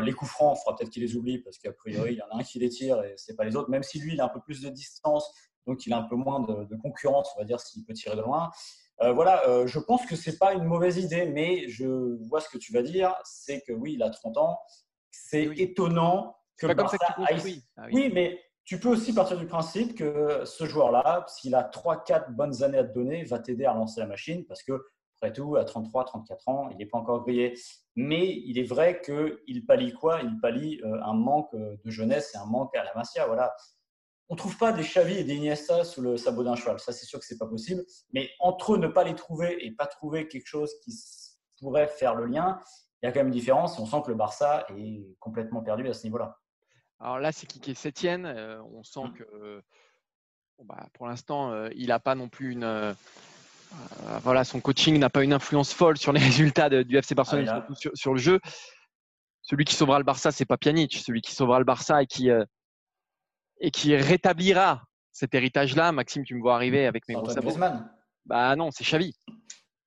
les 0.04 0.12
coups 0.12 0.32
francs, 0.32 0.58
il 0.58 0.64
faudra 0.64 0.78
peut-être 0.78 0.92
qu'il 0.92 1.04
les 1.04 1.16
oublie, 1.16 1.40
parce 1.40 1.58
qu'a 1.58 1.72
priori, 1.72 2.14
il 2.14 2.18
y 2.18 2.22
en 2.22 2.36
a 2.36 2.40
un 2.40 2.44
qui 2.44 2.60
les 2.60 2.70
tire 2.70 3.02
et 3.04 3.14
c'est 3.18 3.36
pas 3.36 3.44
les 3.44 3.56
autres. 3.56 3.70
Même 3.70 3.84
si 3.84 4.00
lui, 4.00 4.14
il 4.14 4.22
a 4.22 4.26
un 4.26 4.30
peu 4.30 4.42
plus 4.42 4.62
de 4.62 4.70
distance, 4.70 5.32
donc 5.68 5.86
il 5.86 5.94
a 5.94 5.98
un 5.98 6.04
peu 6.04 6.16
moins 6.16 6.40
de, 6.40 6.76
concurrence, 6.78 7.30
on 7.36 7.40
va 7.40 7.46
dire, 7.46 7.60
s'il 7.60 7.86
peut 7.86 7.94
tirer 7.94 8.16
de 8.16 8.22
loin. 8.22 8.50
Euh, 9.02 9.12
voilà, 9.12 9.48
euh, 9.48 9.68
je 9.68 9.78
pense 9.78 10.06
que 10.06 10.16
ce 10.16 10.32
n'est 10.32 10.38
pas 10.38 10.54
une 10.54 10.64
mauvaise 10.64 10.98
idée, 10.98 11.30
mais 11.30 11.68
je 11.68 12.18
vois 12.28 12.42
ce 12.42 12.50
que 12.50 12.58
tu 12.58 12.74
vas 12.74 12.82
dire, 12.82 13.14
c'est 13.24 13.62
que 13.62 13.74
oui, 13.74 13.94
il 13.94 14.02
a 14.02 14.10
30 14.10 14.38
ans, 14.38 14.60
c'est 15.12 15.46
étonnant 15.58 16.36
que 16.58 16.66
le 16.66 16.74
Barça 16.74 16.98
aille... 17.18 17.62
Ah 17.76 17.86
oui. 17.92 18.10
mais 18.12 18.40
tu 18.66 18.80
peux 18.80 18.90
aussi 18.90 19.14
partir 19.14 19.38
du 19.38 19.46
principe 19.46 19.96
que 19.96 20.44
ce 20.46 20.66
joueur-là, 20.66 21.26
s'il 21.28 21.54
a 21.54 21.64
3-4 21.64 22.32
bonnes 22.32 22.64
années 22.64 22.80
à 22.80 22.84
te 22.84 22.94
donner, 22.94 23.24
va 23.24 23.40
t'aider 23.40 23.66
à 23.66 23.74
lancer 23.74 24.00
la 24.00 24.08
machine, 24.08 24.46
parce 24.46 24.64
que 24.64 24.84
après 25.20 25.34
tout, 25.34 25.56
à 25.56 25.66
33, 25.66 26.06
34 26.06 26.48
ans, 26.48 26.70
il 26.72 26.78
n'est 26.78 26.86
pas 26.86 27.00
encore 27.00 27.24
grillé. 27.24 27.56
Mais 27.96 28.42
il 28.46 28.60
est 28.60 28.68
vrai 28.68 29.02
qu'il 29.02 29.66
pallie 29.66 29.92
quoi? 29.94 30.22
Il 30.22 30.40
pallie 30.40 30.80
euh, 30.84 31.02
un 31.04 31.14
manque 31.14 31.56
de 31.56 31.90
jeunesse 31.90 32.36
et 32.36 32.38
un 32.38 32.46
manque 32.46 32.76
à 32.76 32.84
la 32.84 32.94
Masia. 32.94 33.26
Voilà 33.26 33.52
on 34.30 34.36
ne 34.36 34.38
trouve 34.38 34.58
pas 34.58 34.74
des 34.74 34.84
Xavi 34.84 35.20
et 35.20 35.24
des 35.24 35.36
Iniesta 35.36 35.84
sous 35.84 36.02
le 36.02 36.18
sabot 36.18 36.44
d'un 36.44 36.56
cheval. 36.56 36.80
Ça, 36.80 36.92
c'est 36.92 37.06
sûr 37.06 37.20
que 37.20 37.26
ce 37.26 37.34
n'est 37.34 37.38
pas 37.38 37.48
possible. 37.48 37.86
Mais 38.12 38.30
entre 38.40 38.74
eux, 38.74 38.78
ne 38.78 38.88
pas 38.88 39.04
les 39.04 39.16
trouver 39.16 39.66
et 39.66 39.72
pas 39.72 39.86
trouver 39.86 40.28
quelque 40.28 40.48
chose 40.48 40.72
qui 40.84 40.94
pourrait 41.60 41.88
faire 41.88 42.16
le 42.16 42.26
lien, 42.26 42.60
il 43.02 43.06
y 43.06 43.10
a 43.10 43.12
quand 43.12 43.20
même 43.20 43.28
une 43.28 43.34
différence. 43.34 43.80
on 43.80 43.86
sent 43.86 44.02
que 44.06 44.12
le 44.12 44.18
Barça 44.18 44.66
est 44.76 45.08
complètement 45.20 45.62
perdu 45.62 45.88
à 45.88 45.94
ce 45.94 46.04
niveau-là. 46.04 46.38
Alors 47.00 47.20
là, 47.20 47.32
c'est 47.32 47.46
qui 47.46 47.60
qui 47.60 47.72
est 47.72 47.76
septième. 47.76 48.26
Euh, 48.26 48.62
on 48.74 48.84
sent 48.84 49.06
mmh. 49.06 49.14
que 49.14 49.64
bah, 50.64 50.88
pour 50.94 51.08
l'instant, 51.08 51.52
euh, 51.52 51.70
il 51.76 51.88
n'a 51.88 52.00
pas 52.00 52.16
non 52.16 52.28
plus 52.28 52.52
une. 52.52 52.64
Euh, 52.64 52.94
voilà, 54.24 54.44
son 54.44 54.60
coaching 54.60 54.98
n'a 54.98 55.10
pas 55.10 55.24
une 55.24 55.34
influence 55.34 55.74
folle 55.74 55.98
sur 55.98 56.12
les 56.12 56.20
résultats 56.24 56.70
du 56.70 56.98
FC 56.98 57.16
Barcelone, 57.16 57.48
ah 57.48 57.66
surtout 57.68 57.96
sur, 57.96 58.14
le 58.14 58.20
jeu. 58.20 58.40
Celui 59.42 59.66
qui 59.66 59.76
sauvera 59.76 60.00
le 60.00 60.06
Barça, 60.06 60.32
c'est 60.32 60.46
pas 60.46 60.58
Pjanic. 60.58 60.98
Celui 60.98 61.22
qui 61.22 61.34
sauvera 61.34 61.60
le 61.60 61.66
Barça 61.66 62.02
et 62.02 62.08
qui 62.08 62.30
et 63.60 63.72
qui 63.72 63.96
rétablira 63.96 64.84
cet 65.12 65.34
héritage-là. 65.34 65.92
Maxime, 65.92 66.24
tu 66.24 66.36
me 66.36 66.42
vois 66.42 66.56
arriver 66.56 66.86
avec 66.86 67.08
mes 67.08 67.16
gros 67.16 67.30
sabots. 67.30 67.58
Bah 68.26 68.56
non, 68.56 68.72
c'est 68.72 68.84
Xavi. 68.84 69.14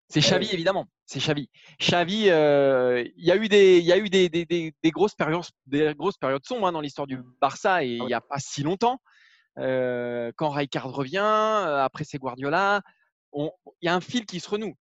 C'est 0.09 0.19
eh 0.19 0.23
Xavi, 0.23 0.49
évidemment. 0.51 0.87
C'est 1.05 1.19
Xavi. 1.19 1.49
Xavi, 1.79 2.29
euh, 2.29 3.03
il 3.15 3.25
y 3.25 3.31
a 3.31 3.35
eu 3.37 3.47
des, 3.47 3.79
il 3.79 3.85
y 3.85 3.93
a 3.93 3.97
eu 3.97 4.09
des, 4.09 4.29
des, 4.29 4.45
des, 4.45 4.91
grosses 4.91 5.15
périodes, 5.15 5.45
des 5.67 5.93
grosses 5.95 6.17
périodes 6.17 6.45
sombres 6.45 6.67
hein, 6.67 6.71
dans 6.71 6.81
l'histoire 6.81 7.07
du 7.07 7.19
Barça 7.39 7.83
et 7.83 7.97
ah 7.99 8.03
il 8.03 8.07
n'y 8.07 8.13
a 8.13 8.21
pas 8.21 8.39
si 8.39 8.63
longtemps. 8.63 8.99
Euh, 9.57 10.31
quand 10.35 10.49
Rijkaard 10.49 10.91
revient, 10.91 11.19
euh, 11.19 11.83
après 11.83 12.03
c'est 12.03 12.17
Guardiola, 12.17 12.81
il 13.33 13.49
y 13.81 13.87
a 13.87 13.95
un 13.95 14.01
fil 14.01 14.25
qui 14.25 14.39
se 14.39 14.49
renoue. 14.49 14.75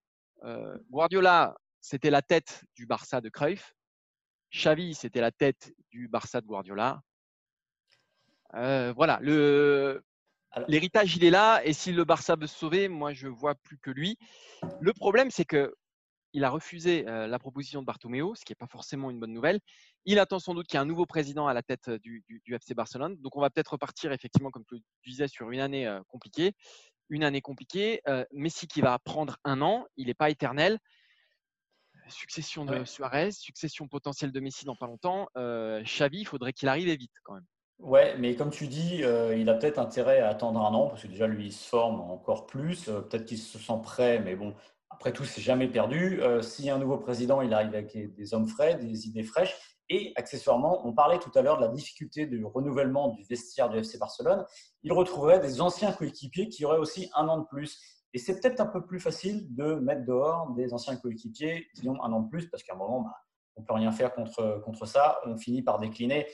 Guardiola, 0.90 1.54
c'était 1.80 2.10
la 2.10 2.22
tête 2.22 2.64
du 2.74 2.86
Barça 2.86 3.20
de 3.20 3.28
Cruyff. 3.28 3.74
Xavi, 4.52 4.94
c'était 4.94 5.20
la 5.20 5.30
tête 5.30 5.72
du 5.90 6.08
Barça 6.08 6.40
de 6.40 6.46
Guardiola. 6.46 7.00
Euh, 8.54 8.92
voilà, 8.94 9.18
le, 9.22 10.02
l'héritage, 10.68 11.16
il 11.16 11.24
est 11.24 11.30
là. 11.30 11.60
Et 11.64 11.72
si 11.72 11.92
le 11.92 12.04
Barça 12.04 12.36
veut 12.36 12.46
se 12.46 12.58
sauver, 12.58 12.88
moi, 12.88 13.12
je 13.12 13.28
vois 13.28 13.54
plus 13.54 13.78
que 13.78 13.90
lui. 13.90 14.18
Le 14.80 14.92
problème, 14.92 15.30
c'est 15.30 15.44
que 15.44 15.74
il 16.32 16.44
a 16.44 16.50
refusé 16.50 17.02
la 17.02 17.38
proposition 17.40 17.80
de 17.80 17.86
Bartomeu, 17.86 18.36
ce 18.36 18.44
qui 18.44 18.52
n'est 18.52 18.56
pas 18.56 18.68
forcément 18.68 19.10
une 19.10 19.18
bonne 19.18 19.32
nouvelle. 19.32 19.58
Il 20.04 20.20
attend 20.20 20.38
sans 20.38 20.54
doute 20.54 20.68
qu'il 20.68 20.76
y 20.76 20.78
ait 20.78 20.82
un 20.82 20.86
nouveau 20.86 21.04
président 21.04 21.48
à 21.48 21.54
la 21.54 21.62
tête 21.62 21.90
du, 21.90 22.24
FC 22.46 22.72
Barcelone. 22.72 23.16
Donc, 23.16 23.34
on 23.34 23.40
va 23.40 23.50
peut-être 23.50 23.72
repartir, 23.72 24.12
effectivement, 24.12 24.52
comme 24.52 24.64
tu 24.64 24.80
disais, 25.04 25.26
sur 25.26 25.50
une 25.50 25.58
année 25.58 25.92
compliquée. 26.06 26.52
Une 27.08 27.24
année 27.24 27.40
compliquée. 27.40 28.00
Messi 28.30 28.68
qui 28.68 28.80
va 28.80 28.96
prendre 29.00 29.38
un 29.42 29.60
an, 29.60 29.86
il 29.96 30.06
n'est 30.06 30.14
pas 30.14 30.30
éternel. 30.30 30.78
Succession 32.08 32.64
de 32.64 32.84
Suarez, 32.84 33.32
succession 33.32 33.88
potentielle 33.88 34.30
de 34.30 34.38
Messi 34.38 34.64
dans 34.64 34.76
pas 34.76 34.86
longtemps. 34.86 35.28
Xavi, 35.34 36.20
il 36.20 36.26
faudrait 36.26 36.52
qu'il 36.52 36.68
arrive 36.68 36.88
vite 36.96 37.12
quand 37.24 37.34
même. 37.34 37.46
Ouais, 37.82 38.16
mais 38.18 38.36
comme 38.36 38.50
tu 38.50 38.66
dis, 38.66 39.02
il 39.36 39.48
a 39.48 39.54
peut-être 39.54 39.78
intérêt 39.78 40.20
à 40.20 40.28
attendre 40.28 40.60
un 40.60 40.74
an 40.74 40.88
parce 40.88 41.02
que 41.02 41.08
déjà 41.08 41.26
lui 41.26 41.46
il 41.46 41.52
se 41.52 41.66
forme 41.66 42.00
encore 42.00 42.46
plus. 42.46 42.84
peut-être 42.84 43.24
qu'il 43.24 43.38
se 43.38 43.58
sent 43.58 43.80
prêt, 43.82 44.18
mais 44.18 44.36
bon, 44.36 44.54
après 44.90 45.12
tout, 45.12 45.24
c'est 45.24 45.40
jamais 45.40 45.68
perdu. 45.68 46.20
Euh, 46.20 46.40
a 46.42 46.74
un 46.74 46.78
nouveau 46.78 46.98
président, 46.98 47.40
il 47.40 47.54
arrive 47.54 47.74
avec 47.74 47.96
des 48.14 48.34
hommes 48.34 48.48
frais, 48.48 48.74
des 48.74 49.06
idées 49.06 49.22
fraîches. 49.22 49.56
Et 49.88 50.12
accessoirement, 50.14 50.86
on 50.86 50.92
parlait 50.92 51.18
tout 51.18 51.30
à 51.34 51.42
l'heure 51.42 51.56
de 51.56 51.62
la 51.62 51.68
difficulté 51.68 52.26
du 52.26 52.44
renouvellement 52.44 53.08
du 53.08 53.24
vestiaire 53.24 53.70
du 53.70 53.78
FC 53.78 53.98
Barcelone. 53.98 54.44
Il 54.82 54.92
retrouverait 54.92 55.40
des 55.40 55.60
anciens 55.60 55.92
coéquipiers 55.92 56.48
qui 56.48 56.64
auraient 56.64 56.78
aussi 56.78 57.10
un 57.14 57.28
an 57.28 57.38
de 57.38 57.46
plus. 57.46 57.80
Et 58.12 58.18
c'est 58.18 58.40
peut-être 58.40 58.60
un 58.60 58.66
peu 58.66 58.84
plus 58.84 59.00
facile 59.00 59.52
de 59.54 59.74
mettre 59.74 60.04
dehors 60.04 60.50
des 60.54 60.74
anciens 60.74 60.96
coéquipiers 60.96 61.66
qui 61.74 61.88
ont 61.88 62.02
un 62.04 62.12
an 62.12 62.20
de 62.20 62.28
plus, 62.28 62.50
parce 62.50 62.62
qu'à 62.62 62.74
un 62.74 62.76
moment, 62.76 63.00
bah, 63.00 63.16
on 63.56 63.62
peut 63.62 63.74
rien 63.74 63.92
faire 63.92 64.12
contre, 64.12 64.60
contre 64.64 64.86
ça. 64.86 65.18
On 65.24 65.36
finit 65.36 65.62
par 65.62 65.78
décliner. 65.78 66.26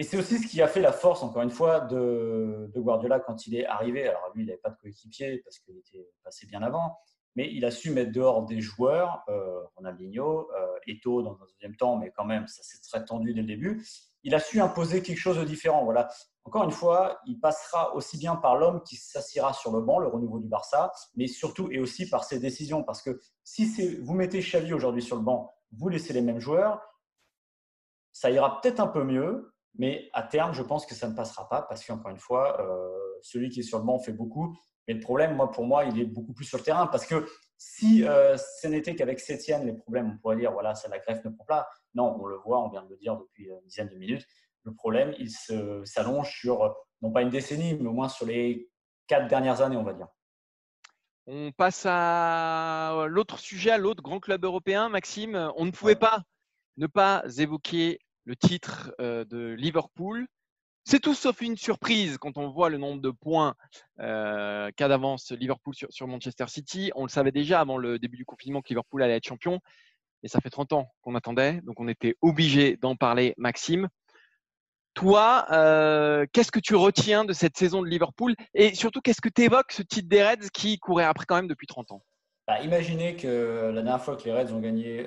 Et 0.00 0.02
c'est 0.02 0.16
aussi 0.16 0.38
ce 0.38 0.46
qui 0.46 0.62
a 0.62 0.66
fait 0.66 0.80
la 0.80 0.92
force, 0.92 1.22
encore 1.22 1.42
une 1.42 1.50
fois, 1.50 1.80
de, 1.80 2.72
Guardiola 2.74 3.20
quand 3.20 3.46
il 3.46 3.54
est 3.54 3.66
arrivé. 3.66 4.08
Alors 4.08 4.32
lui, 4.34 4.44
il 4.44 4.46
n'avait 4.46 4.56
pas 4.56 4.70
de 4.70 4.76
coéquipier 4.76 5.42
parce 5.44 5.58
qu'il 5.58 5.76
était 5.76 6.08
passé 6.24 6.46
bien 6.46 6.62
avant 6.62 6.96
mais 7.36 7.48
il 7.52 7.64
a 7.64 7.70
su 7.70 7.90
mettre 7.92 8.10
dehors 8.10 8.44
des 8.44 8.60
joueurs, 8.60 9.22
euh, 9.28 9.62
Ronaldinho, 9.76 10.50
euh, 10.52 10.66
Eto 10.88 11.22
dans 11.22 11.34
un 11.34 11.46
deuxième 11.46 11.76
temps, 11.76 11.96
mais 11.96 12.10
quand 12.10 12.24
même, 12.24 12.48
ça 12.48 12.62
s'est 12.64 12.80
très 12.82 13.04
tendu 13.04 13.32
dès 13.32 13.42
le 13.42 13.46
début. 13.46 13.86
Il 14.24 14.34
a 14.34 14.40
su 14.40 14.60
imposer 14.60 15.00
quelque 15.00 15.18
chose 15.18 15.38
de 15.38 15.44
différent. 15.44 15.84
Voilà. 15.84 16.08
Encore 16.44 16.64
une 16.64 16.72
fois, 16.72 17.20
il 17.26 17.38
passera 17.38 17.94
aussi 17.94 18.18
bien 18.18 18.34
par 18.34 18.56
l'homme 18.56 18.82
qui 18.82 18.96
s'assiera 18.96 19.52
sur 19.52 19.72
le 19.72 19.80
banc, 19.80 20.00
le 20.00 20.08
renouveau 20.08 20.40
du 20.40 20.48
Barça, 20.48 20.90
mais 21.14 21.28
surtout 21.28 21.70
et 21.70 21.78
aussi 21.78 22.08
par 22.08 22.24
ses 22.24 22.40
décisions. 22.40 22.82
Parce 22.82 23.00
que 23.00 23.20
si 23.44 23.96
vous 23.98 24.14
mettez 24.14 24.40
Xavi 24.40 24.72
aujourd'hui 24.72 25.02
sur 25.02 25.14
le 25.14 25.22
banc, 25.22 25.54
vous 25.70 25.88
laissez 25.88 26.12
les 26.12 26.22
mêmes 26.22 26.40
joueurs, 26.40 26.80
ça 28.12 28.30
ira 28.30 28.60
peut-être 28.60 28.80
un 28.80 28.88
peu 28.88 29.04
mieux, 29.04 29.54
mais 29.78 30.10
à 30.12 30.22
terme, 30.22 30.52
je 30.52 30.62
pense 30.62 30.86
que 30.86 30.94
ça 30.94 31.08
ne 31.08 31.14
passera 31.14 31.48
pas 31.48 31.62
parce 31.62 31.84
qu'encore 31.84 32.10
une 32.10 32.18
fois, 32.18 32.60
euh, 32.60 32.88
celui 33.22 33.48
qui 33.50 33.60
est 33.60 33.64
sur 33.64 33.78
le 33.78 33.84
banc 33.84 33.98
fait 33.98 34.12
beaucoup 34.12 34.56
mais 34.90 34.94
le 34.94 35.00
problème, 35.00 35.36
moi, 35.36 35.50
pour 35.52 35.66
moi, 35.66 35.84
il 35.84 36.00
est 36.00 36.04
beaucoup 36.04 36.32
plus 36.32 36.44
sur 36.44 36.58
le 36.58 36.64
terrain 36.64 36.88
parce 36.88 37.06
que 37.06 37.24
si 37.56 38.04
euh, 38.04 38.36
ce 38.36 38.66
n'était 38.66 38.96
qu'avec 38.96 39.20
Sétienne, 39.20 39.64
les 39.64 39.72
problèmes, 39.72 40.10
on 40.14 40.18
pourrait 40.18 40.36
dire, 40.36 40.50
voilà, 40.50 40.74
ça, 40.74 40.88
la 40.88 40.98
greffe 40.98 41.24
ne 41.24 41.30
prend 41.30 41.44
pas. 41.44 41.68
Non, 41.94 42.16
on 42.20 42.26
le 42.26 42.36
voit, 42.38 42.60
on 42.64 42.70
vient 42.70 42.82
de 42.82 42.88
le 42.88 42.96
dire 42.96 43.16
depuis 43.16 43.44
une 43.44 43.60
dizaine 43.66 43.88
de 43.88 43.94
minutes. 43.94 44.26
Le 44.64 44.74
problème, 44.74 45.14
il 45.20 45.30
s'allonge 45.30 46.30
sur, 46.36 46.74
non 47.02 47.12
pas 47.12 47.22
une 47.22 47.30
décennie, 47.30 47.74
mais 47.74 47.88
au 47.88 47.92
moins 47.92 48.08
sur 48.08 48.26
les 48.26 48.68
quatre 49.06 49.28
dernières 49.28 49.60
années, 49.60 49.76
on 49.76 49.84
va 49.84 49.92
dire. 49.92 50.08
On 51.26 51.52
passe 51.52 51.84
à 51.86 53.06
l'autre 53.08 53.38
sujet, 53.38 53.70
à 53.70 53.78
l'autre 53.78 54.02
grand 54.02 54.18
club 54.18 54.44
européen, 54.44 54.88
Maxime. 54.88 55.52
On 55.54 55.66
ne 55.66 55.70
pouvait 55.70 55.94
pas 55.94 56.24
ne 56.78 56.88
pas 56.88 57.22
évoquer 57.38 58.00
le 58.24 58.36
titre 58.36 58.92
euh, 59.00 59.24
de 59.24 59.54
Liverpool. 59.58 60.26
C'est 60.84 61.00
tout 61.00 61.14
sauf 61.14 61.40
une 61.42 61.56
surprise 61.56 62.16
quand 62.18 62.38
on 62.38 62.48
voit 62.48 62.70
le 62.70 62.78
nombre 62.78 63.00
de 63.00 63.10
points 63.10 63.54
euh, 64.00 64.70
qu'a 64.76 64.88
d'avance 64.88 65.30
Liverpool 65.32 65.74
sur, 65.74 66.06
Manchester 66.08 66.46
City. 66.48 66.90
On 66.94 67.04
le 67.04 67.10
savait 67.10 67.32
déjà 67.32 67.60
avant 67.60 67.76
le 67.76 67.98
début 67.98 68.16
du 68.16 68.24
confinement 68.24 68.62
que 68.62 68.68
Liverpool 68.68 69.02
allait 69.02 69.16
être 69.16 69.26
champion. 69.26 69.60
Et 70.22 70.28
ça 70.28 70.40
fait 70.40 70.50
30 70.50 70.72
ans 70.72 70.90
qu'on 71.02 71.14
attendait, 71.14 71.60
donc 71.62 71.80
on 71.80 71.88
était 71.88 72.16
obligé 72.20 72.76
d'en 72.76 72.94
parler, 72.94 73.34
Maxime. 73.38 73.88
Toi, 74.94 75.46
euh, 75.50 76.26
qu'est-ce 76.32 76.50
que 76.50 76.58
tu 76.58 76.74
retiens 76.74 77.24
de 77.24 77.32
cette 77.32 77.56
saison 77.56 77.80
de 77.80 77.86
Liverpool? 77.86 78.34
Et 78.54 78.74
surtout, 78.74 79.00
qu'est-ce 79.00 79.20
que 79.20 79.28
tu 79.28 79.42
évoques 79.42 79.72
ce 79.72 79.82
titre 79.82 80.08
des 80.08 80.22
Reds 80.22 80.50
qui 80.52 80.78
courait 80.78 81.04
après 81.04 81.24
quand 81.26 81.36
même 81.36 81.48
depuis 81.48 81.66
30 81.66 81.92
ans? 81.92 82.02
Bah, 82.48 82.60
Imaginez 82.60 83.16
que 83.16 83.70
la 83.72 83.82
dernière 83.82 84.02
fois 84.02 84.16
que 84.16 84.24
les 84.24 84.32
Reds 84.32 84.52
ont 84.52 84.60
gagné 84.60 85.06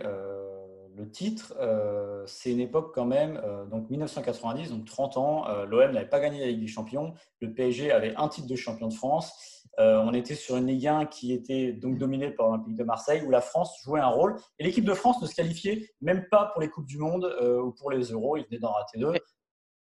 le 0.96 1.10
titre, 1.10 1.54
euh, 1.60 2.24
c'est 2.28 2.52
une 2.52 2.60
époque 2.60 2.94
quand 2.94 3.06
même, 3.06 3.42
euh, 3.44 3.66
donc 3.66 3.90
1990, 3.90 4.70
donc 4.70 4.86
30 4.86 5.18
ans, 5.18 5.48
euh, 5.48 5.66
l'OM 5.66 5.92
n'avait 5.92 6.08
pas 6.08 6.20
gagné 6.20 6.40
la 6.40 6.48
Ligue 6.48 6.62
des 6.62 6.68
Champions, 6.68 7.14
le 7.40 7.54
PSG 7.54 7.92
avait 7.92 8.16
un 8.16 8.28
titre 8.28 8.48
de 8.48 8.56
champion 8.56 8.88
de 8.88 8.94
France, 8.94 9.34
on 9.80 10.14
était 10.14 10.36
sur 10.36 10.56
une 10.58 10.68
Ligue 10.68 10.86
1 10.86 11.06
qui 11.08 11.34
était 11.34 11.74
donc 11.74 11.98
dominée 11.98 12.30
par 12.30 12.48
l'Olympique 12.48 12.76
de 12.76 12.84
Marseille, 12.84 13.24
où 13.26 13.32
la 13.32 13.42
France 13.42 13.76
jouait 13.84 14.02
un 14.02 14.08
rôle, 14.08 14.36
et 14.60 14.64
l'équipe 14.64 14.86
de 14.86 14.94
France 14.94 15.20
ne 15.20 15.26
se 15.26 15.34
qualifiait 15.34 15.90
même 16.00 16.28
pas 16.30 16.52
pour 16.54 16.62
les 16.62 16.70
Coupes 16.70 16.86
du 16.86 17.00
Monde 17.00 17.26
ou 17.42 17.72
pour 17.72 17.90
les 17.90 18.04
Euros, 18.12 18.38
il 18.38 18.46
venait 18.46 18.60
d'en 18.60 18.72
rater 18.72 19.00
deux. 19.00 19.14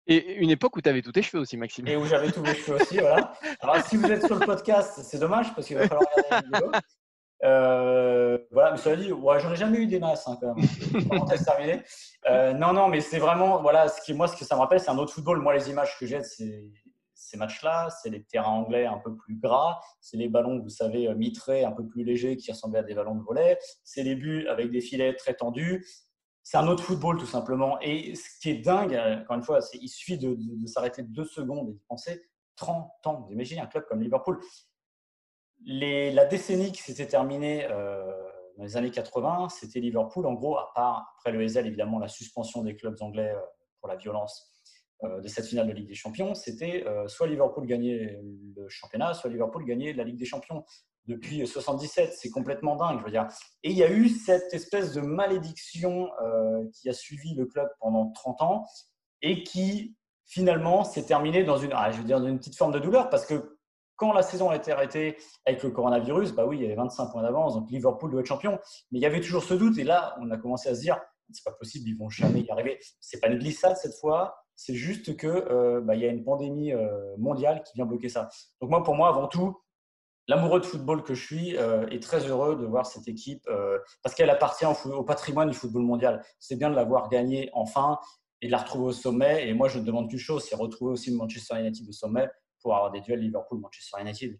Et 0.10 0.36
une 0.36 0.50
époque 0.50 0.76
où 0.76 0.82
tu 0.82 0.90
avais 0.90 1.02
tous 1.02 1.14
tes 1.14 1.22
cheveux 1.22 1.42
aussi, 1.42 1.56
Maxime. 1.56 1.88
Et 1.88 1.96
où 1.96 2.06
j'avais 2.06 2.32
tous 2.32 2.42
mes 2.42 2.54
cheveux 2.54 2.82
aussi, 2.82 2.98
voilà. 2.98 3.34
Alors, 3.62 3.78
si 3.86 3.96
vous 3.96 4.12
êtes 4.12 4.26
sur 4.26 4.38
le 4.38 4.46
podcast, 4.46 5.00
c'est 5.04 5.20
dommage 5.20 5.54
parce 5.56 5.68
qu'il 5.68 5.78
va 5.78 5.88
falloir 5.88 6.06
regarder 6.16 6.48
la 6.52 6.60
vidéo. 6.60 6.72
Euh, 7.44 8.38
voilà, 8.52 8.72
mais 8.72 8.78
cela 8.78 8.96
dit, 8.96 9.12
ouais, 9.12 9.38
ai 9.38 9.56
jamais 9.56 9.80
eu 9.80 9.88
des 9.88 10.00
masses 10.00 10.28
hein, 10.28 10.38
quand 10.42 10.56
même. 10.56 10.66
Euh, 12.26 12.52
non, 12.52 12.74
non, 12.74 12.90
mais 12.90 13.00
c'est 13.00 13.20
vraiment, 13.20 13.62
voilà, 13.62 13.88
ce 13.88 14.02
qui, 14.02 14.14
moi, 14.14 14.28
ce 14.28 14.36
que 14.36 14.44
ça 14.44 14.56
me 14.56 14.60
rappelle, 14.60 14.82
c'est 14.82 14.90
un 14.90 14.98
autre 14.98 15.14
football. 15.14 15.42
Moi, 15.42 15.56
les 15.56 15.70
images 15.70 15.98
que 15.98 16.06
j'ai, 16.06 16.22
c'est 16.24 16.66
ces 17.14 17.38
matchs-là, 17.38 17.90
c'est 17.90 18.10
les 18.10 18.24
terrains 18.24 18.52
anglais 18.52 18.86
un 18.86 18.98
peu 18.98 19.16
plus 19.16 19.40
gras, 19.40 19.80
c'est 20.02 20.18
les 20.18 20.28
ballons, 20.28 20.60
vous 20.60 20.70
savez, 20.70 21.14
mitrés, 21.16 21.64
un 21.64 21.72
peu 21.72 21.86
plus 21.86 22.04
légers, 22.04 22.36
qui 22.36 22.52
ressemblaient 22.52 22.80
à 22.80 22.84
des 22.84 22.96
ballons 22.96 23.16
de 23.16 23.24
volet, 23.24 23.58
c'est 23.84 24.04
les 24.04 24.16
buts 24.16 24.46
avec 24.48 24.70
des 24.72 24.82
filets 24.82 25.16
très 25.16 25.34
tendus. 25.34 25.86
C'est 26.44 26.58
un 26.58 26.68
autre 26.68 26.84
football, 26.84 27.18
tout 27.18 27.26
simplement. 27.26 27.80
Et 27.82 28.16
ce 28.16 28.40
qui 28.42 28.50
est 28.50 28.60
dingue, 28.60 28.94
encore 29.22 29.38
une 29.38 29.44
fois, 29.44 29.62
c'est 29.62 29.78
il 29.78 29.90
suffit 29.90 30.18
de, 30.18 30.36
de 30.38 30.68
s'arrêter 30.68 31.04
deux 31.04 31.26
secondes 31.26 31.70
et 31.70 31.74
de 31.74 31.82
penser 31.88 32.22
30 32.58 32.90
ans. 33.06 33.22
Vous 33.22 33.32
imaginez 33.32 33.62
un 33.62 33.68
club 33.68 33.86
comme 33.88 34.02
Liverpool 34.02 34.40
la 35.66 36.26
décennie 36.26 36.72
qui 36.72 36.82
s'était 36.82 37.08
terminée 37.08 37.66
euh, 37.70 38.12
dans 38.58 38.64
les 38.64 38.78
années 38.78 38.92
80, 38.92 39.50
c'était 39.50 39.80
Liverpool. 39.80 40.26
En 40.26 40.34
gros, 40.34 40.58
à 40.58 40.72
part, 40.74 41.14
après 41.18 41.32
le 41.32 41.44
Hazel, 41.44 41.68
évidemment, 41.68 42.00
la 42.00 42.08
suspension 42.08 42.64
des 42.64 42.76
clubs 42.76 42.96
anglais 43.02 43.32
euh, 43.32 43.40
pour 43.80 43.90
la 43.90 43.96
violence 43.96 44.52
euh, 45.04 45.22
de 45.22 45.28
cette 45.28 45.46
finale 45.46 45.68
de 45.68 45.74
Ligue 45.74 45.88
des 45.88 45.96
Champions, 45.96 46.34
c'était 46.36 46.86
soit 47.08 47.28
Liverpool 47.28 47.66
gagnait 47.66 48.20
le 48.56 48.68
championnat, 48.68 49.14
soit 49.14 49.30
Liverpool 49.30 49.66
gagnait 49.66 49.94
la 49.94 50.04
Ligue 50.04 50.18
des 50.18 50.26
Champions. 50.26 50.64
Depuis 51.06 51.48
77, 51.48 52.14
c'est 52.14 52.30
complètement 52.30 52.76
dingue, 52.76 53.00
je 53.00 53.06
veux 53.06 53.12
dire. 53.12 53.28
Et 53.64 53.72
il 53.72 53.78
y 53.78 53.84
a 53.84 53.90
eu 53.90 54.10
cette 54.10 54.54
espèce 54.54 54.94
de 54.94 55.00
malédiction 55.00 56.10
qui 56.74 56.90
a 56.90 56.94
suivi 56.94 57.34
le 57.34 57.46
club 57.46 57.70
pendant 57.80 58.12
30 58.12 58.42
ans 58.42 58.66
et 59.22 59.44
qui 59.44 59.96
finalement 60.26 60.84
s'est 60.84 61.04
terminée 61.04 61.46
dans 61.46 61.58
une, 61.58 61.72
ah, 61.74 61.92
je 61.92 62.00
veux 62.00 62.04
dire, 62.04 62.20
dans 62.20 62.28
une 62.28 62.38
petite 62.38 62.58
forme 62.58 62.74
de 62.74 62.80
douleur 62.80 63.10
parce 63.10 63.26
que 63.26 63.57
quand 63.98 64.14
la 64.14 64.22
saison 64.22 64.50
a 64.50 64.56
été 64.56 64.72
arrêtée 64.72 65.18
avec 65.46 65.62
le 65.64 65.72
coronavirus, 65.72 66.32
bah 66.34 66.46
oui, 66.46 66.58
il 66.58 66.62
y 66.62 66.66
avait 66.66 66.76
25 66.76 67.12
points 67.12 67.24
d'avance, 67.24 67.56
donc 67.56 67.70
Liverpool 67.70 68.12
doit 68.12 68.22
être 68.22 68.28
champion. 68.28 68.60
Mais 68.92 69.00
il 69.00 69.02
y 69.02 69.06
avait 69.06 69.20
toujours 69.20 69.44
ce 69.44 69.56
doute, 69.56 69.78
et 69.78 69.84
là, 69.84 70.16
on 70.22 70.30
a 70.32 70.38
commencé 70.38 70.70
à 70.70 70.76
se 70.76 70.82
dire, 70.82 71.00
c'est 71.32 71.44
pas 71.44 71.52
possible, 71.52 71.90
ils 71.90 71.98
vont 71.98 72.10
jamais 72.10 72.42
y 72.42 72.50
arriver. 72.50 72.80
C'est 73.02 73.20
pas 73.20 73.28
une 73.28 73.40
glissade 73.40 73.76
cette 73.76 73.96
fois, 74.00 74.36
c'est 74.56 74.76
juste 74.76 75.18
que 75.18 75.28
euh, 75.28 75.82
bah, 75.82 75.96
il 75.96 76.02
y 76.02 76.06
a 76.06 76.10
une 76.10 76.24
pandémie 76.24 76.74
euh, 76.74 77.16
mondiale 77.18 77.64
qui 77.64 77.74
vient 77.76 77.86
bloquer 77.86 78.10
ça. 78.10 78.30
Donc 78.62 78.70
moi, 78.70 78.84
pour 78.84 78.96
moi, 78.96 79.10
avant 79.10 79.28
tout, 79.28 79.58
l'amoureux 80.28 80.60
de 80.60 80.66
football 80.66 81.04
que 81.04 81.14
je 81.14 81.24
suis 81.24 81.58
euh, 81.58 81.88
est 81.88 82.02
très 82.02 82.28
heureux 82.28 82.56
de 82.56 82.66
voir 82.66 82.86
cette 82.86 83.08
équipe 83.08 83.48
parce 84.04 84.16
qu'elle 84.16 84.30
appartient 84.30 84.66
au, 84.66 85.04
patrimoine 85.04 85.50
du 85.50 85.56
football 85.56 85.84
mondial. 85.84 86.24
C'est 86.40 86.56
bien 86.56 86.70
de 86.70 86.76
l'avoir 86.76 87.10
gagné 87.10 87.50
enfin 87.54 88.00
et 88.42 88.48
de 88.48 88.52
la 88.52 88.60
retrouver 88.60 88.86
au 88.86 88.92
sommet. 88.92 89.48
Et 89.48 89.54
moi, 89.54 89.68
je 89.68 89.80
ne 89.80 89.86
demande 89.86 90.10
qu'une 90.10 90.20
chose, 90.20 90.46
c'est 90.48 90.56
retrouver 90.56 90.92
aussi 90.92 91.12
le 91.12 91.18
Manchester 91.18 91.60
United 91.60 91.88
au 91.88 91.92
sommet 91.92 92.28
pour 92.62 92.76
avoir 92.76 92.92
des 92.92 93.02
duels 93.02 93.20
Liverpool-Manchester 93.20 94.02
United. 94.02 94.40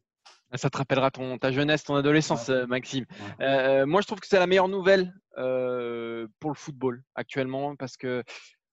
Ah, 0.52 0.58
ça 0.58 0.70
te 0.70 0.78
rappellera 0.78 1.12
ton, 1.12 1.38
ta 1.38 1.52
jeunesse, 1.52 1.84
ton 1.84 1.96
adolescence, 1.96 2.50
euh, 2.50 2.66
Maxime. 2.68 3.06
Euh, 3.42 3.86
moi, 3.86 4.02
je 4.02 4.08
trouve 4.08 4.20
que 4.20 4.28
c'est 4.28 4.40
la 4.40 4.48
meilleure 4.48 4.70
nouvelle 4.70 5.14
euh, 5.38 6.28
pour 6.40 6.52
le 6.52 6.56
football 6.56 7.04
actuellement 7.16 7.76
parce 7.76 7.98
que 7.98 8.24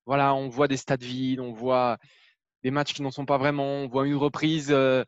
voilà, 0.07 0.35
on 0.35 0.49
voit 0.49 0.69
des 0.69 0.77
stades 0.77 1.03
vides, 1.03 1.41
on 1.41 1.53
voit 1.53 1.99
des 2.63 2.71
matchs 2.71 2.95
qui 2.95 3.03
n'en 3.03 3.11
sont 3.11 3.27
pas 3.27 3.39
vraiment, 3.39 3.65
on 3.65 3.89
voit 3.89 4.07
une 4.07 4.15
reprise, 4.15 4.71
un 4.73 5.05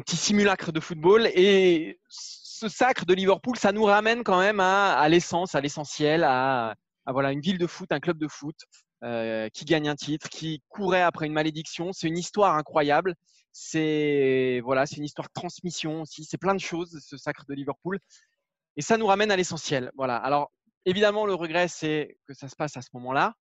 petit 0.00 0.16
simulacre 0.16 0.72
de 0.72 0.80
football. 0.80 1.26
Et 1.34 2.00
ce 2.08 2.68
sacre 2.68 3.04
de 3.04 3.12
Liverpool, 3.14 3.56
ça 3.56 3.72
nous 3.72 3.84
ramène 3.84 4.24
quand 4.24 4.38
même 4.38 4.60
à, 4.60 5.06
l'essence, 5.08 5.54
à 5.54 5.60
l'essentiel, 5.60 6.24
à, 6.24 6.74
à, 7.04 7.12
voilà, 7.12 7.32
une 7.32 7.40
ville 7.40 7.58
de 7.58 7.66
foot, 7.66 7.92
un 7.92 8.00
club 8.00 8.18
de 8.18 8.28
foot 8.28 8.56
euh, 9.02 9.48
qui 9.48 9.64
gagne 9.64 9.88
un 9.88 9.96
titre, 9.96 10.28
qui 10.28 10.62
courait 10.68 11.02
après 11.02 11.26
une 11.26 11.32
malédiction. 11.32 11.92
C'est 11.92 12.08
une 12.08 12.18
histoire 12.18 12.54
incroyable. 12.56 13.14
C'est 13.52 14.60
voilà, 14.64 14.86
c'est 14.86 14.96
une 14.96 15.04
histoire 15.04 15.28
de 15.28 15.32
transmission 15.32 16.02
aussi. 16.02 16.24
C'est 16.24 16.38
plein 16.38 16.54
de 16.54 16.60
choses 16.60 16.98
ce 17.00 17.16
sacre 17.16 17.44
de 17.48 17.54
Liverpool. 17.54 17.98
Et 18.76 18.82
ça 18.82 18.96
nous 18.96 19.06
ramène 19.06 19.30
à 19.30 19.36
l'essentiel. 19.36 19.90
Voilà. 19.96 20.16
Alors 20.16 20.52
évidemment, 20.84 21.26
le 21.26 21.34
regret 21.34 21.68
c'est 21.68 22.16
que 22.26 22.34
ça 22.34 22.48
se 22.48 22.56
passe 22.56 22.76
à 22.76 22.82
ce 22.82 22.88
moment-là, 22.94 23.34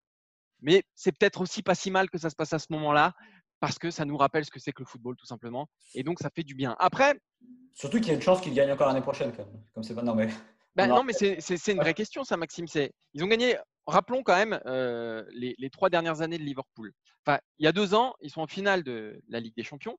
mais 0.62 0.84
c'est 0.96 1.12
peut-être 1.12 1.42
aussi 1.42 1.62
pas 1.62 1.76
si 1.76 1.92
mal 1.92 2.10
que 2.10 2.18
ça 2.18 2.30
se 2.30 2.36
passe 2.36 2.54
à 2.54 2.60
ce 2.60 2.68
moment-là 2.72 3.14
parce 3.60 3.78
que 3.78 3.92
ça 3.92 4.06
nous 4.06 4.18
rappelle 4.18 4.46
ce 4.46 4.52
que 4.52 4.60
c'est 4.60 4.72
que 4.72 4.82
le 4.82 4.88
football 4.88 5.16
tout 5.18 5.26
simplement. 5.26 5.68
Et 5.94 6.04
donc 6.04 6.20
ça 6.20 6.30
fait 6.34 6.44
du 6.44 6.56
bien. 6.56 6.76
Après, 6.80 7.20
surtout 7.74 7.98
qu'il 7.98 8.08
y 8.08 8.12
a 8.12 8.16
une 8.16 8.22
chance 8.22 8.42
qu'il 8.42 8.54
gagne 8.54 8.72
encore 8.72 8.88
l'année 8.88 9.02
prochaine, 9.02 9.34
comme 9.74 9.84
c'est 9.84 9.96
pas 9.96 10.04
non 10.04 10.16
mais 10.16 10.30
Bah, 10.76 10.88
non, 10.88 11.04
mais 11.04 11.14
c'est 11.14 11.68
une 11.68 11.80
vraie 11.80 11.94
question, 11.94 12.24
ça, 12.24 12.38
Maxime. 12.38 12.66
Ils 13.14 13.24
ont 13.24 13.28
gagné, 13.28 13.58
rappelons 13.90 14.24
quand 14.24 14.36
même, 14.36 14.60
euh, 14.66 15.26
les, 15.32 15.56
les, 15.58 15.70
trois 15.70 15.90
dernières 15.90 16.22
années 16.22 16.38
de 16.38 16.44
Liverpool. 16.44 16.92
Enfin, 17.26 17.40
il 17.58 17.66
y 17.66 17.68
a 17.68 17.72
deux 17.72 17.94
ans, 17.94 18.16
ils 18.22 18.30
sont 18.30 18.42
en 18.42 18.48
finale 18.48 18.84
de 18.84 19.22
la 19.28 19.40
Ligue 19.40 19.56
des 19.56 19.64
Champions. 19.64 19.98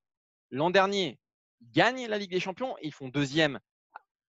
L'an 0.51 0.71
dernier, 0.71 1.19
ils 1.61 1.71
gagnent 1.71 2.07
la 2.07 2.19
Ligue 2.19 2.31
des 2.31 2.41
Champions 2.41 2.77
et 2.79 2.87
ils 2.87 2.93
font 2.93 3.09
deuxième 3.09 3.61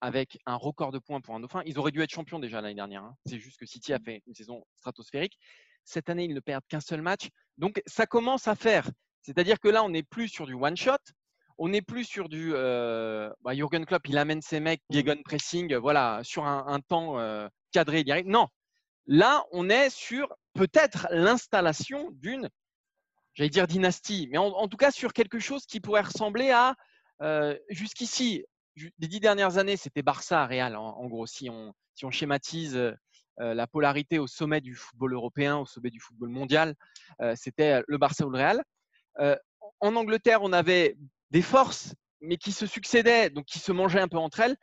avec 0.00 0.38
un 0.46 0.56
record 0.56 0.92
de 0.92 0.98
points 0.98 1.20
pour 1.20 1.34
un 1.34 1.40
dauphin. 1.40 1.62
Ils 1.66 1.78
auraient 1.78 1.90
dû 1.90 2.02
être 2.02 2.10
champions 2.10 2.38
déjà 2.38 2.60
l'année 2.60 2.74
dernière. 2.74 3.02
Hein. 3.02 3.16
C'est 3.26 3.38
juste 3.38 3.58
que 3.58 3.66
City 3.66 3.92
a 3.92 3.98
fait 3.98 4.22
une 4.26 4.34
saison 4.34 4.64
stratosphérique. 4.76 5.38
Cette 5.84 6.08
année, 6.08 6.24
ils 6.24 6.34
ne 6.34 6.40
perdent 6.40 6.66
qu'un 6.68 6.80
seul 6.80 7.02
match. 7.02 7.28
Donc, 7.56 7.82
ça 7.86 8.06
commence 8.06 8.46
à 8.46 8.54
faire. 8.54 8.88
C'est-à-dire 9.22 9.58
que 9.58 9.68
là, 9.68 9.82
on 9.84 9.90
n'est 9.90 10.02
plus 10.02 10.28
sur 10.28 10.46
du 10.46 10.54
one-shot. 10.54 10.98
On 11.58 11.68
n'est 11.68 11.82
plus 11.82 12.04
sur 12.04 12.28
du. 12.28 12.52
Euh, 12.54 13.32
bah, 13.40 13.54
Jürgen 13.54 13.84
Klopp, 13.84 14.06
il 14.06 14.16
amène 14.16 14.40
ses 14.40 14.60
mecs, 14.60 14.82
Gegen 14.90 15.22
pressing, 15.24 15.74
voilà, 15.74 16.20
sur 16.22 16.46
un, 16.46 16.80
temps 16.80 17.18
euh, 17.18 17.48
cadré 17.72 18.04
direct. 18.04 18.28
Non. 18.28 18.46
Là, 19.08 19.44
on 19.52 19.68
est 19.70 19.90
sur 19.90 20.28
peut-être 20.52 21.08
l'installation 21.10 22.10
d'une, 22.12 22.48
j'allais 23.34 23.50
dire 23.50 23.66
dynastie, 23.66 24.28
mais 24.30 24.38
en, 24.38 24.68
tout 24.68 24.76
cas 24.76 24.90
sur 24.90 25.12
quelque 25.12 25.38
chose 25.38 25.66
qui 25.66 25.80
pourrait 25.80 26.02
ressembler 26.02 26.50
à 26.50 26.76
euh, 27.22 27.56
jusqu'ici, 27.70 28.44
les 28.76 29.08
dix 29.08 29.18
dernières 29.18 29.58
années, 29.58 29.76
c'était 29.76 30.02
Barça 30.02 30.46
Real. 30.46 30.76
En, 30.76 31.06
gros, 31.06 31.26
si 31.26 31.50
on, 31.50 31.72
si 31.94 32.04
on 32.04 32.10
schématise 32.10 32.76
euh, 32.76 32.94
la 33.36 33.66
polarité 33.66 34.18
au 34.18 34.26
sommet 34.26 34.60
du 34.60 34.74
football 34.74 35.14
européen, 35.14 35.56
au 35.58 35.66
sommet 35.66 35.90
du 35.90 36.00
football 36.00 36.28
mondial, 36.28 36.74
euh, 37.22 37.34
c'était 37.36 37.82
le 37.86 37.98
Barça 37.98 38.26
ou 38.26 38.30
le 38.30 38.38
Real. 38.38 38.62
Euh, 39.20 39.36
en 39.80 39.96
Angleterre, 39.96 40.42
on 40.42 40.52
avait 40.52 40.96
des 41.30 41.42
forces, 41.42 41.94
mais 42.20 42.36
qui 42.36 42.52
se 42.52 42.66
succédaient, 42.66 43.30
donc 43.30 43.46
qui 43.46 43.58
se 43.58 43.72
mangeaient 43.72 44.00
un 44.00 44.08
peu 44.08 44.18
entre 44.18 44.40
elles. 44.40 44.56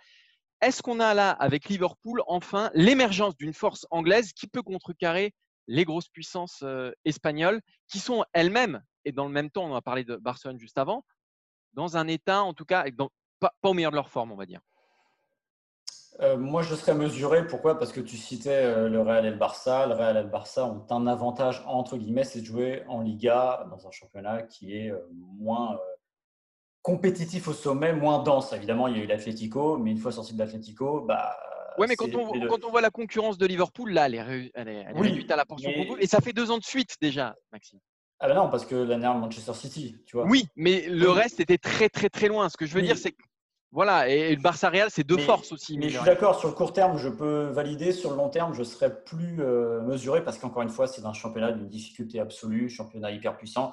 Est-ce 0.62 0.82
qu'on 0.82 1.00
a 1.00 1.14
là, 1.14 1.32
avec 1.32 1.70
Liverpool, 1.70 2.22
enfin 2.28 2.72
l'émergence 2.74 3.36
d'une 3.36 3.54
force 3.54 3.86
anglaise 3.92 4.34
qui 4.34 4.48
peut 4.48 4.64
contrecarrer 4.64 5.34
les 5.68 5.84
grosses 5.84 6.10
puissances 6.10 6.64
espagnoles, 7.04 7.62
qui 7.88 8.00
sont 8.00 8.24
elles-mêmes, 8.34 8.82
et 9.04 9.12
dans 9.12 9.26
le 9.26 9.32
même 9.32 9.50
temps, 9.50 9.66
on 9.66 9.76
a 9.76 9.82
parlé 9.82 10.04
de 10.04 10.16
Barcelone 10.16 10.60
juste 10.60 10.78
avant, 10.78 11.04
dans 11.74 11.98
un 11.98 12.08
état, 12.08 12.44
en 12.44 12.54
tout 12.54 12.66
cas, 12.66 12.86
dans, 12.92 13.10
pas, 13.40 13.54
au 13.64 13.74
meilleur 13.74 13.92
de 13.92 13.96
leur 13.96 14.10
forme, 14.10 14.32
on 14.32 14.36
va 14.36 14.46
dire? 14.46 14.62
Euh, 16.22 16.38
moi, 16.38 16.62
je 16.62 16.74
serais 16.76 16.96
mesuré. 16.96 17.46
Pourquoi? 17.46 17.78
Parce 17.78 17.92
que 17.92 18.00
tu 18.00 18.16
citais 18.16 18.64
euh, 18.64 18.88
le 18.88 19.02
Real 19.02 19.26
et 19.26 19.32
le 19.32 19.36
Barça. 19.36 19.86
Le 19.86 19.94
Real 19.94 20.16
et 20.16 20.24
le 20.24 20.30
Barça 20.30 20.66
ont 20.66 20.86
un 20.90 21.08
avantage, 21.08 21.62
entre 21.68 21.98
guillemets, 21.98 22.24
c'est 22.24 22.40
de 22.40 22.46
jouer 22.46 22.84
en 22.88 23.02
Liga, 23.02 23.68
dans 23.70 23.86
un 23.86 23.92
championnat 23.92 24.44
qui 24.44 24.78
est 24.78 24.92
euh, 24.92 25.00
moins 25.12 25.78
compétitif 26.86 27.48
au 27.48 27.54
sommet, 27.54 27.94
moins 27.94 28.22
dense. 28.22 28.54
Évidemment, 28.54 28.88
il 28.88 28.96
y 28.96 29.02
a 29.02 29.04
eu 29.04 29.08
l'Atlético, 29.08 29.78
mais 29.80 29.90
une 29.90 29.98
fois 29.98 30.12
sorti 30.12 30.34
de 30.34 30.40
l'Atlético, 30.40 31.02
bah. 31.02 31.36
Oui, 31.80 31.88
mais 31.90 31.96
quand 31.96 32.14
on, 32.14 32.48
quand 32.48 32.64
on, 32.64 32.70
voit 32.70 32.80
la 32.80 32.92
concurrence 32.92 33.38
de 33.38 33.46
Liverpool, 33.46 33.92
là, 33.92 34.06
elle 34.06 34.16
est, 34.16 34.52
elle 34.54 34.68
est, 34.70 34.88
réduite 34.92 35.30
à 35.32 35.36
la 35.36 35.46
portion 35.46 35.70
Et 36.00 36.08
ça 36.08 36.22
fait 36.22 36.32
deux 36.32 36.52
ans 36.52 36.60
de 36.60 36.64
suite 36.64 36.96
déjà, 37.02 37.36
Maxime. 37.52 37.80
Ah 38.20 38.30
ben 38.30 38.36
non, 38.36 38.50
parce 38.50 38.66
que 38.66 38.76
la 38.76 38.98
dernière 38.98 39.16
Manchester 39.16 39.54
City, 39.54 39.98
tu 40.06 40.16
vois. 40.16 40.26
Oui, 40.26 40.48
mais 40.56 40.88
le 40.88 41.10
reste 41.10 41.42
était 41.42 41.58
très 41.58 41.90
très 41.90 42.08
très 42.08 42.30
loin. 42.30 42.48
Ce 42.48 42.56
que 42.56 42.66
je 42.66 42.74
veux 42.74 42.82
dire, 42.82 42.98
c'est 42.98 43.12
que 43.12 43.22
voilà, 43.72 44.08
et 44.08 44.34
le 44.34 44.42
Barça 44.42 44.70
Real, 44.70 44.90
c'est 44.90 45.04
deux 45.04 45.18
forces 45.18 45.52
aussi. 45.52 45.78
Mais 45.78 45.90
je 45.90 45.98
suis 45.98 46.06
d'accord, 46.06 46.40
sur 46.40 46.48
le 46.48 46.54
court 46.54 46.72
terme, 46.72 46.98
je 46.98 47.10
peux 47.10 47.48
valider. 47.48 47.92
Sur 47.92 48.12
le 48.12 48.16
long 48.16 48.30
terme, 48.30 48.54
je 48.54 48.64
serais 48.64 49.04
plus 49.04 49.42
euh, 49.42 49.82
mesuré 49.82 50.24
parce 50.24 50.38
qu'encore 50.38 50.62
une 50.62 50.70
fois, 50.70 50.88
c'est 50.88 51.04
un 51.04 51.12
championnat 51.12 51.52
d'une 51.52 51.68
difficulté 51.68 52.22
absolue, 52.22 52.70
championnat 52.70 53.12
hyper 53.12 53.36
puissant. 53.36 53.72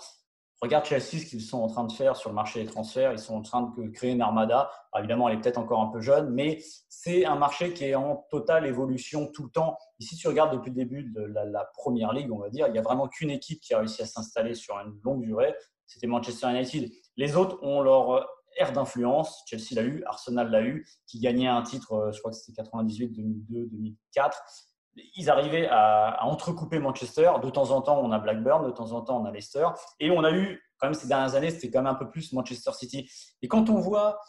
Regarde 0.62 0.84
Chelsea, 0.84 1.18
ce 1.18 1.26
qu'ils 1.26 1.42
sont 1.42 1.60
en 1.60 1.66
train 1.66 1.82
de 1.82 1.90
faire 1.90 2.14
sur 2.14 2.30
le 2.30 2.36
marché 2.36 2.62
des 2.62 2.70
transferts. 2.70 3.10
Ils 3.10 3.18
sont 3.18 3.34
en 3.34 3.42
train 3.42 3.74
de 3.76 3.88
créer 3.88 4.12
une 4.12 4.22
armada. 4.22 4.70
évidemment, 4.96 5.28
elle 5.28 5.36
est 5.36 5.40
peut-être 5.40 5.58
encore 5.58 5.80
un 5.80 5.88
peu 5.88 6.00
jeune, 6.00 6.30
mais 6.30 6.62
c'est 6.88 7.24
un 7.24 7.34
marché 7.34 7.72
qui 7.72 7.86
est 7.86 7.96
en 7.96 8.24
totale 8.30 8.64
évolution 8.64 9.26
tout 9.26 9.42
le 9.42 9.50
temps. 9.50 9.76
Ici, 9.98 10.14
tu 10.14 10.28
regardes 10.28 10.52
depuis 10.52 10.70
le 10.70 10.76
début 10.76 11.02
de 11.02 11.20
la, 11.20 11.64
première 11.74 12.12
ligue, 12.12 12.30
on 12.30 12.38
va 12.38 12.48
dire, 12.48 12.68
il 12.68 12.72
n'y 12.72 12.78
a 12.78 12.82
vraiment 12.82 13.08
qu'une 13.08 13.30
équipe 13.30 13.60
qui 13.60 13.74
a 13.74 13.78
réussi 13.78 14.02
à 14.02 14.06
s'installer 14.06 14.54
sur 14.54 14.78
une 14.78 14.96
longue 15.02 15.24
durée. 15.24 15.52
C'était 15.84 16.06
Manchester 16.06 16.50
United. 16.50 16.92
Les 17.16 17.34
autres 17.36 17.58
ont 17.64 17.80
leur 17.80 18.24
ère 18.56 18.72
d'influence. 18.72 19.42
Chelsea 19.46 19.74
l'a 19.74 19.82
eu, 19.82 20.04
Arsenal 20.06 20.48
l'a 20.48 20.62
eu, 20.62 20.86
qui 21.08 21.18
gagnait 21.18 21.48
un 21.48 21.62
titre, 21.62 21.92
euh, 21.92 22.12
je 22.12 22.20
crois 22.20 22.30
que 22.30 22.36
c'était 22.36 22.62
98, 22.62 23.08
2002, 23.08 23.66
2004 23.66 24.40
ils 25.16 25.30
arrivaient 25.30 25.68
à, 25.70 26.24
entrecouper 26.24 26.78
Manchester. 26.78 27.32
De 27.42 27.50
temps 27.50 27.70
en 27.70 27.80
temps, 27.82 28.00
on 28.00 28.12
a 28.12 28.18
Blackburn, 28.18 28.64
de 28.64 28.70
temps 28.70 28.92
en 28.92 29.02
temps, 29.02 29.20
on 29.20 29.24
a 29.24 29.30
Leicester. 29.30 29.66
Et 30.00 30.10
on 30.10 30.24
a 30.24 30.32
eu, 30.32 30.60
quand 30.78 30.86
même, 30.86 30.94
ces 30.94 31.08
dernières 31.08 31.34
années, 31.34 31.50
c'était 31.50 31.70
quand 31.70 31.82
même 31.82 31.92
un 31.92 31.96
peu 31.96 32.10
plus 32.10 32.32
Manchester 32.32 32.72
City. 32.72 33.10
Et 33.40 33.48
quand 33.48 33.70
on 33.70 33.78
voit 33.78 34.20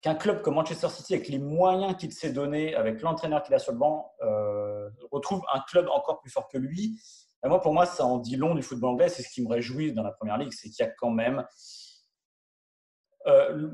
qu'un 0.00 0.14
club 0.14 0.42
comme 0.42 0.54
Manchester 0.54 0.88
City, 0.88 1.14
avec 1.14 1.28
les 1.28 1.38
moyens 1.38 1.96
qu'il 1.96 2.12
s'est 2.12 2.32
donné, 2.32 2.74
avec 2.74 3.02
l'entraîneur 3.02 3.42
qu'il 3.42 3.54
a 3.54 3.58
sur 3.58 3.72
le 3.72 3.78
banc, 3.78 4.12
euh, 4.22 4.88
retrouve 5.10 5.42
un 5.52 5.60
club 5.68 5.88
encore 5.88 6.20
plus 6.20 6.30
fort 6.30 6.48
que 6.48 6.58
lui, 6.58 7.00
ben 7.42 7.48
moi, 7.48 7.60
pour 7.60 7.72
moi, 7.72 7.86
ça 7.86 8.04
en 8.04 8.18
dit 8.18 8.36
long 8.36 8.54
du 8.54 8.62
football 8.62 8.90
anglais. 8.90 9.08
C'est 9.08 9.22
ce 9.22 9.30
qui 9.30 9.42
me 9.42 9.48
réjouit 9.48 9.92
dans 9.92 10.02
la 10.02 10.12
première 10.12 10.38
ligue, 10.38 10.52
c'est 10.52 10.68
qu'il 10.70 10.84
y 10.84 10.88
a 10.88 10.90
quand 10.90 11.10
même. 11.10 11.44
Euh, 13.26 13.70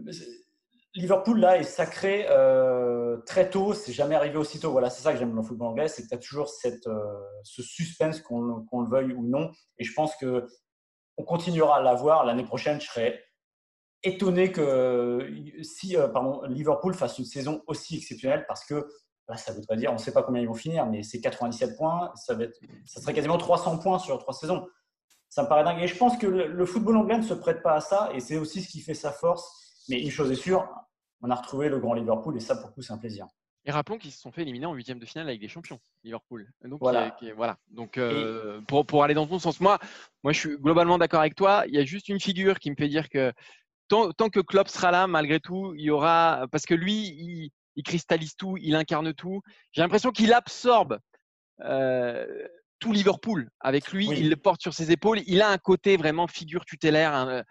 Liverpool, 0.96 1.40
là, 1.40 1.58
est 1.58 1.64
sacré 1.64 2.26
euh, 2.30 3.16
très 3.26 3.50
tôt. 3.50 3.74
C'est 3.74 3.92
jamais 3.92 4.14
arrivé 4.14 4.36
aussitôt. 4.36 4.70
Voilà, 4.70 4.90
c'est 4.90 5.02
ça 5.02 5.12
que 5.12 5.18
j'aime 5.18 5.30
dans 5.30 5.40
le 5.40 5.46
football 5.46 5.68
anglais, 5.68 5.88
c'est 5.88 6.04
que 6.04 6.08
tu 6.08 6.14
as 6.14 6.18
toujours 6.18 6.48
euh, 6.64 7.20
ce 7.42 7.62
suspense, 7.62 8.20
qu'on 8.20 8.40
le 8.40 8.88
veuille 8.88 9.12
ou 9.12 9.26
non. 9.26 9.50
Et 9.78 9.84
je 9.84 9.92
pense 9.92 10.14
que 10.16 10.46
on 11.16 11.24
continuera 11.24 11.78
à 11.78 11.82
l'avoir. 11.82 12.24
L'année 12.24 12.44
prochaine, 12.44 12.80
je 12.80 12.86
serais 12.86 13.24
étonné 14.04 14.52
que 14.52 15.28
si 15.62 15.96
euh, 15.96 16.06
pardon, 16.08 16.42
Liverpool 16.44 16.94
fasse 16.94 17.18
une 17.18 17.24
saison 17.24 17.62
aussi 17.66 17.96
exceptionnelle 17.96 18.44
parce 18.46 18.64
que 18.64 18.86
là, 19.28 19.36
ça 19.36 19.52
voudrait 19.52 19.76
dire, 19.76 19.90
on 19.90 19.94
ne 19.94 19.98
sait 19.98 20.12
pas 20.12 20.22
combien 20.22 20.42
ils 20.42 20.48
vont 20.48 20.54
finir, 20.54 20.86
mais 20.86 21.02
c'est 21.02 21.20
97 21.20 21.76
points. 21.76 22.12
Ça, 22.14 22.34
va 22.34 22.44
être, 22.44 22.60
ça 22.86 23.00
serait 23.00 23.14
quasiment 23.14 23.38
300 23.38 23.78
points 23.78 23.98
sur 23.98 24.18
trois 24.18 24.34
saisons. 24.34 24.64
Ça 25.28 25.42
me 25.42 25.48
paraît 25.48 25.64
dingue. 25.64 25.82
Et 25.82 25.88
je 25.88 25.96
pense 25.96 26.16
que 26.16 26.28
le 26.28 26.66
football 26.66 26.98
anglais 26.98 27.18
ne 27.18 27.22
se 27.22 27.34
prête 27.34 27.62
pas 27.62 27.74
à 27.74 27.80
ça. 27.80 28.10
Et 28.14 28.20
c'est 28.20 28.36
aussi 28.36 28.62
ce 28.62 28.68
qui 28.68 28.80
fait 28.80 28.94
sa 28.94 29.10
force 29.10 29.63
mais 29.88 30.00
une 30.00 30.10
chose 30.10 30.30
est 30.30 30.36
sûre, 30.36 30.68
on 31.20 31.30
a 31.30 31.34
retrouvé 31.34 31.68
le 31.68 31.78
grand 31.78 31.94
Liverpool 31.94 32.36
et 32.36 32.40
ça, 32.40 32.56
pour 32.56 32.68
le 32.68 32.74
coup, 32.74 32.82
c'est 32.82 32.92
un 32.92 32.98
plaisir. 32.98 33.26
Et 33.66 33.70
rappelons 33.70 33.96
qu'ils 33.96 34.12
se 34.12 34.20
sont 34.20 34.30
fait 34.30 34.42
éliminer 34.42 34.66
en 34.66 34.74
huitième 34.74 34.98
de 34.98 35.06
finale 35.06 35.28
avec 35.28 35.40
des 35.40 35.48
champions, 35.48 35.80
Liverpool. 36.02 36.46
Donc, 36.64 36.80
voilà. 36.80 37.16
voilà. 37.34 37.56
Donc, 37.70 37.96
euh, 37.96 38.60
pour, 38.68 38.84
pour, 38.84 39.02
aller 39.04 39.14
dans 39.14 39.26
ton 39.26 39.38
sens, 39.38 39.58
moi, 39.60 39.78
moi, 40.22 40.32
je 40.34 40.38
suis 40.38 40.56
globalement 40.58 40.98
d'accord 40.98 41.20
avec 41.20 41.34
toi. 41.34 41.64
Il 41.66 41.74
y 41.74 41.78
a 41.78 41.84
juste 41.84 42.10
une 42.10 42.20
figure 42.20 42.58
qui 42.58 42.70
me 42.70 42.76
fait 42.76 42.88
dire 42.88 43.08
que 43.08 43.32
tant, 43.88 44.12
tant, 44.12 44.28
que 44.28 44.40
Klopp 44.40 44.68
sera 44.68 44.90
là, 44.90 45.06
malgré 45.06 45.40
tout, 45.40 45.74
il 45.76 45.84
y 45.84 45.90
aura. 45.90 46.46
Parce 46.52 46.66
que 46.66 46.74
lui, 46.74 47.50
il, 47.74 47.82
cristallise 47.82 48.36
tout, 48.36 48.58
il 48.58 48.74
incarne 48.74 49.14
tout. 49.14 49.40
J'ai 49.72 49.80
l'impression 49.80 50.10
qu'il 50.10 50.34
absorbe 50.34 50.98
euh, 51.60 52.26
tout 52.80 52.92
Liverpool 52.92 53.48
avec 53.60 53.92
lui. 53.92 54.08
Il 54.10 54.28
le 54.28 54.36
porte 54.36 54.60
sur 54.60 54.74
ses 54.74 54.92
épaules. 54.92 55.20
Il 55.26 55.40
a 55.40 55.48
un 55.48 55.58
côté 55.58 55.96
vraiment 55.96 56.26
figure 56.26 56.66
tutélaire 56.66 57.44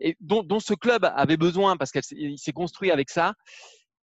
et 0.00 0.16
dont, 0.20 0.60
ce 0.60 0.74
club 0.74 1.04
avait 1.14 1.36
besoin 1.36 1.76
parce 1.76 1.92
qu'il 1.92 2.38
s'est 2.38 2.52
construit 2.52 2.90
avec 2.90 3.10
ça. 3.10 3.34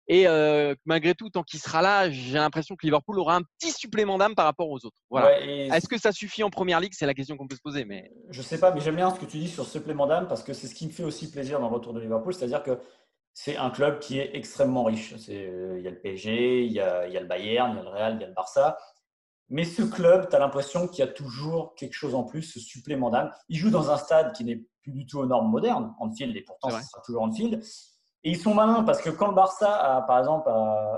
Et 0.08 0.28
euh, 0.28 0.76
malgré 0.86 1.14
tout, 1.14 1.30
tant 1.30 1.44
qu'il 1.44 1.60
sera 1.60 1.82
là, 1.82 2.10
j'ai 2.10 2.38
l'impression 2.38 2.76
que 2.76 2.86
Liverpool 2.86 3.20
aura 3.20 3.36
un 3.36 3.44
petit 3.44 3.72
supplément 3.72 4.18
d'âme 4.18 4.36
par 4.36 4.46
rapport 4.46 4.70
aux 4.70 4.86
autres. 4.86 4.98
Voilà. 5.10 5.40
Est-ce 5.40 5.88
que 5.88 5.98
ça 5.98 6.12
suffit 6.12 6.44
en 6.44 6.50
première 6.50 6.80
ligue? 6.80 6.94
C'est 6.94 7.06
la 7.06 7.14
question 7.14 7.38
qu'on 7.38 7.48
peut 7.48 7.56
se 7.56 7.62
poser. 7.62 7.86
Mais... 7.86 8.12
Je 8.30 8.40
ne 8.40 8.44
sais 8.44 8.60
pas, 8.60 8.74
mais 8.74 8.82
j'aime 8.82 8.96
bien 8.96 9.14
ce 9.14 9.20
que 9.20 9.26
tu 9.26 9.38
dis 9.38 9.48
sur 9.48 9.66
supplément 9.66 10.08
d'âme 10.08 10.28
parce 10.28 10.44
que 10.44 10.54
c'est 10.54 10.68
ce 10.68 10.76
qui 10.76 10.88
me 10.88 10.92
fait 10.92 11.04
aussi 11.04 11.32
plaisir 11.32 11.60
dans 11.60 11.70
le 11.70 11.76
retour 11.76 11.94
de 11.94 12.02
Liverpool. 12.02 12.34
C'est-à-dire 12.34 12.64
que 12.64 12.80
c'est 13.34 13.56
un 13.56 13.70
club 13.70 14.00
qui 14.00 14.20
est 14.20 14.36
extrêmement 14.36 14.84
riche. 14.84 15.14
Euh, 15.30 15.76
il 15.78 15.84
y 15.84 15.88
a 15.88 15.92
le 15.92 16.00
PSG, 16.00 16.66
il 16.66 16.74
y 16.74 16.82
a, 16.82 17.08
il 17.08 17.14
y 17.14 17.18
a 17.18 17.22
le 17.22 17.28
Bayern, 17.28 17.72
il 17.72 17.78
y 17.78 17.80
a 17.80 17.84
le 17.84 17.90
Real, 17.90 18.16
il 18.16 18.22
y 18.22 18.26
a 18.26 18.28
le 18.28 18.34
Barça. 18.34 18.78
Mais 19.52 19.66
ce 19.66 19.82
club, 19.82 20.30
tu 20.30 20.36
as 20.36 20.40
l'impression 20.40 20.88
qu'il 20.88 21.06
y 21.06 21.08
a 21.08 21.12
toujours 21.12 21.76
quelque 21.76 21.94
chose 21.94 22.16
en 22.16 22.24
plus, 22.24 22.42
ce 22.42 22.60
supplément 22.60 23.10
d'âme. 23.10 23.32
Il 23.50 23.58
joue 23.58 23.70
dans 23.70 23.92
un 23.92 23.98
stade 23.98 24.34
qui 24.34 24.46
n'est 24.46 24.64
plus 24.82 24.94
du 24.94 25.06
tout 25.06 25.20
aux 25.20 25.26
normes 25.26 25.52
modernes, 25.52 25.94
Anfield, 26.00 26.36
et 26.36 26.42
pourtant, 26.42 26.70
ça 26.70 26.82
sera 26.82 27.02
toujours 27.04 27.24
Anfield. 27.24 27.62
Et 28.24 28.32
ils 28.32 28.38
sont 28.38 28.54
malins 28.54 28.84
parce 28.84 29.02
que 29.02 29.10
quand 29.10 29.28
le 29.28 29.36
Barça 29.36 29.76
a, 29.76 30.02
par 30.04 30.20
exemple, 30.20 30.50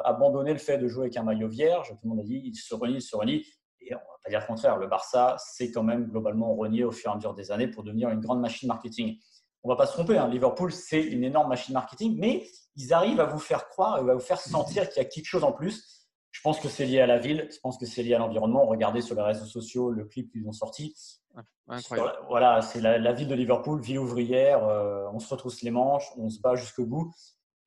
abandonné 0.05 0.53
le 0.53 0.59
fait 0.59 0.77
de 0.77 0.87
jouer 0.87 1.05
avec 1.05 1.17
un 1.17 1.23
maillot 1.23 1.47
vierge, 1.47 1.89
tout 1.89 1.97
le 2.03 2.09
monde 2.09 2.19
a 2.19 2.23
dit 2.23 2.41
il 2.45 2.55
se 2.55 2.75
renie, 2.75 2.95
il 2.95 3.01
se 3.01 3.15
renie. 3.15 3.43
Et 3.81 3.93
on 3.93 3.97
ne 3.97 4.01
va 4.01 4.17
pas 4.23 4.29
dire 4.29 4.39
le 4.41 4.45
contraire, 4.45 4.77
le 4.77 4.87
Barça 4.87 5.35
s'est 5.39 5.71
quand 5.71 5.83
même 5.83 6.05
globalement 6.05 6.53
renié 6.55 6.83
au 6.83 6.91
fur 6.91 7.09
et 7.09 7.13
à 7.13 7.15
mesure 7.15 7.33
des 7.33 7.51
années 7.51 7.67
pour 7.67 7.83
devenir 7.83 8.09
une 8.09 8.19
grande 8.19 8.39
machine 8.39 8.67
marketing. 8.67 9.17
On 9.63 9.69
ne 9.69 9.73
va 9.73 9.77
pas 9.77 9.85
se 9.85 9.93
tromper, 9.93 10.17
hein. 10.17 10.27
Liverpool, 10.27 10.71
c'est 10.71 11.01
une 11.01 11.23
énorme 11.23 11.47
machine 11.47 11.73
marketing, 11.73 12.17
mais 12.19 12.45
ils 12.75 12.93
arrivent 12.93 13.21
à 13.21 13.25
vous 13.25 13.39
faire 13.39 13.67
croire 13.69 13.97
et 13.97 14.09
à 14.09 14.13
vous 14.13 14.19
faire 14.19 14.39
sentir 14.39 14.89
qu'il 14.89 15.01
y 15.01 15.05
a 15.05 15.09
quelque 15.09 15.25
chose 15.25 15.43
en 15.43 15.53
plus. 15.53 16.02
Je 16.33 16.41
pense 16.41 16.59
que 16.59 16.67
c'est 16.67 16.85
lié 16.85 16.99
à 16.99 17.05
la 17.05 17.19
ville, 17.19 17.47
je 17.51 17.59
pense 17.59 17.77
que 17.77 17.85
c'est 17.85 18.01
lié 18.01 18.15
à 18.15 18.17
l'environnement. 18.17 18.65
Regardez 18.65 19.01
sur 19.01 19.15
les 19.15 19.21
réseaux 19.21 19.45
sociaux 19.45 19.91
le 19.91 20.05
clip 20.05 20.31
qu'ils 20.31 20.47
ont 20.47 20.51
sorti. 20.51 20.95
Incroyable. 21.67 22.17
Voilà, 22.27 22.61
c'est 22.63 22.81
la, 22.81 23.13
ville 23.13 23.27
de 23.27 23.35
Liverpool, 23.35 23.79
ville 23.79 23.99
ouvrière. 23.99 24.67
Euh, 24.67 25.05
on 25.13 25.19
se 25.19 25.29
retrousse 25.29 25.61
les 25.61 25.69
manches, 25.69 26.05
on 26.17 26.29
se 26.29 26.41
bat 26.41 26.55
jusqu'au 26.55 26.87
bout. 26.87 27.13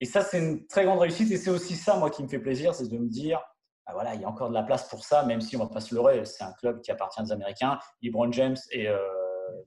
Et 0.00 0.04
ça, 0.04 0.20
c'est 0.20 0.40
une 0.40 0.66
très 0.66 0.84
grande 0.84 0.98
réussite. 0.98 1.30
Et 1.30 1.36
c'est 1.36 1.50
aussi 1.50 1.76
ça, 1.76 1.96
moi, 1.96 2.10
qui 2.10 2.24
me 2.24 2.28
fait 2.28 2.40
plaisir, 2.40 2.74
c'est 2.74 2.88
de 2.88 2.98
me 2.98 3.08
dire, 3.08 3.40
ah, 3.86 3.92
voilà, 3.94 4.16
il 4.16 4.20
y 4.20 4.24
a 4.24 4.28
encore 4.28 4.48
de 4.48 4.54
la 4.54 4.64
place 4.64 4.88
pour 4.88 5.04
ça, 5.04 5.22
même 5.22 5.40
si 5.40 5.54
on 5.56 5.60
ne 5.60 5.68
va 5.68 5.72
pas 5.72 5.80
se 5.80 5.94
leurrer. 5.94 6.24
C'est 6.24 6.42
un 6.42 6.52
club 6.54 6.80
qui 6.80 6.90
appartient 6.90 7.22
aux 7.22 7.32
Américains. 7.32 7.78
LeBron 8.02 8.32
James 8.32 8.56
est 8.72 8.88
euh, 8.88 8.98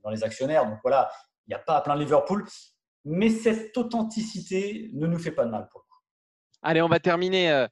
dans 0.04 0.10
les 0.10 0.22
actionnaires. 0.24 0.66
Donc 0.66 0.78
voilà, 0.82 1.10
il 1.46 1.50
n'y 1.50 1.54
a 1.54 1.58
pas 1.58 1.78
à 1.78 1.80
plein 1.80 1.94
de 1.94 2.00
Liverpool. 2.00 2.44
Mais 3.06 3.30
cette 3.30 3.74
authenticité 3.78 4.90
ne 4.92 5.06
nous 5.06 5.18
fait 5.18 5.32
pas 5.32 5.46
de 5.46 5.50
mal 5.50 5.68
pour 5.70 5.80
le 5.80 5.84
coup. 5.84 6.02
Allez, 6.60 6.82
on 6.82 6.88
va 6.88 7.00
terminer. 7.00 7.66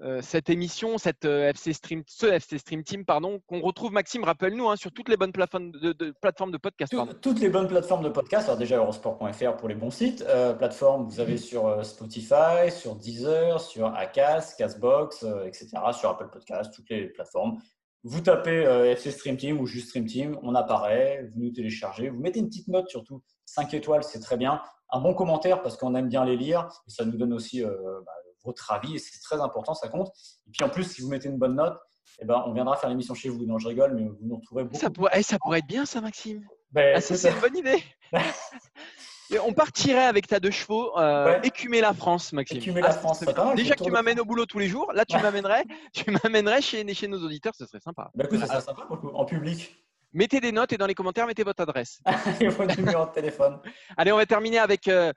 Euh, 0.00 0.18
euh, 0.18 0.20
cette 0.22 0.50
émission, 0.50 0.98
cette 0.98 1.24
euh, 1.24 1.50
FC 1.50 1.72
Stream, 1.72 2.02
ce 2.06 2.26
FC 2.26 2.58
Stream 2.58 2.82
Team, 2.82 3.04
pardon, 3.04 3.40
qu'on 3.46 3.60
retrouve, 3.60 3.92
Maxime, 3.92 4.24
rappelle-nous, 4.24 4.68
hein, 4.68 4.76
sur 4.76 4.92
toutes 4.92 5.08
les 5.08 5.16
bonnes 5.16 5.32
plateformes 5.32 5.70
de, 5.70 6.14
plateformes 6.20 6.50
de 6.50 6.56
podcast. 6.56 6.94
toutes 7.20 7.40
les 7.40 7.48
bonnes 7.48 7.68
plateformes 7.68 8.04
de 8.04 8.08
podcast. 8.08 8.46
Alors 8.46 8.58
déjà 8.58 8.76
eurosport.fr 8.76 9.56
pour 9.56 9.68
les 9.68 9.74
bons 9.74 9.90
sites. 9.90 10.24
Euh, 10.28 10.54
plateforme, 10.54 11.04
vous 11.04 11.20
avez 11.20 11.36
sur 11.36 11.84
Spotify, 11.84 12.70
sur 12.70 12.96
Deezer, 12.96 13.60
sur 13.60 13.94
Acast, 13.94 14.58
Castbox, 14.58 15.24
etc. 15.46 15.68
Sur 15.92 16.10
Apple 16.10 16.28
Podcast, 16.32 16.72
toutes 16.74 16.88
les 16.90 17.06
plateformes. 17.06 17.58
Vous 18.04 18.20
tapez 18.20 18.62
FC 18.92 19.10
Stream 19.10 19.36
Team 19.36 19.60
ou 19.60 19.66
juste 19.66 19.88
Stream 19.88 20.06
Team, 20.06 20.38
on 20.42 20.54
apparaît, 20.54 21.28
vous 21.34 21.42
nous 21.42 21.50
téléchargez, 21.50 22.08
vous 22.08 22.20
mettez 22.20 22.38
une 22.38 22.48
petite 22.48 22.68
note 22.68 22.88
surtout, 22.88 23.22
5 23.46 23.74
étoiles, 23.74 24.04
c'est 24.04 24.20
très 24.20 24.36
bien. 24.36 24.62
Un 24.90 25.00
bon 25.00 25.14
commentaire 25.14 25.60
parce 25.62 25.76
qu'on 25.76 25.94
aime 25.94 26.08
bien 26.08 26.24
les 26.24 26.36
lire 26.36 26.68
et 26.86 26.90
ça 26.90 27.04
nous 27.04 27.16
donne 27.16 27.32
aussi 27.32 27.62
bah, 27.62 28.12
votre 28.48 28.72
avis 28.72 28.96
et 28.96 28.98
c'est 28.98 29.20
très 29.20 29.40
important, 29.40 29.74
ça 29.74 29.88
compte. 29.88 30.08
Et 30.46 30.50
puis 30.50 30.64
en 30.64 30.68
plus, 30.68 30.84
si 30.84 31.02
vous 31.02 31.08
mettez 31.08 31.28
une 31.28 31.38
bonne 31.38 31.54
note, 31.54 31.78
eh 32.20 32.24
ben, 32.24 32.42
on 32.46 32.52
viendra 32.52 32.76
faire 32.76 32.90
l'émission 32.90 33.14
chez 33.14 33.28
vous. 33.28 33.44
Non, 33.46 33.58
je 33.58 33.68
rigole, 33.68 33.94
mais 33.94 34.08
vous 34.08 34.18
nous 34.22 34.36
retrouverez 34.36 34.64
beaucoup. 34.64 34.78
Ça 34.78 34.90
pourrait, 34.90 35.12
eh, 35.14 35.22
ça 35.22 35.38
pourrait 35.38 35.60
être 35.60 35.66
bien, 35.66 35.86
ça, 35.86 36.00
Maxime. 36.00 36.44
Ben, 36.72 36.94
ah, 36.96 37.00
c'est 37.00 37.30
une 37.30 37.40
bonne 37.40 37.56
idée. 37.56 37.82
on 39.44 39.52
partirait 39.52 40.06
avec 40.06 40.26
ta 40.26 40.40
deux 40.40 40.50
chevaux, 40.50 40.98
euh, 40.98 41.40
écumer 41.42 41.80
la 41.80 41.94
France, 41.94 42.32
Maxime. 42.32 42.58
Écumer 42.58 42.80
la 42.80 42.88
ah, 42.88 42.92
France, 42.92 43.24
Déjà 43.56 43.74
que 43.74 43.84
tu 43.84 43.90
m'amènes 43.90 44.20
au 44.20 44.24
boulot 44.24 44.46
tous 44.46 44.58
les 44.58 44.68
jours, 44.68 44.92
là 44.92 45.04
tu 45.04 45.16
m'amènerais, 45.16 45.64
tu 45.92 46.10
m'amènerais 46.10 46.62
chez, 46.62 46.86
chez 46.94 47.08
nos 47.08 47.22
auditeurs, 47.24 47.54
ce 47.54 47.66
serait 47.66 47.80
sympa. 47.80 48.10
Bah, 48.14 48.24
écoute, 48.24 48.40
ça 48.40 48.46
serait 48.46 48.60
sympa 48.60 48.86
en 48.90 49.24
public. 49.24 49.76
Mettez 50.12 50.40
des 50.40 50.52
notes 50.52 50.72
et 50.72 50.78
dans 50.78 50.86
les 50.86 50.94
commentaires, 50.94 51.26
mettez 51.26 51.44
votre 51.44 51.62
adresse. 51.62 52.00
et 52.40 52.48
votre 52.48 52.76
numéro 52.76 53.06
de 53.06 53.12
téléphone. 53.12 53.60
Allez, 53.96 54.10
on 54.12 54.16
va 54.16 54.26
terminer 54.26 54.58
avec 54.58 54.88
euh, 54.88 55.12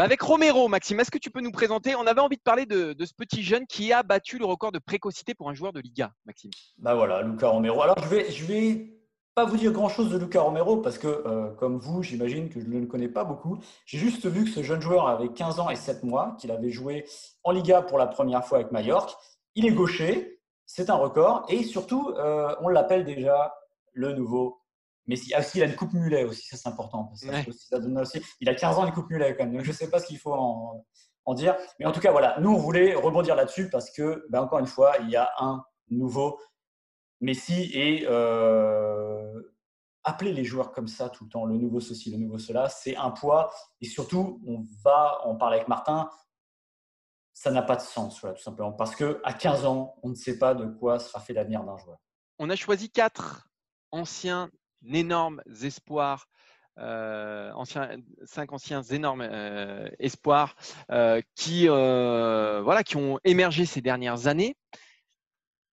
bah, 0.00 0.04
avec 0.04 0.22
Romero, 0.22 0.66
Maxime, 0.66 0.98
est-ce 1.00 1.10
que 1.10 1.18
tu 1.18 1.30
peux 1.30 1.42
nous 1.42 1.50
présenter? 1.50 1.94
On 1.94 2.06
avait 2.06 2.22
envie 2.22 2.38
de 2.38 2.42
parler 2.42 2.64
de, 2.64 2.96
ce 3.04 3.12
petit 3.12 3.42
jeune 3.42 3.66
qui 3.66 3.92
a 3.92 4.02
battu 4.02 4.38
le 4.38 4.46
record 4.46 4.72
de 4.72 4.78
précocité 4.78 5.34
pour 5.34 5.50
un 5.50 5.52
joueur 5.52 5.74
de 5.74 5.80
Liga, 5.80 6.10
Maxime. 6.24 6.50
Bah 6.78 6.94
voilà, 6.94 7.20
Luca 7.20 7.48
Romero. 7.48 7.82
Alors 7.82 7.98
je 8.02 8.08
vais, 8.08 8.30
je 8.30 8.46
vais 8.46 8.94
pas 9.34 9.44
vous 9.44 9.58
dire 9.58 9.72
grand 9.72 9.90
chose 9.90 10.10
de 10.10 10.16
Luca 10.16 10.40
Romero 10.40 10.78
parce 10.78 10.96
que, 10.96 11.06
euh, 11.06 11.50
comme 11.50 11.76
vous, 11.76 12.02
j'imagine 12.02 12.48
que 12.48 12.60
je 12.60 12.66
ne 12.66 12.80
le 12.80 12.86
connais 12.86 13.10
pas 13.10 13.24
beaucoup. 13.24 13.58
J'ai 13.84 13.98
juste 13.98 14.24
vu 14.24 14.44
que 14.44 14.50
ce 14.50 14.62
jeune 14.62 14.80
joueur 14.80 15.06
avait 15.06 15.28
15 15.28 15.60
ans 15.60 15.68
et 15.68 15.76
7 15.76 16.02
mois, 16.02 16.34
qu'il 16.40 16.50
avait 16.50 16.70
joué 16.70 17.04
en 17.44 17.50
Liga 17.50 17.82
pour 17.82 17.98
la 17.98 18.06
première 18.06 18.42
fois 18.42 18.56
avec 18.60 18.72
Mallorca. 18.72 19.12
Il 19.54 19.66
est 19.66 19.72
gaucher, 19.72 20.40
c'est 20.64 20.88
un 20.88 20.94
record 20.96 21.44
et 21.50 21.62
surtout, 21.62 22.14
euh, 22.16 22.56
on 22.62 22.68
l'appelle 22.68 23.04
déjà 23.04 23.54
le 23.92 24.14
nouveau 24.14 24.59
mais 25.06 25.16
ah, 25.34 25.40
il 25.54 25.62
a 25.62 25.66
une 25.66 25.76
coupe 25.76 25.92
mulet 25.92 26.24
aussi, 26.24 26.46
ça 26.46 26.56
c'est 26.56 26.68
important. 26.68 27.12
il 28.40 28.48
a 28.48 28.54
15 28.54 28.78
ans, 28.78 28.86
une 28.86 28.92
coupe 28.92 29.10
mulet 29.10 29.34
quand 29.36 29.44
même. 29.44 29.54
Donc 29.54 29.64
je 29.64 29.70
ne 29.70 29.74
sais 29.74 29.90
pas 29.90 29.98
ce 29.98 30.06
qu'il 30.06 30.18
faut 30.18 30.32
en, 30.34 30.84
dire. 31.34 31.56
Mais 31.78 31.86
en 31.86 31.92
tout 31.92 32.00
cas, 32.00 32.10
voilà, 32.10 32.38
nous 32.40 32.50
on 32.50 32.58
voulait 32.58 32.94
rebondir 32.94 33.36
là-dessus 33.36 33.70
parce 33.70 33.90
que, 33.90 34.26
ben, 34.30 34.42
encore 34.42 34.58
une 34.58 34.66
fois, 34.66 34.96
il 35.00 35.10
y 35.10 35.16
a 35.16 35.30
un 35.38 35.64
nouveau 35.88 36.40
Messi 37.20 37.70
et 37.74 38.06
euh, 38.08 39.42
appeler 40.04 40.32
les 40.32 40.44
joueurs 40.44 40.72
comme 40.72 40.88
ça 40.88 41.08
tout 41.08 41.24
le 41.24 41.30
temps, 41.30 41.44
le 41.44 41.56
nouveau 41.56 41.80
ceci, 41.80 42.10
le 42.10 42.16
nouveau 42.16 42.38
cela, 42.38 42.68
c'est 42.68 42.96
un 42.96 43.10
poids. 43.10 43.52
Et 43.80 43.86
surtout, 43.86 44.40
on 44.46 44.64
va 44.82 45.20
en 45.24 45.36
parler 45.36 45.56
avec 45.56 45.68
Martin, 45.68 46.10
ça 47.32 47.50
n'a 47.50 47.62
pas 47.62 47.76
de 47.76 47.80
sens, 47.80 48.20
tout 48.20 48.42
simplement. 48.42 48.72
Parce 48.72 48.96
qu'à 48.96 49.32
15 49.32 49.64
ans, 49.64 49.94
on 50.02 50.10
ne 50.10 50.14
sait 50.14 50.38
pas 50.38 50.54
de 50.54 50.66
quoi 50.66 50.98
sera 50.98 51.20
fait 51.20 51.32
l'avenir 51.32 51.62
d'un 51.64 51.76
joueur. 51.76 51.98
On 52.38 52.50
a 52.50 52.56
choisi 52.56 52.90
quatre 52.90 53.48
anciens 53.92 54.50
énormes 54.86 55.42
espoirs. 55.62 56.26
Euh, 56.78 57.50
anciens, 57.52 57.90
cinq 58.24 58.52
anciens 58.52 58.82
énormes 58.82 59.20
euh, 59.20 59.88
espoirs 59.98 60.56
euh, 60.90 61.20
qui, 61.34 61.66
voilà, 61.66 62.82
qui 62.84 62.96
ont 62.96 63.18
émergé 63.24 63.66
ces 63.66 63.82
dernières 63.82 64.26
années. 64.28 64.56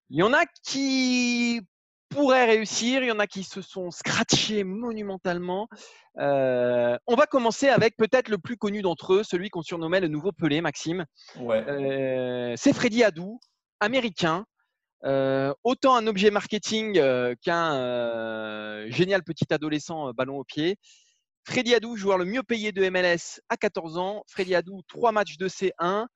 Il 0.09 0.17
y 0.17 0.23
en 0.23 0.33
a 0.33 0.45
qui 0.63 1.61
pourraient 2.09 2.45
réussir, 2.45 3.03
il 3.03 3.07
y 3.07 3.11
en 3.11 3.19
a 3.19 3.27
qui 3.27 3.43
se 3.43 3.61
sont 3.61 3.91
scratchés 3.91 4.63
monumentalement. 4.63 5.67
on 6.15 7.15
va 7.15 7.25
commencer 7.29 7.69
avec 7.69 7.95
peut-être 7.95 8.29
le 8.29 8.37
plus 8.37 8.57
connu 8.57 8.81
d'entre 8.81 9.13
eux, 9.13 9.23
celui 9.23 9.49
qu'on 9.49 9.61
surnommait 9.61 10.01
le 10.01 10.07
nouveau 10.07 10.31
Pelé, 10.31 10.61
Maxime. 10.61 11.05
Ouais. 11.39 12.55
C'est 12.57 12.73
Freddy 12.73 13.03
Adou, 13.03 13.39
américain, 13.79 14.45
euh, 15.03 15.53
autant 15.63 15.95
un 15.95 16.07
objet 16.07 16.31
marketing 16.31 16.97
euh, 16.97 17.35
qu'un 17.41 17.75
euh, 17.75 18.87
génial 18.89 19.23
petit 19.23 19.45
adolescent 19.51 20.11
ballon 20.13 20.37
au 20.37 20.43
pied. 20.43 20.77
Freddy 21.43 21.75
Adou, 21.75 21.95
joueur 21.95 22.17
le 22.17 22.25
mieux 22.25 22.43
payé 22.43 22.73
de 22.73 22.89
MLS 22.89 23.39
à 23.47 23.55
14 23.55 23.97
ans. 23.97 24.23
Freddy 24.27 24.53
Adou, 24.53 24.81
trois 24.87 25.13
matchs 25.13 25.37
de 25.37 25.47
C1. 25.47 26.07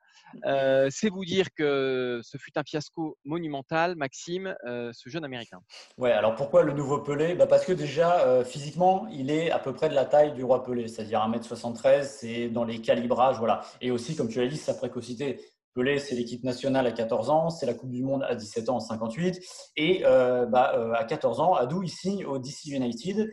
c'est 0.91 1.09
vous 1.09 1.23
dire 1.23 1.47
que 1.55 2.19
ce 2.21 2.37
fut 2.37 2.51
un 2.57 2.63
fiasco 2.63 3.17
monumental, 3.23 3.95
Maxime, 3.95 4.53
ce 4.65 5.09
jeune 5.09 5.23
américain. 5.23 5.59
Ouais, 5.97 6.11
alors 6.11 6.35
pourquoi 6.35 6.63
le 6.63 6.73
nouveau 6.73 6.99
Pelé? 6.99 7.35
Bah 7.35 7.47
Parce 7.47 7.63
que 7.63 7.71
déjà, 7.71 8.43
physiquement, 8.43 9.07
il 9.09 9.31
est 9.31 9.51
à 9.51 9.59
peu 9.59 9.73
près 9.73 9.87
de 9.87 9.95
la 9.95 10.03
taille 10.03 10.33
du 10.33 10.43
roi 10.43 10.65
Pelé, 10.65 10.89
c'est-à-dire 10.89 11.21
1m73, 11.21 12.03
c'est 12.03 12.49
dans 12.49 12.65
les 12.65 12.81
calibrages, 12.81 13.37
voilà. 13.37 13.61
Et 13.79 13.89
aussi, 13.89 14.17
comme 14.17 14.27
tu 14.27 14.41
l'as 14.41 14.47
dit, 14.47 14.57
sa 14.57 14.73
précocité. 14.73 15.39
Pelé, 15.73 15.99
c'est 15.99 16.15
l'équipe 16.15 16.43
nationale 16.43 16.85
à 16.85 16.91
14 16.91 17.29
ans, 17.29 17.49
c'est 17.49 17.65
la 17.65 17.73
Coupe 17.73 17.91
du 17.91 18.03
Monde 18.03 18.23
à 18.23 18.35
17 18.35 18.69
ans 18.69 18.75
en 18.75 18.79
58. 18.79 19.39
Et 19.77 20.01
euh, 20.05 20.45
bah, 20.45 20.73
euh, 20.75 20.93
à 20.93 21.05
14 21.05 21.39
ans, 21.39 21.53
Adou, 21.53 21.81
il 21.83 21.89
signe 21.89 22.25
au 22.25 22.39
DC 22.39 22.65
United. 22.65 23.31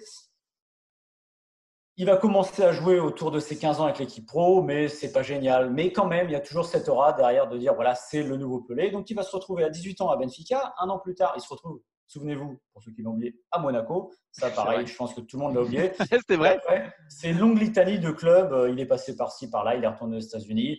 Il 1.97 2.07
va 2.07 2.17
commencer 2.17 2.63
à 2.63 2.73
jouer 2.73 3.01
autour 3.01 3.33
de 3.33 3.41
ses 3.41 3.59
15 3.59 3.81
ans 3.81 3.85
avec 3.87 3.99
l'équipe 3.99 4.25
pro, 4.25 4.63
mais 4.63 4.87
c'est 4.87 5.11
pas 5.11 5.25
génial. 5.25 5.73
Mais 5.73 5.93
quand 5.93 6.07
même, 6.07 6.29
il 6.29 6.33
y 6.33 6.37
a 6.37 6.41
toujours 6.41 6.65
cette 6.65 6.89
aura 6.89 7.13
derrière 7.13 7.49
de 7.49 7.59
dire 7.59 7.75
voilà, 7.75 7.97
c'est 7.97 8.23
le 8.23 8.37
nouveau 8.37 8.61
Pelé. 8.61 8.93
Donc 8.93 9.11
il 9.11 9.15
va 9.15 9.25
se 9.25 9.35
retrouver 9.35 9.65
à 9.65 9.71
18 9.71 10.01
ans 10.03 10.11
à 10.11 10.17
Benfica. 10.17 10.75
Un 10.79 10.89
an 10.91 11.01
plus 11.01 11.17
tard, 11.17 11.33
il 11.37 11.41
se 11.41 11.49
retrouve, 11.49 11.81
souvenez-vous, 12.07 12.57
pour 12.73 12.85
ceux 12.85 12.93
qui 12.93 13.03
l'ont 13.03 13.15
oublié, 13.15 13.35
à 13.51 13.59
Monaco. 13.59 14.13
Ça, 14.31 14.49
pareil, 14.51 14.87
je 14.87 14.95
pense 14.95 15.13
que 15.13 15.23
tout 15.23 15.39
le 15.39 15.43
monde 15.43 15.57
l'a 15.57 15.63
oublié. 15.63 15.91
c'est 16.29 16.37
vrai. 16.37 16.61
C'est 17.09 17.31
une 17.31 17.39
longue 17.41 17.59
litanie 17.59 17.99
de 17.99 18.13
clubs. 18.13 18.69
Il 18.71 18.79
est 18.79 18.87
passé 18.87 19.17
par-ci, 19.17 19.51
par-là. 19.51 19.75
Il 19.75 19.83
est 19.83 19.89
retourné 19.89 20.19
aux 20.19 20.21
États-Unis 20.21 20.79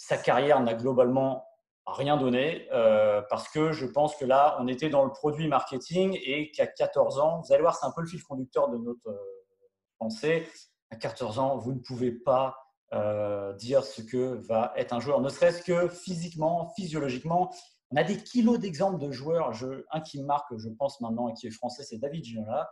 sa 0.00 0.16
carrière 0.16 0.60
n'a 0.60 0.72
globalement 0.72 1.46
rien 1.86 2.16
donné 2.16 2.66
euh, 2.72 3.20
parce 3.28 3.48
que 3.48 3.72
je 3.72 3.84
pense 3.84 4.16
que 4.16 4.24
là, 4.24 4.56
on 4.58 4.66
était 4.66 4.88
dans 4.88 5.04
le 5.04 5.10
produit 5.10 5.46
marketing 5.46 6.18
et 6.24 6.50
qu'à 6.52 6.66
14 6.66 7.18
ans, 7.18 7.42
vous 7.42 7.52
allez 7.52 7.60
voir, 7.60 7.76
c'est 7.76 7.84
un 7.84 7.90
peu 7.90 8.00
le 8.00 8.06
fil 8.06 8.22
conducteur 8.22 8.70
de 8.70 8.78
notre 8.78 9.08
euh, 9.08 9.44
pensée. 9.98 10.48
À 10.90 10.96
14 10.96 11.38
ans, 11.38 11.58
vous 11.58 11.72
ne 11.74 11.80
pouvez 11.80 12.12
pas 12.12 12.56
euh, 12.94 13.52
dire 13.54 13.84
ce 13.84 14.00
que 14.00 14.40
va 14.48 14.72
être 14.74 14.94
un 14.94 15.00
joueur, 15.00 15.20
ne 15.20 15.28
serait-ce 15.28 15.62
que 15.62 15.88
physiquement, 15.88 16.72
physiologiquement. 16.76 17.50
On 17.90 17.96
a 17.96 18.02
des 18.02 18.16
kilos 18.16 18.58
d'exemples 18.58 18.98
de 18.98 19.12
joueurs. 19.12 19.52
Un 19.90 20.00
qui 20.00 20.22
marque, 20.22 20.56
je 20.56 20.70
pense 20.70 20.98
maintenant, 21.02 21.28
et 21.28 21.34
qui 21.34 21.46
est 21.46 21.50
français, 21.50 21.82
c'est 21.82 21.98
David 21.98 22.24
Ginola. 22.24 22.70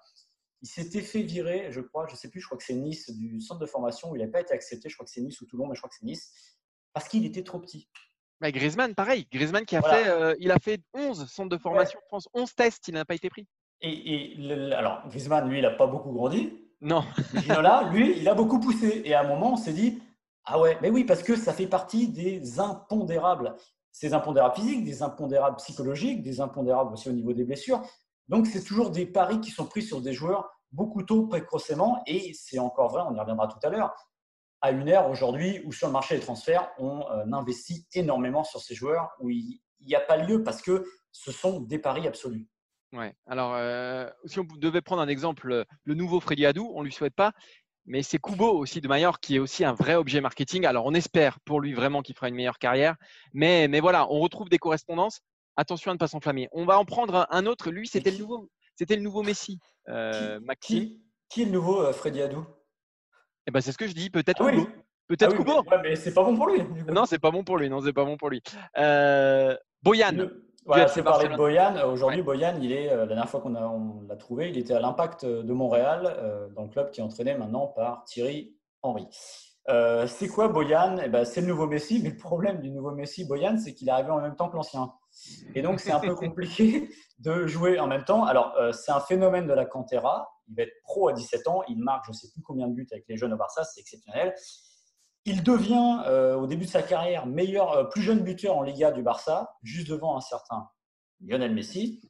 Il 0.62 0.68
s'était 0.68 1.03
fait 1.03 1.22
virer, 1.22 1.70
je 1.72 1.81
crois, 1.83 2.07
je 2.07 2.12
ne 2.12 2.16
sais 2.16 2.31
plus, 2.31 2.41
je 2.41 2.47
crois 2.47 2.57
que 2.57 2.64
c'est 2.64 2.74
Nice, 2.74 3.11
du 3.11 3.39
centre 3.41 3.61
de 3.61 3.66
formation 3.66 4.11
où 4.11 4.16
il 4.16 4.24
n'a 4.24 4.29
pas 4.29 4.41
été 4.41 4.55
accepté. 4.55 4.89
Je 4.89 4.97
crois 4.97 5.05
que 5.05 5.12
c'est 5.12 5.20
Nice 5.20 5.41
ou 5.43 5.47
Toulon, 5.47 5.66
mais 5.66 5.74
je 5.74 5.81
crois 5.81 5.91
que 5.91 5.97
c'est 5.97 6.07
Nice 6.07 6.33
parce 6.93 7.09
qu'il 7.09 7.24
était 7.24 7.43
trop 7.43 7.59
petit. 7.59 7.89
Mais 8.41 8.53
Griezmann, 8.53 8.95
pareil. 8.95 9.26
Griezmann 9.32 9.64
qui 9.64 9.76
a 9.76 9.82
fait, 9.82 10.09
euh, 10.09 10.34
il 10.39 10.51
a 10.53 10.59
fait 10.59 10.80
11 10.95 11.26
centres 11.28 11.49
de 11.49 11.59
formation 11.59 11.99
France, 12.07 12.28
11 12.34 12.55
tests, 12.55 12.89
il 12.89 12.95
n'a 12.95 13.05
pas 13.05 13.14
été 13.14 13.28
pris. 13.30 13.47
Et, 13.80 14.36
alors, 14.72 15.03
Griezmann, 15.09 15.49
lui, 15.49 15.59
il 15.59 15.62
n'a 15.62 15.70
pas 15.70 15.86
beaucoup 15.86 16.12
grandi. 16.12 16.53
Non. 16.80 17.05
Ginola, 17.34 17.89
lui, 17.93 18.18
il 18.18 18.28
a 18.28 18.34
beaucoup 18.34 18.61
poussé. 18.61 19.03
Et 19.05 19.14
à 19.14 19.22
un 19.22 19.28
moment, 19.28 19.55
on 19.55 19.57
s'est 19.57 19.72
dit, 19.72 20.01
ah 20.45 20.61
ouais, 20.61 20.78
mais 20.80 20.91
oui, 20.91 21.05
parce 21.05 21.22
que 21.22 21.36
ça 21.36 21.53
fait 21.53 21.66
partie 21.66 22.09
des 22.09 22.61
impondérables. 22.61 23.57
Ces 23.91 24.14
impondérables 24.14 24.55
physiques, 24.55 24.84
des 24.84 25.03
impondérables 25.03 25.57
psychologiques, 25.57 26.22
des 26.22 26.41
impondérables 26.41 26.93
aussi 26.93 27.09
au 27.09 27.12
niveau 27.12 27.32
des 27.32 27.45
blessures. 27.45 27.82
Donc, 28.28 28.47
c'est 28.47 28.62
toujours 28.62 28.91
des 28.91 29.07
paris 29.07 29.41
qui 29.41 29.51
sont 29.51 29.66
pris 29.66 29.82
sur 29.82 30.01
des 30.01 30.12
joueurs 30.12 30.49
beaucoup 30.70 31.03
trop 31.03 31.26
précocement. 31.26 32.03
Et 32.07 32.32
c'est 32.34 32.61
encore 32.61 32.91
vrai, 32.91 33.03
on 33.09 33.14
y 33.14 33.20
reviendra 33.20 33.49
tout 33.49 33.59
à 33.64 33.70
l'heure 33.70 33.93
à 34.61 34.71
une 34.71 34.89
ère 34.89 35.09
aujourd'hui 35.09 35.63
où 35.65 35.73
sur 35.73 35.87
le 35.87 35.93
marché 35.93 36.17
des 36.17 36.21
transferts, 36.21 36.71
on 36.79 37.03
euh, 37.11 37.33
investit 37.33 37.87
énormément 37.95 38.45
sur 38.45 38.61
ces 38.61 38.75
joueurs 38.75 39.11
où 39.21 39.31
il 39.31 39.61
n'y 39.81 39.95
a 39.95 40.01
pas 40.01 40.17
lieu 40.17 40.43
parce 40.43 40.63
que 40.63 40.85
ce 41.13 41.33
sont 41.33 41.61
des 41.61 41.79
paris 41.79 42.07
absolus. 42.07 42.47
Ouais. 42.93 43.15
Alors, 43.27 43.55
euh, 43.55 44.09
si 44.25 44.41
on 44.41 44.45
devait 44.57 44.81
prendre 44.81 45.03
un 45.03 45.09
exemple, 45.09 45.65
le 45.85 45.95
nouveau 45.95 46.21
Freddy 46.21 46.47
Adou, 46.47 46.73
on 46.75 46.81
ne 46.81 46.87
lui 46.87 46.93
souhaite 46.93 47.15
pas, 47.15 47.33
mais 47.85 48.03
c'est 48.03 48.19
Kubo 48.19 48.51
aussi 48.51 48.81
de 48.81 48.89
Mayor 48.89 49.21
qui 49.21 49.37
est 49.37 49.39
aussi 49.39 49.65
un 49.65 49.75
vrai 49.75 49.95
objet 49.95 50.21
marketing. 50.21 50.65
Alors, 50.67 50.87
on 50.87 50.95
espère 50.95 51.39
pour 51.41 51.61
lui 51.61 51.75
vraiment 51.75 52.03
qu'il 52.03 52.15
fera 52.15 52.29
une 52.29 52.35
meilleure 52.35 52.59
carrière, 52.59 52.97
mais, 53.33 53.69
mais 53.69 53.81
voilà, 53.81 54.11
on 54.11 54.21
retrouve 54.21 54.49
des 54.49 54.59
correspondances. 54.59 55.21
Attention 55.57 55.91
à 55.91 55.95
ne 55.95 55.99
pas 55.99 56.07
s'enflammer. 56.07 56.49
On 56.53 56.65
va 56.65 56.79
en 56.79 56.85
prendre 56.85 57.27
un 57.31 57.47
autre. 57.47 57.71
Lui, 57.71 57.89
c'était 57.89 58.13
le 58.13 58.19
nouveau, 58.19 58.49
c'était 58.77 58.97
le 58.97 59.03
nouveau 59.03 59.23
Messi, 59.23 59.59
euh, 59.89 60.39
qui, 60.61 61.03
qui, 61.29 61.43
est 61.43 61.47
le 61.47 61.51
nouveau 61.51 61.93
Freddy 61.93 62.23
Adou? 62.23 62.47
Eh 63.49 63.51
ben, 63.51 63.61
c'est 63.61 63.73
ce 63.73 63.79
que 63.79 63.87
je 63.87 63.95
dis. 63.95 64.11
Peut-être 64.11 64.45
ah 64.47 64.53
Peut-être 65.09 65.33
ah 65.33 65.37
Kubo. 65.39 65.65
Mais, 65.83 65.97
c'est 65.97 66.13
pas 66.13 66.23
bon 66.23 66.37
pour 66.37 66.49
lui. 66.49 66.63
Non, 66.93 67.07
c'est 67.07 67.19
pas 67.19 67.31
bon 67.31 67.43
pour 67.43 67.57
lui. 67.57 67.71
Non, 67.71 67.81
c'est 67.81 67.95
pas 67.95 68.05
bon 68.05 68.19
pour 68.19 68.29
lui. 68.29 68.43
Euh, 68.77 69.57
Boyan. 69.83 70.29
c'est 70.89 71.03
parlé 71.03 71.29
de 71.29 71.35
Boyan. 71.37 71.83
Aujourd'hui, 71.89 72.21
Boyan, 72.21 72.57
il 72.61 72.73
est, 72.73 72.93
euh, 72.93 72.99
la 72.99 73.07
dernière 73.07 73.29
fois 73.29 73.41
qu'on 73.41 74.05
l'a 74.07 74.17
trouvé, 74.17 74.51
il 74.51 74.59
était 74.59 74.75
à 74.75 74.81
l'Impact 74.81 75.25
de 75.25 75.53
Montréal, 75.55 76.15
euh, 76.19 76.49
dans 76.51 76.65
le 76.65 76.69
club 76.69 76.91
qui 76.91 77.01
est 77.01 77.03
entraîné 77.03 77.35
maintenant 77.35 77.69
par 77.69 78.05
Thierry 78.05 78.55
Henry. 78.83 79.09
Euh, 79.69 80.07
c'est 80.07 80.29
quoi 80.29 80.49
Boyan 80.49 80.97
eh 81.05 81.09
ben, 81.09 81.25
C'est 81.25 81.43
le 81.43 81.47
nouveau 81.47 81.67
Messi, 81.67 82.01
mais 82.03 82.11
le 82.11 82.17
problème 82.17 82.61
du 82.61 82.71
nouveau 82.71 82.91
Messi, 82.93 83.27
Boyan, 83.27 83.59
c'est 83.59 83.75
qu'il 83.75 83.89
est 83.89 83.93
arrivé 83.93 84.11
en 84.11 84.21
même 84.21 84.35
temps 84.35 84.49
que 84.49 84.57
l'ancien. 84.57 84.93
Et 85.55 85.63
donc, 85.63 85.81
c'est 85.81 85.93
un 85.93 86.01
peu 86.01 86.15
compliqué 86.15 86.89
de 87.19 87.47
jouer 87.47 87.79
en 87.79 87.87
même 87.87 88.05
temps. 88.05 88.25
Alors, 88.25 88.55
euh, 88.59 88.73
c'est 88.73 88.93
un 88.93 89.01
phénomène 89.01 89.47
de 89.47 89.53
la 89.53 89.67
Cantera. 89.67 90.31
Il 90.49 90.57
va 90.57 90.63
être 90.63 90.83
pro 90.83 91.09
à 91.09 91.13
17 91.13 91.49
ans. 91.49 91.63
Il 91.69 91.79
marque 91.79 92.07
je 92.07 92.11
ne 92.11 92.17
sais 92.17 92.31
plus 92.33 92.43
combien 92.43 92.69
de 92.69 92.75
buts 92.75 92.89
avec 92.91 93.05
les 93.09 93.17
jeunes 93.17 93.33
au 93.33 93.37
Barça. 93.37 93.65
C'est 93.65 93.81
exceptionnel. 93.81 94.35
Il 95.25 95.43
devient, 95.43 96.03
euh, 96.07 96.37
au 96.37 96.47
début 96.47 96.65
de 96.65 96.71
sa 96.71 96.83
carrière, 96.83 97.27
meilleur, 97.27 97.89
plus 97.91 98.03
jeune 98.03 98.21
buteur 98.21 98.57
en 98.57 98.63
Liga 98.63 98.93
du 98.93 99.03
Barça, 99.03 99.57
juste 99.63 99.89
devant 99.89 100.17
un 100.17 100.21
certain 100.21 100.69
Lionel 101.21 101.55
Messi. 101.55 102.01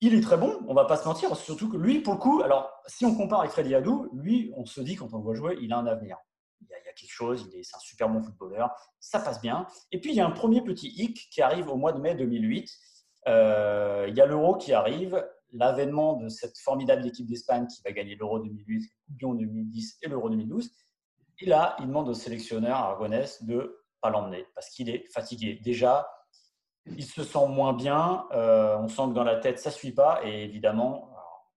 Il 0.00 0.14
est 0.14 0.20
très 0.20 0.36
bon, 0.36 0.60
on 0.68 0.74
va 0.74 0.84
pas 0.84 0.96
se 0.96 1.04
mentir, 1.08 1.34
surtout 1.34 1.68
que 1.68 1.76
lui, 1.76 2.00
pour 2.00 2.14
le 2.14 2.20
coup, 2.20 2.40
alors 2.42 2.70
si 2.86 3.04
on 3.04 3.16
compare 3.16 3.40
avec 3.40 3.50
Freddy 3.50 3.74
Hadou, 3.74 4.08
lui, 4.12 4.52
on 4.56 4.64
se 4.64 4.80
dit 4.80 4.94
quand 4.94 5.12
on 5.12 5.16
le 5.18 5.24
voit 5.24 5.34
jouer, 5.34 5.58
il 5.60 5.72
a 5.72 5.78
un 5.78 5.86
avenir. 5.86 6.16
Il 6.60 6.68
y 6.68 6.74
a, 6.74 6.92
quelque 6.92 7.10
chose, 7.10 7.48
c'est 7.50 7.76
un 7.76 7.80
super 7.80 8.08
bon 8.08 8.22
footballeur, 8.22 8.70
ça 9.00 9.18
passe 9.18 9.40
bien. 9.40 9.66
Et 9.90 10.00
puis 10.00 10.10
il 10.10 10.16
y 10.16 10.20
a 10.20 10.26
un 10.26 10.30
premier 10.30 10.62
petit 10.62 10.88
hic 10.88 11.28
qui 11.30 11.42
arrive 11.42 11.68
au 11.68 11.76
mois 11.76 11.92
de 11.92 12.00
mai 12.00 12.14
2008. 12.14 12.70
Euh, 13.26 14.06
il 14.08 14.16
y 14.16 14.20
a 14.20 14.26
l'Euro 14.26 14.56
qui 14.56 14.72
arrive, 14.72 15.24
l'avènement 15.52 16.14
de 16.16 16.28
cette 16.28 16.58
formidable 16.58 17.06
équipe 17.06 17.26
d'Espagne 17.26 17.66
qui 17.66 17.80
va 17.82 17.92
gagner 17.92 18.16
l'Euro 18.16 18.38
2008, 18.38 18.80
le 18.80 19.26
Coupe 19.26 19.38
2010 19.38 19.98
et 20.02 20.08
l'Euro 20.08 20.30
2012. 20.30 20.70
Et 21.40 21.46
là, 21.46 21.76
il 21.80 21.86
demande 21.86 22.08
au 22.08 22.14
sélectionneur 22.14 22.76
Aragonès 22.76 23.44
de 23.44 23.84
pas 24.00 24.10
l'emmener 24.10 24.46
parce 24.54 24.68
qu'il 24.70 24.88
est 24.88 25.04
fatigué. 25.12 25.58
Déjà, 25.62 26.08
il 26.86 27.04
se 27.04 27.22
sent 27.22 27.46
moins 27.48 27.72
bien. 27.72 28.26
Euh, 28.32 28.76
on 28.78 28.88
sent 28.88 29.02
que 29.08 29.14
dans 29.14 29.24
la 29.24 29.36
tête, 29.36 29.58
ça 29.58 29.70
suit 29.70 29.92
pas. 29.92 30.20
Et 30.24 30.44
évidemment, 30.44 31.10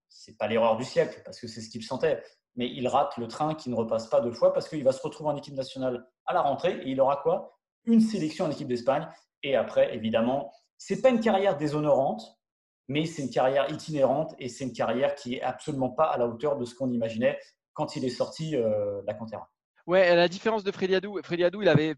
ce 0.08 0.30
n'est 0.30 0.36
pas 0.36 0.46
l'erreur 0.46 0.76
du 0.76 0.84
siècle, 0.84 1.22
parce 1.24 1.40
que 1.40 1.46
c'est 1.46 1.60
ce 1.60 1.70
qu'il 1.70 1.82
sentait. 1.82 2.22
Mais 2.54 2.68
il 2.68 2.86
rate 2.86 3.16
le 3.16 3.28
train 3.28 3.54
qui 3.54 3.70
ne 3.70 3.74
repasse 3.74 4.08
pas 4.08 4.20
deux 4.20 4.32
fois, 4.32 4.52
parce 4.52 4.68
qu'il 4.68 4.84
va 4.84 4.92
se 4.92 5.02
retrouver 5.02 5.30
en 5.30 5.36
équipe 5.36 5.54
nationale 5.54 6.06
à 6.26 6.34
la 6.34 6.42
rentrée. 6.42 6.80
Et 6.82 6.90
il 6.90 7.00
aura 7.00 7.16
quoi? 7.16 7.58
Une 7.84 8.00
sélection 8.00 8.44
en 8.44 8.50
équipe 8.50 8.68
d'Espagne. 8.68 9.08
Et 9.42 9.56
après, 9.56 9.94
évidemment, 9.94 10.52
ce 10.78 10.94
n'est 10.94 11.00
pas 11.00 11.08
une 11.08 11.20
carrière 11.20 11.56
déshonorante, 11.56 12.22
mais 12.88 13.06
c'est 13.06 13.22
une 13.22 13.30
carrière 13.30 13.70
itinérante. 13.70 14.34
Et 14.38 14.48
c'est 14.48 14.64
une 14.64 14.72
carrière 14.72 15.14
qui 15.14 15.34
est 15.36 15.42
absolument 15.42 15.90
pas 15.90 16.04
à 16.04 16.18
la 16.18 16.26
hauteur 16.26 16.56
de 16.56 16.64
ce 16.64 16.74
qu'on 16.74 16.90
imaginait 16.90 17.38
quand 17.74 17.96
il 17.96 18.04
est 18.04 18.10
sorti 18.10 18.56
euh, 18.56 19.00
la 19.06 19.14
Cantera. 19.14 19.50
Ouais, 19.86 20.14
la 20.14 20.28
différence 20.28 20.62
de 20.64 20.70
Freddy 20.70 20.94
Adou, 20.94 21.18
Freddy 21.22 21.44
Adou, 21.44 21.62
il 21.62 21.68
avait 21.68 21.94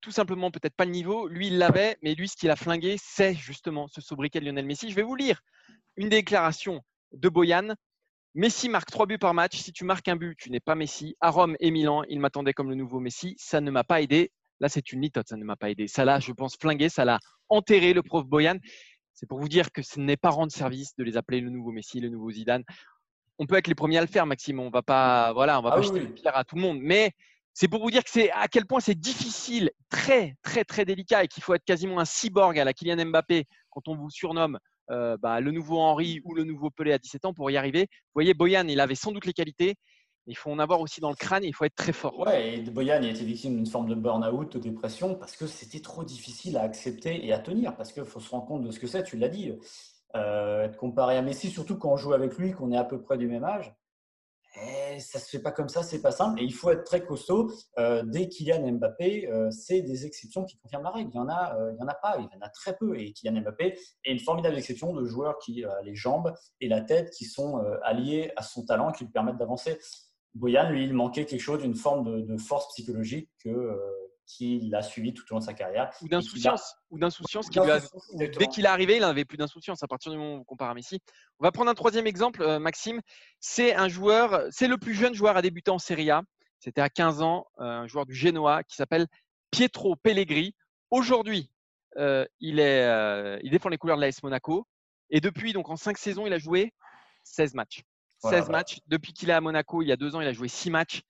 tout 0.00 0.10
simplement 0.10 0.50
peut-être 0.50 0.74
pas 0.74 0.84
le 0.84 0.90
niveau. 0.90 1.28
Lui, 1.28 1.48
il 1.48 1.58
l'avait, 1.58 1.96
mais 2.02 2.14
lui, 2.14 2.28
ce 2.28 2.36
qu'il 2.36 2.50
a 2.50 2.56
flingué, 2.56 2.96
c'est 2.98 3.34
justement 3.34 3.86
ce 3.88 4.00
sobriquet 4.00 4.40
Lionel 4.40 4.66
Messi. 4.66 4.90
Je 4.90 4.96
vais 4.96 5.02
vous 5.02 5.14
lire 5.14 5.40
une 5.96 6.08
déclaration 6.08 6.80
de 7.12 7.28
Boyan. 7.28 7.74
Messi 8.34 8.68
marque 8.68 8.90
trois 8.90 9.06
buts 9.06 9.18
par 9.18 9.34
match. 9.34 9.58
Si 9.58 9.72
tu 9.72 9.84
marques 9.84 10.08
un 10.08 10.16
but, 10.16 10.36
tu 10.38 10.50
n'es 10.50 10.60
pas 10.60 10.74
Messi. 10.74 11.16
À 11.20 11.30
Rome 11.30 11.56
et 11.60 11.70
Milan, 11.70 12.04
il 12.08 12.20
m'attendait 12.20 12.52
comme 12.52 12.70
le 12.70 12.76
nouveau 12.76 13.00
Messi. 13.00 13.34
Ça 13.38 13.60
ne 13.60 13.70
m'a 13.70 13.84
pas 13.84 14.00
aidé. 14.00 14.32
Là, 14.60 14.68
c'est 14.68 14.92
une 14.92 15.00
litote, 15.00 15.28
ça 15.28 15.36
ne 15.36 15.44
m'a 15.44 15.56
pas 15.56 15.70
aidé. 15.70 15.88
Ça 15.88 16.04
l'a, 16.04 16.20
je 16.20 16.32
pense, 16.32 16.56
flingué, 16.60 16.88
ça 16.88 17.04
l'a 17.04 17.18
enterré, 17.48 17.92
le 17.92 18.02
prof 18.02 18.24
Boyan. 18.26 18.56
C'est 19.20 19.26
pour 19.26 19.38
vous 19.38 19.50
dire 19.50 19.70
que 19.70 19.82
ce 19.82 20.00
n'est 20.00 20.16
pas 20.16 20.30
rendre 20.30 20.50
service 20.50 20.96
de 20.96 21.04
les 21.04 21.18
appeler 21.18 21.42
le 21.42 21.50
nouveau 21.50 21.72
Messi, 21.72 22.00
le 22.00 22.08
nouveau 22.08 22.30
Zidane. 22.30 22.64
On 23.38 23.44
peut 23.44 23.56
être 23.56 23.66
les 23.66 23.74
premiers 23.74 23.98
à 23.98 24.00
le 24.00 24.06
faire, 24.06 24.24
Maxime. 24.24 24.58
On 24.60 24.70
va 24.70 24.80
pas, 24.80 25.34
voilà, 25.34 25.58
on 25.58 25.62
va 25.62 25.72
ah 25.74 25.76
pas 25.76 25.82
jeter 25.82 26.00
le 26.00 26.08
pierre 26.08 26.34
à 26.34 26.44
tout 26.44 26.56
le 26.56 26.62
monde. 26.62 26.78
Mais 26.80 27.12
c'est 27.52 27.68
pour 27.68 27.82
vous 27.82 27.90
dire 27.90 28.02
que 28.02 28.08
c'est 28.08 28.30
à 28.30 28.48
quel 28.48 28.64
point 28.64 28.80
c'est 28.80 28.98
difficile, 28.98 29.72
très 29.90 30.36
très 30.42 30.64
très 30.64 30.86
délicat 30.86 31.22
et 31.22 31.28
qu'il 31.28 31.42
faut 31.42 31.52
être 31.52 31.66
quasiment 31.66 32.00
un 32.00 32.06
cyborg 32.06 32.58
à 32.58 32.64
la 32.64 32.72
Kylian 32.72 33.04
Mbappé 33.04 33.44
quand 33.68 33.88
on 33.88 33.94
vous 33.94 34.08
surnomme 34.08 34.58
euh, 34.90 35.18
bah, 35.18 35.42
le 35.42 35.50
nouveau 35.50 35.80
Henri 35.80 36.22
ou 36.24 36.34
le 36.34 36.44
nouveau 36.44 36.70
Pelé 36.70 36.94
à 36.94 36.98
17 36.98 37.26
ans 37.26 37.34
pour 37.34 37.50
y 37.50 37.58
arriver. 37.58 37.82
Vous 37.90 38.14
voyez, 38.14 38.32
Boyan, 38.32 38.68
il 38.68 38.80
avait 38.80 38.94
sans 38.94 39.12
doute 39.12 39.26
les 39.26 39.34
qualités. 39.34 39.74
Il 40.30 40.36
faut 40.36 40.50
en 40.50 40.60
avoir 40.60 40.80
aussi 40.80 41.00
dans 41.00 41.10
le 41.10 41.16
crâne 41.16 41.42
et 41.42 41.48
il 41.48 41.52
faut 41.52 41.64
être 41.64 41.74
très 41.74 41.92
fort. 41.92 42.16
Ouais, 42.20 42.54
et 42.54 42.60
Boyan 42.60 43.02
a 43.02 43.08
été 43.08 43.24
victime 43.24 43.56
d'une 43.56 43.66
forme 43.66 43.88
de 43.88 43.96
burn-out, 43.96 44.52
de 44.52 44.58
dépression, 44.60 45.16
parce 45.16 45.36
que 45.36 45.48
c'était 45.48 45.80
trop 45.80 46.04
difficile 46.04 46.56
à 46.56 46.62
accepter 46.62 47.26
et 47.26 47.32
à 47.32 47.40
tenir. 47.40 47.76
Parce 47.76 47.92
qu'il 47.92 48.04
faut 48.04 48.20
se 48.20 48.30
rendre 48.30 48.46
compte 48.46 48.62
de 48.62 48.70
ce 48.70 48.78
que 48.78 48.86
c'est, 48.86 49.02
tu 49.02 49.16
l'as 49.16 49.28
dit. 49.28 49.52
Euh, 50.14 50.64
être 50.64 50.76
comparé 50.76 51.16
à 51.16 51.22
Messi, 51.22 51.50
surtout 51.50 51.76
quand 51.76 51.90
on 51.90 51.96
joue 51.96 52.12
avec 52.12 52.38
lui, 52.38 52.52
qu'on 52.52 52.70
est 52.70 52.78
à 52.78 52.84
peu 52.84 53.02
près 53.02 53.18
du 53.18 53.26
même 53.26 53.42
âge, 53.42 53.74
eh, 54.56 54.98
ça 54.98 55.20
se 55.20 55.28
fait 55.28 55.38
pas 55.38 55.52
comme 55.52 55.68
ça, 55.68 55.82
c'est 55.82 56.02
pas 56.02 56.10
simple. 56.10 56.40
Et 56.40 56.44
il 56.44 56.52
faut 56.52 56.70
être 56.70 56.84
très 56.84 57.04
costaud. 57.04 57.52
Euh, 57.78 58.02
dès 58.04 58.28
Kylian 58.28 58.72
Mbappé, 58.72 59.28
euh, 59.28 59.50
c'est 59.50 59.82
des 59.82 60.06
exceptions 60.06 60.44
qui 60.44 60.58
confirment 60.58 60.84
la 60.84 60.90
règle. 60.90 61.10
Il 61.12 61.16
y 61.16 61.20
en 61.20 61.28
a, 61.28 61.56
euh, 61.56 61.72
il 61.72 61.80
y 61.80 61.84
en 61.84 61.88
a 61.88 61.94
pas, 61.94 62.16
il 62.18 62.24
y 62.24 62.36
en 62.36 62.44
a 62.44 62.48
très 62.48 62.76
peu. 62.76 62.98
Et 62.98 63.12
Kylian 63.12 63.40
Mbappé 63.42 63.78
est 64.04 64.12
une 64.12 64.18
formidable 64.18 64.56
exception 64.56 64.92
de 64.92 65.04
joueurs 65.04 65.38
qui 65.38 65.64
a 65.64 65.80
les 65.82 65.94
jambes 65.94 66.34
et 66.60 66.68
la 66.68 66.80
tête 66.80 67.10
qui 67.10 67.24
sont 67.24 67.58
alliés 67.82 68.32
à 68.36 68.42
son 68.42 68.64
talent, 68.64 68.90
qui 68.92 69.04
lui 69.04 69.12
permettent 69.12 69.38
d'avancer. 69.38 69.78
Boyan, 70.34 70.70
lui, 70.70 70.84
il 70.84 70.94
manquait 70.94 71.26
quelque 71.26 71.40
chose, 71.40 71.62
d'une 71.62 71.74
forme 71.74 72.04
de, 72.04 72.20
de, 72.20 72.36
force 72.36 72.68
psychologique 72.68 73.28
que 73.42 73.76
qu'il 74.36 74.74
a 74.74 74.82
suivi 74.82 75.12
tout 75.12 75.24
au 75.30 75.34
long 75.34 75.40
de 75.40 75.44
sa 75.44 75.54
carrière. 75.54 75.90
Ou 76.02 76.08
d'insouciance. 76.08 76.74
Ou 76.90 76.98
d'insouciance. 76.98 77.48
Dès 78.14 78.46
qu'il 78.46 78.64
est 78.64 78.68
arrivé, 78.68 78.96
il 78.96 79.00
n'avait 79.00 79.24
plus 79.24 79.36
d'insouciance 79.36 79.82
à 79.82 79.88
partir 79.88 80.12
du 80.12 80.18
moment 80.18 80.34
où 80.34 80.40
on 80.40 80.44
compare 80.44 80.70
à 80.70 80.74
Messi. 80.74 81.00
On 81.38 81.44
va 81.44 81.52
prendre 81.52 81.70
un 81.70 81.74
troisième 81.74 82.06
exemple, 82.06 82.42
euh, 82.42 82.58
Maxime. 82.58 83.00
C'est 83.40 83.74
un 83.74 83.88
joueur, 83.88 84.42
c'est 84.50 84.68
le 84.68 84.78
plus 84.78 84.94
jeune 84.94 85.14
joueur 85.14 85.36
à 85.36 85.42
débuter 85.42 85.70
en 85.70 85.78
Serie 85.78 86.10
A. 86.10 86.22
C'était 86.58 86.80
à 86.80 86.90
15 86.90 87.22
ans, 87.22 87.46
euh, 87.58 87.64
un 87.64 87.86
joueur 87.86 88.06
du 88.06 88.14
Genoa 88.14 88.62
qui 88.64 88.76
s'appelle 88.76 89.06
Pietro 89.50 89.96
Pellegrini. 89.96 90.54
Aujourd'hui, 90.90 91.50
euh, 91.96 92.24
il, 92.40 92.60
est, 92.60 93.40
il 93.42 93.50
défend 93.50 93.68
les 93.68 93.78
couleurs 93.78 93.96
de 93.96 94.02
l'AS 94.02 94.22
Monaco. 94.22 94.66
Et 95.10 95.20
depuis, 95.20 95.52
donc 95.52 95.70
en 95.70 95.76
5 95.76 95.98
saisons, 95.98 96.26
il 96.26 96.32
a 96.32 96.38
joué 96.38 96.72
16 97.24 97.54
matchs. 97.54 97.82
16 98.20 98.48
matchs. 98.48 98.78
Depuis 98.86 99.12
qu'il 99.12 99.30
est 99.30 99.34
à 99.34 99.40
Monaco, 99.40 99.82
il 99.82 99.88
y 99.88 99.92
a 99.92 99.96
deux 99.96 100.14
ans, 100.14 100.20
il 100.20 100.26
a 100.26 100.32
joué 100.32 100.48
6 100.48 100.70
matchs. 100.70 101.02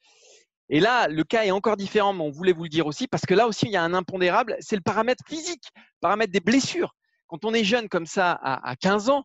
Et 0.68 0.78
là, 0.78 1.08
le 1.08 1.24
cas 1.24 1.44
est 1.44 1.50
encore 1.50 1.76
différent, 1.76 2.12
mais 2.12 2.22
on 2.22 2.30
voulait 2.30 2.52
vous 2.52 2.62
le 2.62 2.68
dire 2.68 2.86
aussi, 2.86 3.08
parce 3.08 3.26
que 3.26 3.34
là 3.34 3.48
aussi, 3.48 3.66
il 3.66 3.72
y 3.72 3.76
a 3.76 3.82
un 3.82 3.92
impondérable, 3.92 4.56
c'est 4.60 4.76
le 4.76 4.82
paramètre 4.82 5.24
physique, 5.26 5.64
le 5.74 6.00
paramètre 6.00 6.32
des 6.32 6.40
blessures. 6.40 6.94
Quand 7.26 7.44
on 7.44 7.52
est 7.52 7.64
jeune 7.64 7.88
comme 7.88 8.06
ça, 8.06 8.38
à, 8.42 8.76
15 8.76 9.10
ans, 9.10 9.24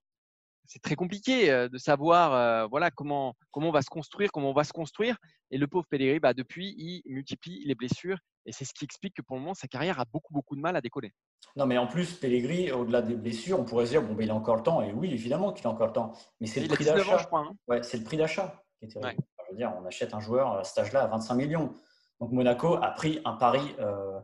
c'est 0.68 0.82
très 0.82 0.96
compliqué 0.96 1.52
euh, 1.52 1.70
de 1.70 1.78
savoir 1.78 2.34
euh, 2.34 2.68
voilà, 2.68 2.92
comment, 2.92 3.36
comment 3.52 3.70
on 3.70 3.72
va 3.72 3.82
se 3.82 3.90
construire, 3.90 4.32
comment 4.32 4.52
on 4.52 4.54
va 4.54 4.64
se 4.64 4.74
construire. 4.74 5.18
Et 5.52 5.58
le 5.58 5.68
pauvre 5.68 5.86
Pellegrini, 5.90 6.20
bah, 6.20 6.34
depuis, 6.34 6.76
il 6.78 7.02
multiplie 7.06 7.64
les 7.66 7.76
blessures. 7.76 8.18
Et 8.46 8.52
c'est 8.52 8.66
ce 8.66 8.74
qui 8.74 8.86
explique 8.86 9.16
que 9.16 9.22
pour 9.22 9.38
le 9.38 9.42
moment, 9.42 9.54
sa 9.54 9.68
carrière 9.68 10.00
a 10.00 10.06
beaucoup, 10.06 10.34
beaucoup 10.34 10.56
de 10.56 10.62
mal 10.62 10.76
à 10.76 10.82
décoller. 10.82 11.12
Non, 11.56 11.66
mais 11.66 11.78
en 11.78 11.88
plus, 11.88 12.14
Pellegrini, 12.14 12.72
au-delà 12.72 13.02
des 13.02 13.16
blessures, 13.16 13.60
on 13.60 13.66
pourrait 13.66 13.86
se 13.86 13.92
dire, 13.92 14.02
bon, 14.02 14.14
ben, 14.14 14.24
il 14.24 14.32
a 14.32 14.36
encore 14.36 14.56
le 14.56 14.64
temps. 14.64 14.82
Et 14.82 14.92
oui, 14.92 15.12
évidemment 15.12 15.54
qu'il 15.54 15.66
a 15.68 15.70
encore 15.70 15.88
le 15.88 15.94
temps. 15.94 16.14
Mais 16.40 16.48
c'est 16.48 16.62
le, 16.62 16.68
prix 16.68 16.86
d'achat. 16.86 17.30
Hein. 17.32 17.54
Ouais, 17.68 17.82
c'est 17.84 17.98
le 17.98 18.04
prix 18.04 18.18
d'achat 18.18 18.64
qui 18.80 18.86
est 18.86 18.90
terrible 18.90 19.24
dire, 19.56 19.74
on 19.82 19.86
achète 19.86 20.14
un 20.14 20.20
joueur 20.20 20.58
à 20.58 20.64
cet 20.64 20.78
âge-là 20.80 21.04
à 21.04 21.08
25 21.08 21.36
millions. 21.36 21.74
Donc 22.20 22.32
Monaco 22.32 22.76
a 22.76 22.92
pris 22.92 23.22
un 23.26 23.34
pari. 23.34 23.76
Euh, 23.80 24.20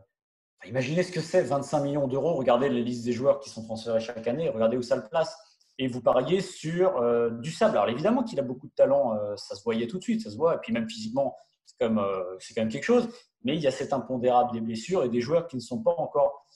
imaginez 0.64 1.02
ce 1.02 1.12
que 1.12 1.20
c'est 1.20 1.42
25 1.42 1.80
millions 1.80 2.06
d'euros. 2.06 2.34
Regardez 2.34 2.68
les 2.68 2.82
listes 2.82 3.04
des 3.04 3.12
joueurs 3.12 3.40
qui 3.40 3.50
sont 3.50 3.64
transférés 3.64 4.00
chaque 4.00 4.26
année. 4.28 4.48
Regardez 4.48 4.76
où 4.76 4.82
ça 4.82 4.96
le 4.96 5.08
place. 5.08 5.36
Et 5.82 5.88
vous 5.88 6.00
pariez 6.00 6.40
sur 6.40 6.98
euh, 6.98 7.30
du 7.30 7.50
sable. 7.50 7.76
Alors 7.76 7.88
évidemment 7.88 8.22
qu'il 8.22 8.38
a 8.38 8.44
beaucoup 8.44 8.68
de 8.68 8.72
talent. 8.72 9.16
Euh, 9.16 9.34
ça 9.34 9.56
se 9.56 9.64
voyait 9.64 9.88
tout 9.88 9.98
de 9.98 10.02
suite. 10.04 10.22
Ça 10.22 10.30
se 10.30 10.36
voit. 10.36 10.54
Et 10.54 10.58
puis 10.58 10.72
même 10.72 10.88
physiquement, 10.88 11.36
c'est 11.66 11.74
quand, 11.80 11.90
même 11.90 12.68
quelque 12.68 12.84
chose. 12.84 13.08
Mais 13.42 13.56
il 13.56 13.60
y 13.60 13.66
a 13.66 13.72
cet 13.72 13.92
impondérable 13.92 14.52
des 14.52 14.60
blessures 14.60 15.02
et 15.02 15.08
des 15.08 15.20
joueurs 15.20 15.48
qui 15.48 15.56
ne 15.56 15.60
sont 15.60 15.82
pas 15.82 15.92
encore 15.98 16.46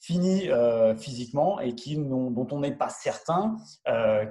finis 0.00 0.48
physiquement 0.98 1.60
et 1.60 1.72
dont 1.72 2.48
on 2.50 2.60
n'est 2.60 2.74
pas 2.74 2.88
certain 2.88 3.56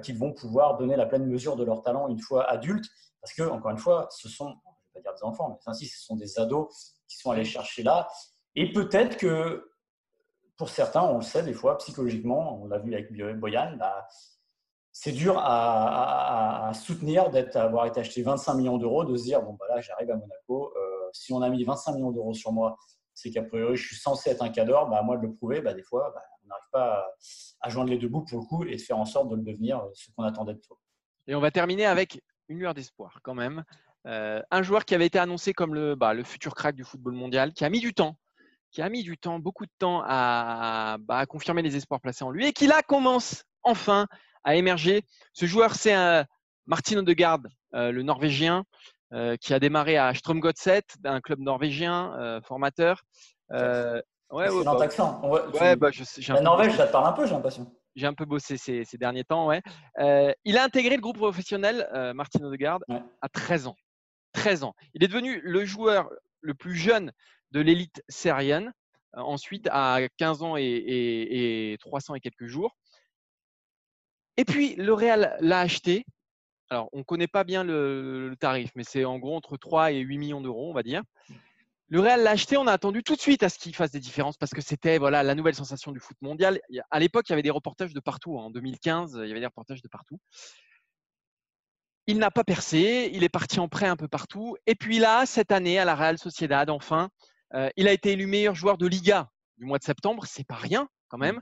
qu'ils 0.02 0.18
vont 0.18 0.32
pouvoir 0.32 0.76
donner 0.76 0.94
la 0.94 1.06
pleine 1.06 1.26
mesure 1.26 1.56
de 1.56 1.64
leur 1.64 1.82
talent 1.82 2.08
une 2.08 2.20
fois 2.20 2.44
adultes. 2.48 2.84
Parce 3.22 3.32
que, 3.32 3.42
encore 3.42 3.70
une 3.70 3.78
fois, 3.78 4.08
ce 4.10 4.28
sont, 4.28 4.54
je 4.92 4.98
vais 4.98 5.02
pas 5.02 5.10
dire 5.10 5.14
des 5.14 5.24
enfants, 5.24 5.48
mais 5.48 5.56
ainsi, 5.72 5.86
ce 5.86 6.04
sont 6.04 6.16
des 6.16 6.38
ados 6.38 6.68
qui 7.08 7.16
sont 7.16 7.30
allés 7.30 7.46
chercher 7.46 7.82
là. 7.82 8.06
Et 8.54 8.70
peut-être 8.72 9.16
que 9.16 9.70
pour 10.56 10.68
certains, 10.68 11.02
on 11.02 11.16
le 11.16 11.22
sait 11.22 11.42
des 11.42 11.52
fois, 11.52 11.78
psychologiquement, 11.78 12.62
on 12.62 12.66
l'a 12.66 12.78
vu 12.78 12.94
avec 12.94 13.12
Boyan, 13.38 13.76
bah, 13.76 14.06
c'est 14.96 15.10
dur 15.10 15.36
à, 15.38 16.70
soutenir 16.72 17.28
d'avoir 17.30 17.86
été 17.86 17.98
acheté 17.98 18.22
25 18.22 18.54
millions 18.54 18.78
d'euros, 18.78 19.04
de 19.04 19.16
se 19.16 19.24
dire, 19.24 19.42
bon, 19.42 19.56
bah 19.58 19.66
là, 19.68 19.80
j'arrive 19.80 20.08
à 20.12 20.16
Monaco, 20.16 20.72
euh, 20.76 21.08
si 21.12 21.32
on 21.32 21.42
a 21.42 21.50
mis 21.50 21.64
25 21.64 21.96
millions 21.96 22.12
d'euros 22.12 22.32
sur 22.32 22.52
moi, 22.52 22.78
c'est 23.12 23.30
qu'a 23.30 23.42
priori, 23.42 23.76
je 23.76 23.88
suis 23.88 23.96
censé 23.96 24.30
être 24.30 24.42
un 24.42 24.50
cadre, 24.50 24.88
bah, 24.88 24.98
à 24.98 25.02
moi 25.02 25.16
de 25.16 25.22
le 25.22 25.34
prouver, 25.34 25.60
bah, 25.60 25.74
des 25.74 25.82
fois, 25.82 26.12
bah, 26.14 26.22
on 26.44 26.46
n'arrive 26.46 26.68
pas 26.70 27.12
à, 27.60 27.68
joindre 27.68 27.90
les 27.90 27.98
deux 27.98 28.06
bouts 28.06 28.24
pour 28.24 28.38
le 28.38 28.46
coup 28.46 28.64
et 28.64 28.76
de 28.76 28.80
faire 28.80 28.96
en 28.96 29.04
sorte 29.04 29.28
de 29.30 29.34
le 29.34 29.42
devenir 29.42 29.80
euh, 29.80 29.90
ce 29.94 30.12
qu'on 30.16 30.22
attendait 30.22 30.54
de 30.54 30.60
toi. 30.60 30.76
Et 31.26 31.34
on 31.34 31.40
va 31.40 31.50
terminer 31.50 31.86
avec 31.86 32.22
une 32.48 32.60
lueur 32.60 32.72
d'espoir 32.72 33.18
quand 33.24 33.34
même. 33.34 33.64
Euh, 34.06 34.40
un 34.52 34.62
joueur 34.62 34.84
qui 34.84 34.94
avait 34.94 35.06
été 35.06 35.18
annoncé 35.18 35.54
comme 35.54 35.74
le, 35.74 35.96
bah, 35.96 36.14
le 36.14 36.22
futur 36.22 36.54
crack 36.54 36.76
du 36.76 36.84
football 36.84 37.14
mondial, 37.14 37.52
qui 37.52 37.64
a 37.64 37.68
mis 37.68 37.80
du 37.80 37.94
temps, 37.94 38.16
qui 38.70 38.80
a 38.80 38.88
mis 38.88 39.02
du 39.02 39.18
temps, 39.18 39.40
beaucoup 39.40 39.66
de 39.66 39.72
temps 39.76 40.04
à, 40.06 40.98
bah, 41.00 41.26
confirmer 41.26 41.62
les 41.62 41.74
espoirs 41.74 42.00
placés 42.00 42.22
en 42.22 42.30
lui 42.30 42.46
et 42.46 42.52
qui 42.52 42.68
là 42.68 42.82
commence 42.82 43.44
enfin 43.64 44.06
à 44.44 44.54
émerger. 44.54 45.02
Ce 45.32 45.46
joueur, 45.46 45.74
c'est 45.74 45.94
Martin 46.66 46.98
Odegaard, 46.98 47.40
euh, 47.74 47.92
le 47.92 48.02
Norvégien, 48.02 48.64
euh, 49.12 49.36
qui 49.36 49.52
a 49.54 49.58
démarré 49.58 49.96
à 49.96 50.14
Strømgodset, 50.14 50.84
un 51.04 51.20
club 51.20 51.40
norvégien 51.40 52.40
formateur. 52.46 53.02
ouais, 53.50 54.02
ouais, 54.30 54.64
bah, 54.64 54.76
accent. 54.82 55.20
Ouais, 55.24 55.76
bah, 55.76 55.90
la 56.28 56.40
Norvège, 56.40 56.76
ça 56.76 56.86
te 56.86 56.92
parle 56.92 57.06
un 57.06 57.12
peu, 57.12 57.26
j'ai 57.26 57.34
l'impression 57.34 57.70
j'ai 57.96 58.06
un 58.06 58.14
peu 58.14 58.24
bossé 58.24 58.56
ces, 58.56 58.84
derniers 58.94 59.24
temps. 59.24 59.46
Ouais. 59.46 59.62
Euh, 59.98 60.32
il 60.44 60.58
a 60.58 60.64
intégré 60.64 60.96
le 60.96 61.00
groupe 61.00 61.18
professionnel, 61.18 61.88
euh, 61.94 62.12
Martin 62.12 62.44
Odegaard, 62.44 62.80
à 63.20 63.28
13 63.28 63.68
ans. 63.68 63.76
13 64.32 64.64
ans. 64.64 64.74
Il 64.94 65.04
est 65.04 65.08
devenu 65.08 65.40
le 65.42 65.64
joueur 65.64 66.10
le 66.40 66.54
plus 66.54 66.74
jeune 66.74 67.12
de 67.52 67.60
l'élite 67.60 68.02
syrienne, 68.08 68.72
ensuite 69.12 69.68
à 69.70 70.00
15 70.18 70.42
ans 70.42 70.56
et, 70.56 71.76
300 71.80 72.16
et 72.16 72.20
quelques 72.20 72.46
jours. 72.46 72.74
Et 74.36 74.44
puis, 74.44 74.74
le 74.76 74.92
Real 74.92 75.36
l'a 75.40 75.60
acheté. 75.60 76.04
Alors, 76.70 76.88
on 76.92 76.98
ne 76.98 77.02
connaît 77.04 77.28
pas 77.28 77.44
bien 77.44 77.62
le, 77.62 78.34
tarif, 78.40 78.70
mais 78.74 78.84
c'est 78.84 79.04
en 79.04 79.18
gros 79.18 79.36
entre 79.36 79.56
3 79.56 79.92
et 79.92 79.98
8 79.98 80.18
millions 80.18 80.40
d'euros, 80.40 80.70
on 80.70 80.74
va 80.74 80.82
dire. 80.82 81.02
Le 81.88 82.00
Real 82.00 82.22
l'a 82.22 82.30
acheté, 82.30 82.56
on 82.56 82.66
a 82.66 82.72
attendu 82.72 83.02
tout 83.02 83.14
de 83.14 83.20
suite 83.20 83.42
à 83.42 83.48
ce 83.48 83.58
qu'il 83.58 83.76
fasse 83.76 83.90
des 83.90 84.00
différences 84.00 84.38
parce 84.38 84.52
que 84.52 84.62
c'était 84.62 84.98
voilà 84.98 85.22
la 85.22 85.34
nouvelle 85.34 85.54
sensation 85.54 85.92
du 85.92 86.00
foot 86.00 86.16
mondial. 86.22 86.58
À 86.90 86.98
l'époque, 86.98 87.28
il 87.28 87.32
y 87.32 87.34
avait 87.34 87.42
des 87.42 87.50
reportages 87.50 87.92
de 87.92 88.00
partout. 88.00 88.38
Hein. 88.38 88.44
En 88.44 88.50
2015, 88.50 89.20
il 89.22 89.28
y 89.28 89.30
avait 89.30 89.40
des 89.40 89.46
reportages 89.46 89.82
de 89.82 89.88
partout. 89.88 90.18
Il 92.06 92.18
n'a 92.18 92.30
pas 92.30 92.42
percé, 92.42 93.10
il 93.12 93.22
est 93.22 93.28
parti 93.28 93.60
en 93.60 93.68
prêt 93.68 93.86
un 93.86 93.96
peu 93.96 94.08
partout. 94.08 94.56
Et 94.66 94.74
puis 94.74 94.98
là, 94.98 95.26
cette 95.26 95.52
année, 95.52 95.78
à 95.78 95.84
la 95.84 95.94
Real 95.94 96.18
Sociedad, 96.18 96.68
enfin, 96.70 97.10
euh, 97.54 97.68
il 97.76 97.86
a 97.86 97.92
été 97.92 98.12
élu 98.12 98.26
meilleur 98.26 98.54
joueur 98.54 98.78
de 98.78 98.86
Liga 98.86 99.30
du 99.58 99.64
mois 99.64 99.78
de 99.78 99.84
septembre. 99.84 100.24
C'est 100.26 100.46
pas 100.46 100.56
rien 100.56 100.88
quand 101.08 101.18
même. 101.18 101.40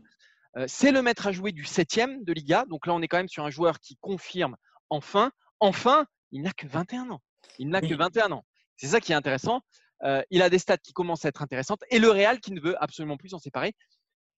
C'est 0.66 0.92
le 0.92 1.02
maître 1.02 1.26
à 1.26 1.32
jouer 1.32 1.52
du 1.52 1.64
septième 1.64 2.22
de 2.24 2.32
Liga. 2.32 2.64
Donc 2.68 2.86
là, 2.86 2.94
on 2.94 3.00
est 3.00 3.08
quand 3.08 3.16
même 3.16 3.28
sur 3.28 3.44
un 3.44 3.50
joueur 3.50 3.80
qui 3.80 3.96
confirme 4.00 4.56
enfin, 4.90 5.32
enfin, 5.60 6.06
il 6.30 6.42
n'a 6.42 6.52
que 6.52 6.66
21 6.66 7.10
ans. 7.10 7.22
Il 7.58 7.68
n'a 7.68 7.80
que 7.80 7.94
21 7.94 8.32
ans. 8.32 8.44
C'est 8.76 8.88
ça 8.88 9.00
qui 9.00 9.12
est 9.12 9.14
intéressant. 9.14 9.62
Euh, 10.04 10.22
il 10.30 10.42
a 10.42 10.50
des 10.50 10.58
stats 10.58 10.78
qui 10.78 10.92
commencent 10.92 11.24
à 11.24 11.28
être 11.28 11.42
intéressantes 11.42 11.82
et 11.90 11.98
le 11.98 12.10
Real 12.10 12.40
qui 12.40 12.52
ne 12.52 12.60
veut 12.60 12.82
absolument 12.82 13.16
plus 13.16 13.30
s'en 13.30 13.38
séparer 13.38 13.74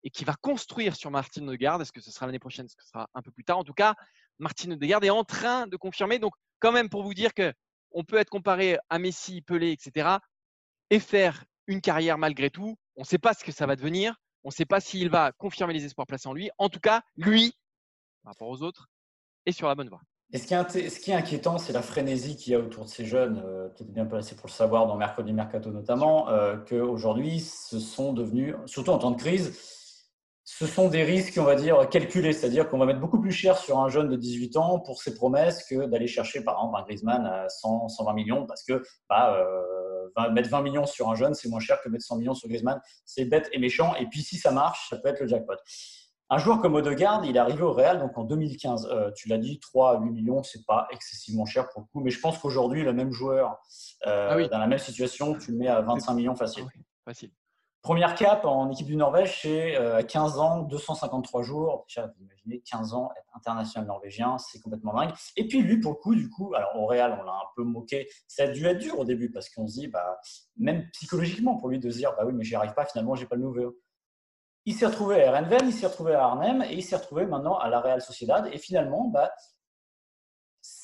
et 0.02 0.10
qui 0.10 0.24
va 0.24 0.34
construire 0.34 0.94
sur 0.94 1.10
Martin 1.10 1.48
Odegaard. 1.48 1.80
Est-ce 1.80 1.92
que 1.92 2.02
ce 2.02 2.10
sera 2.10 2.26
l'année 2.26 2.38
prochaine 2.38 2.66
Est-ce 2.66 2.76
que 2.76 2.82
ce 2.82 2.90
sera 2.90 3.08
un 3.14 3.22
peu 3.22 3.30
plus 3.30 3.44
tard? 3.44 3.58
En 3.58 3.64
tout 3.64 3.72
cas, 3.72 3.94
Martin 4.38 4.70
Odegaard 4.72 5.02
est 5.02 5.10
en 5.10 5.24
train 5.24 5.66
de 5.66 5.76
confirmer. 5.76 6.18
Donc, 6.18 6.34
quand 6.58 6.72
même, 6.72 6.90
pour 6.90 7.02
vous 7.02 7.14
dire 7.14 7.32
que 7.32 7.52
on 7.92 8.04
peut 8.04 8.16
être 8.16 8.28
comparé 8.28 8.78
à 8.90 8.98
Messi, 8.98 9.40
Pelé, 9.40 9.70
etc. 9.70 10.18
et 10.90 11.00
faire 11.00 11.44
une 11.66 11.80
carrière 11.80 12.18
malgré 12.18 12.50
tout. 12.50 12.76
On 12.96 13.02
ne 13.02 13.06
sait 13.06 13.18
pas 13.18 13.32
ce 13.32 13.44
que 13.44 13.52
ça 13.52 13.66
va 13.66 13.76
devenir. 13.76 14.20
On 14.44 14.48
ne 14.48 14.52
sait 14.52 14.66
pas 14.66 14.80
s'il 14.80 15.08
va 15.08 15.32
confirmer 15.32 15.72
les 15.72 15.84
espoirs 15.84 16.06
placés 16.06 16.28
en 16.28 16.34
lui. 16.34 16.50
En 16.58 16.68
tout 16.68 16.80
cas, 16.80 17.02
lui, 17.16 17.54
par 18.22 18.32
rapport 18.32 18.48
aux 18.48 18.62
autres, 18.62 18.88
est 19.46 19.52
sur 19.52 19.68
la 19.68 19.74
bonne 19.74 19.88
voie. 19.88 20.00
Et 20.32 20.38
ce 20.38 21.00
qui 21.00 21.10
est, 21.10 21.14
inquiétant, 21.14 21.58
c'est 21.58 21.72
la 21.72 21.82
frénésie 21.82 22.36
qu'il 22.36 22.52
y 22.52 22.56
a 22.56 22.58
autour 22.58 22.84
de 22.84 22.88
ces 22.88 23.04
jeunes, 23.04 23.42
euh, 23.46 23.68
peut-être 23.68 23.92
bien 23.92 24.04
placé 24.04 24.34
pour 24.34 24.46
le 24.46 24.52
savoir 24.52 24.86
dans 24.86 24.96
Mercredi 24.96 25.32
Mercato 25.32 25.70
notamment, 25.70 26.28
euh, 26.28 26.56
qu'aujourd'hui, 26.56 27.40
ce 27.40 27.78
sont 27.78 28.12
devenus, 28.12 28.56
surtout 28.66 28.90
en 28.90 28.98
temps 28.98 29.12
de 29.12 29.20
crise, 29.20 29.52
ce 30.44 30.66
sont 30.66 30.88
des 30.88 31.04
risques, 31.04 31.38
on 31.38 31.44
va 31.44 31.54
dire, 31.54 31.88
calculés. 31.88 32.32
C'est-à-dire 32.32 32.68
qu'on 32.68 32.78
va 32.78 32.86
mettre 32.86 33.00
beaucoup 33.00 33.20
plus 33.20 33.32
cher 33.32 33.56
sur 33.56 33.78
un 33.78 33.88
jeune 33.88 34.08
de 34.08 34.16
18 34.16 34.56
ans 34.56 34.78
pour 34.78 35.02
ses 35.02 35.14
promesses 35.14 35.64
que 35.68 35.86
d'aller 35.86 36.06
chercher, 36.06 36.42
par 36.42 36.56
exemple, 36.56 36.76
un 36.78 36.82
Griezmann 36.82 37.26
à 37.26 37.48
100, 37.48 37.88
120 37.88 38.12
millions 38.12 38.46
parce 38.46 38.62
que 38.62 38.82
bah, 39.08 39.36
euh, 39.36 39.73
mettre 40.32 40.48
20 40.50 40.62
millions 40.62 40.86
sur 40.86 41.08
un 41.08 41.14
jeune, 41.14 41.34
c'est 41.34 41.48
moins 41.48 41.60
cher 41.60 41.80
que 41.82 41.88
mettre 41.88 42.04
100 42.04 42.16
millions 42.18 42.34
sur 42.34 42.48
Griezmann. 42.48 42.80
C'est 43.04 43.24
bête 43.24 43.48
et 43.52 43.58
méchant. 43.58 43.94
Et 43.96 44.06
puis, 44.06 44.22
si 44.22 44.36
ça 44.36 44.50
marche, 44.50 44.88
ça 44.90 44.98
peut 44.98 45.08
être 45.08 45.20
le 45.20 45.28
jackpot. 45.28 45.54
Un 46.30 46.38
joueur 46.38 46.60
comme 46.60 46.74
Odegaard, 46.74 47.24
il 47.24 47.36
est 47.36 47.38
arrivé 47.38 47.62
au 47.62 47.72
Real 47.72 47.98
donc 47.98 48.16
en 48.16 48.24
2015. 48.24 48.88
Euh, 48.90 49.10
tu 49.14 49.28
l'as 49.28 49.38
dit, 49.38 49.60
3 49.60 49.96
à 49.96 50.00
8 50.00 50.10
millions, 50.10 50.42
c'est 50.42 50.64
pas 50.66 50.88
excessivement 50.90 51.44
cher 51.44 51.68
pour 51.70 51.82
le 51.82 51.86
coup. 51.86 52.00
Mais 52.00 52.10
je 52.10 52.20
pense 52.20 52.38
qu'aujourd'hui, 52.38 52.82
le 52.82 52.92
même 52.92 53.12
joueur, 53.12 53.58
euh, 54.06 54.44
ah 54.44 54.48
dans 54.48 54.58
la 54.58 54.66
même 54.66 54.78
situation, 54.78 55.36
tu 55.36 55.52
le 55.52 55.58
mets 55.58 55.68
à 55.68 55.80
25 55.82 56.14
millions 56.14 56.34
facile. 56.34 56.64
facile. 57.04 57.30
Première 57.84 58.14
cap 58.14 58.46
en 58.46 58.70
équipe 58.70 58.86
du 58.86 58.96
Norvège, 58.96 59.42
c'est 59.42 59.76
à 59.76 60.02
15 60.02 60.38
ans, 60.38 60.62
253 60.62 61.42
jours. 61.42 61.84
Déjà, 61.86 62.06
vous 62.06 62.24
imaginez, 62.24 62.62
15 62.62 62.94
ans, 62.94 63.10
être 63.14 63.36
international 63.36 63.86
norvégien, 63.86 64.38
c'est 64.38 64.58
complètement 64.58 64.94
dingue. 64.94 65.10
Et 65.36 65.46
puis 65.46 65.60
lui, 65.60 65.78
pour 65.78 65.92
le 65.92 65.98
coup, 65.98 66.14
du 66.14 66.30
coup, 66.30 66.54
alors 66.54 66.74
au 66.76 66.86
Real, 66.86 67.14
on 67.20 67.22
l'a 67.24 67.32
un 67.32 67.46
peu 67.54 67.62
moqué. 67.62 68.08
Ça 68.26 68.44
a 68.44 68.46
dû 68.48 68.64
être 68.64 68.78
dur 68.78 68.98
au 68.98 69.04
début 69.04 69.30
parce 69.30 69.50
qu'on 69.50 69.66
se 69.66 69.74
dit, 69.74 69.88
bah, 69.88 70.18
même 70.56 70.88
psychologiquement, 70.92 71.56
pour 71.56 71.68
lui 71.68 71.78
de 71.78 71.90
se 71.90 71.98
dire, 71.98 72.14
bah 72.16 72.24
oui, 72.24 72.32
mais 72.32 72.42
j'y 72.42 72.54
arrive 72.54 72.72
pas, 72.72 72.86
finalement, 72.86 73.16
j'ai 73.16 73.26
pas 73.26 73.36
le 73.36 73.42
nouveau. 73.42 73.76
Il 74.64 74.74
s'est 74.74 74.86
retrouvé 74.86 75.16
à 75.16 75.26
Erenven, 75.26 75.66
il 75.66 75.72
s'est 75.74 75.86
retrouvé 75.86 76.14
à 76.14 76.24
Arnhem 76.24 76.62
et 76.62 76.72
il 76.72 76.82
s'est 76.82 76.96
retrouvé 76.96 77.26
maintenant 77.26 77.58
à 77.58 77.68
la 77.68 77.80
Real 77.80 78.00
Sociedad. 78.00 78.48
Et 78.50 78.56
finalement, 78.56 79.08
bah, 79.08 79.30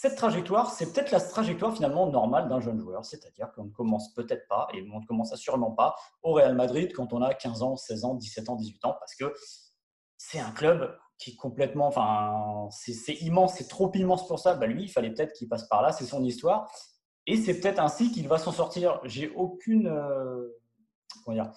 cette 0.00 0.16
trajectoire, 0.16 0.70
c'est 0.70 0.94
peut-être 0.94 1.10
la 1.10 1.20
trajectoire 1.20 1.74
finalement 1.74 2.06
normale 2.06 2.48
d'un 2.48 2.58
jeune 2.58 2.80
joueur, 2.80 3.04
c'est-à-dire 3.04 3.52
qu'on 3.52 3.64
ne 3.64 3.70
commence 3.70 4.14
peut-être 4.14 4.48
pas, 4.48 4.66
et 4.72 4.82
on 4.94 5.00
ne 5.00 5.04
commence 5.04 5.30
assurément 5.30 5.72
pas 5.72 5.94
au 6.22 6.32
Real 6.32 6.54
Madrid 6.54 6.90
quand 6.94 7.12
on 7.12 7.20
a 7.20 7.34
15 7.34 7.62
ans, 7.62 7.76
16 7.76 8.06
ans, 8.06 8.14
17 8.14 8.48
ans, 8.48 8.56
18 8.56 8.82
ans, 8.86 8.96
parce 8.98 9.14
que 9.14 9.34
c'est 10.16 10.40
un 10.40 10.52
club 10.52 10.98
qui 11.18 11.32
est 11.32 11.36
complètement, 11.36 11.88
enfin, 11.88 12.66
c'est 12.70 13.12
immense, 13.16 13.56
c'est 13.58 13.68
trop 13.68 13.92
immense 13.92 14.26
pour 14.26 14.38
ça. 14.38 14.54
Bah, 14.54 14.66
lui, 14.66 14.84
il 14.84 14.88
fallait 14.88 15.12
peut-être 15.12 15.34
qu'il 15.34 15.50
passe 15.50 15.68
par 15.68 15.82
là, 15.82 15.92
c'est 15.92 16.06
son 16.06 16.24
histoire, 16.24 16.72
et 17.26 17.36
c'est 17.36 17.60
peut-être 17.60 17.78
ainsi 17.78 18.10
qu'il 18.10 18.26
va 18.26 18.38
s'en 18.38 18.52
sortir. 18.52 19.02
J'ai 19.04 19.28
aucune, 19.28 19.88
euh, 19.88 20.48
comment 21.26 21.34
dire, 21.34 21.52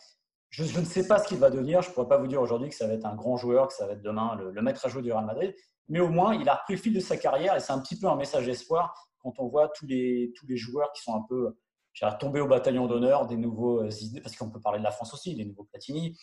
je, 0.50 0.64
ne 0.80 0.86
sais 0.86 1.08
pas 1.08 1.18
ce 1.18 1.30
qu'il 1.30 1.38
va 1.38 1.50
devenir. 1.50 1.82
Je 1.82 1.88
ne 1.88 1.94
pourrais 1.94 2.10
pas 2.10 2.18
vous 2.18 2.28
dire 2.28 2.42
aujourd'hui 2.42 2.68
que 2.68 2.76
ça 2.76 2.88
va 2.88 2.94
être 2.94 3.06
un 3.06 3.16
grand 3.16 3.38
joueur, 3.38 3.70
que 3.70 3.74
ça 3.74 3.88
va 3.88 3.94
être 3.94 4.02
demain 4.02 4.36
le, 4.36 4.62
maître 4.62 4.86
à 4.86 4.90
jouer 4.90 5.02
du 5.02 5.14
Real 5.14 5.26
Madrid. 5.26 5.56
Mais 5.90 6.00
au 6.00 6.10
moins, 6.10 6.36
il 6.36 6.48
a 6.50 6.56
repris 6.56 6.76
le 6.76 6.80
fil 6.80 6.94
de 6.94 7.00
sa 7.00 7.18
carrière 7.18 7.56
et 7.56 7.60
c'est 7.60 7.74
un 7.74 7.80
petit 7.80 8.00
peu 8.00 8.08
un 8.08 8.16
message 8.16 8.46
d'espoir 8.46 9.10
quand 9.20 9.34
on 9.40 9.48
voit 9.48 9.70
tous 9.70 9.86
les, 9.86 10.34
tous 10.36 10.48
les 10.48 10.58
joueurs 10.58 10.92
qui 10.94 11.02
sont 11.02 11.16
un 11.16 11.26
peu 11.28 11.56
tombés 12.20 12.42
au 12.42 12.48
bataillon 12.48 12.88
d'honneur, 12.88 13.28
des 13.28 13.38
nouveaux 13.38 13.84
parce 14.22 14.36
qu'on 14.36 14.50
peut 14.50 14.60
parler 14.60 14.80
de 14.80 14.84
la 14.84 14.92
France 14.92 15.14
aussi, 15.14 15.36
des 15.36 15.46
nouveaux 15.46 15.66
Platini. 15.66 16.18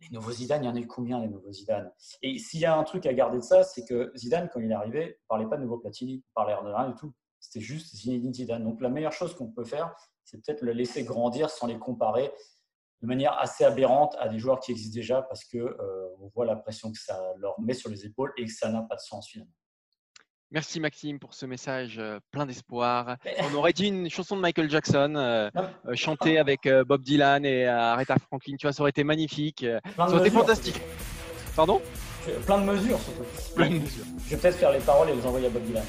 Les 0.00 0.08
nouveaux 0.10 0.32
Zidane, 0.32 0.64
il 0.64 0.66
y 0.66 0.70
en 0.70 0.76
a 0.76 0.78
eu 0.78 0.86
combien 0.86 1.20
les 1.20 1.28
nouveaux 1.28 1.52
Zidane? 1.52 1.92
Et 2.22 2.38
s'il 2.38 2.60
y 2.60 2.64
a 2.64 2.74
un 2.74 2.84
truc 2.84 3.04
à 3.04 3.12
garder 3.12 3.36
de 3.36 3.42
ça, 3.42 3.64
c'est 3.64 3.84
que 3.84 4.12
Zidane, 4.16 4.48
quand 4.50 4.60
il 4.60 4.70
est 4.70 4.74
arrivé, 4.74 5.06
ne 5.06 5.26
parlait 5.28 5.46
pas 5.46 5.58
de 5.58 5.62
nouveaux 5.62 5.78
Platini, 5.78 6.12
il 6.12 6.24
parlait 6.34 6.54
de 6.54 6.74
rien 6.74 6.88
du 6.88 6.94
tout. 6.94 7.12
C'était 7.38 7.60
juste 7.60 7.94
Zinedine 7.96 8.32
Zidane. 8.32 8.64
Donc 8.64 8.80
la 8.80 8.88
meilleure 8.88 9.12
chose 9.12 9.34
qu'on 9.34 9.50
peut 9.50 9.64
faire, 9.64 9.94
c'est 10.24 10.42
peut-être 10.42 10.62
le 10.62 10.72
laisser 10.72 11.04
grandir 11.04 11.50
sans 11.50 11.66
les 11.66 11.78
comparer 11.78 12.32
de 13.02 13.06
manière 13.06 13.38
assez 13.38 13.64
aberrante 13.64 14.14
à 14.18 14.28
des 14.28 14.38
joueurs 14.38 14.60
qui 14.60 14.72
existent 14.72 14.94
déjà 14.94 15.22
parce 15.22 15.44
que 15.44 15.58
euh, 15.58 16.08
on 16.20 16.28
voit 16.28 16.44
la 16.44 16.56
pression 16.56 16.92
que 16.92 16.98
ça 16.98 17.18
leur 17.38 17.58
met 17.60 17.74
sur 17.74 17.90
les 17.90 18.04
épaules 18.04 18.32
et 18.36 18.44
que 18.44 18.52
ça 18.52 18.68
n'a 18.70 18.82
pas 18.82 18.96
de 18.96 19.00
sens 19.00 19.28
finalement. 19.28 19.52
Merci 20.52 20.80
Maxime 20.80 21.20
pour 21.20 21.32
ce 21.32 21.46
message 21.46 21.98
euh, 21.98 22.18
plein 22.32 22.44
d'espoir. 22.44 23.16
On 23.38 23.54
aurait 23.54 23.72
dit 23.72 23.86
une 23.86 24.10
chanson 24.10 24.36
de 24.36 24.40
Michael 24.40 24.68
Jackson 24.68 25.14
euh, 25.16 25.48
chantée 25.94 26.38
avec 26.38 26.68
Bob 26.86 27.02
Dylan 27.02 27.44
et 27.44 27.66
Aretha 27.66 28.16
Franklin. 28.18 28.56
Tu 28.58 28.66
vois, 28.66 28.72
ça 28.72 28.82
aurait 28.82 28.90
été 28.90 29.04
magnifique. 29.04 29.64
ça 29.96 30.08
aurait 30.08 30.20
été 30.20 30.30
fantastique. 30.30 30.80
Pardon? 31.54 31.80
Plein 32.46 32.58
de 32.58 32.64
mesures 32.64 33.00
surtout. 33.00 33.54
Plein 33.54 33.70
de 33.70 33.78
mesures. 33.78 34.04
Je 34.26 34.34
vais 34.34 34.36
peut-être 34.40 34.56
faire 34.56 34.72
les 34.72 34.80
paroles 34.80 35.08
et 35.10 35.14
les 35.14 35.24
envoyer 35.24 35.46
à 35.46 35.50
Bob 35.50 35.62
Dylan. 35.62 35.84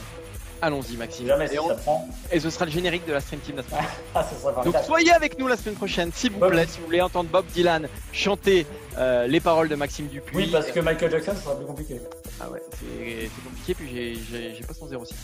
Allons-y, 0.62 0.96
Maxime. 0.96 1.28
Jamais 1.28 1.46
et, 1.46 1.56
ça 1.56 1.76
prend. 1.76 2.08
et 2.32 2.40
ce 2.40 2.50
sera 2.50 2.66
le 2.66 2.72
générique 2.72 3.06
de 3.08 3.14
la 3.14 3.20
Stream 3.20 3.40
Team 3.42 3.56
la 3.56 3.64
semaine 3.64 3.84
ah, 4.14 4.64
Donc 4.64 4.76
soyez 4.86 5.12
avec 5.12 5.40
nous 5.40 5.48
la 5.48 5.58
semaine 5.58 5.76
prochaine, 5.76 6.12
s'il 6.14 6.32
vous 6.32 6.40
plaît, 6.40 6.68
si 6.68 6.80
vous 6.80 6.86
voulez 6.86 7.02
entendre 7.02 7.30
Bob 7.30 7.46
Dylan 7.54 7.88
chanter 8.14 8.68
euh, 8.98 9.26
les 9.26 9.40
paroles 9.40 9.70
de 9.70 9.76
Maxime 9.76 10.08
Dupuis. 10.08 10.38
Oui, 10.38 10.50
parce 10.52 10.68
que 10.68 10.80
Michael 10.80 11.12
Jackson, 11.12 11.34
ça 11.36 11.42
sera 11.42 11.56
plus 11.58 11.66
compliqué. 11.66 12.00
Ah 12.40 12.50
ouais, 12.50 12.62
c'est 12.80 13.44
compliqué, 13.44 13.74
puis 13.74 14.24
j'ai 14.30 14.64
pas 14.66 14.74
son 14.74 14.88
06. 14.88 15.16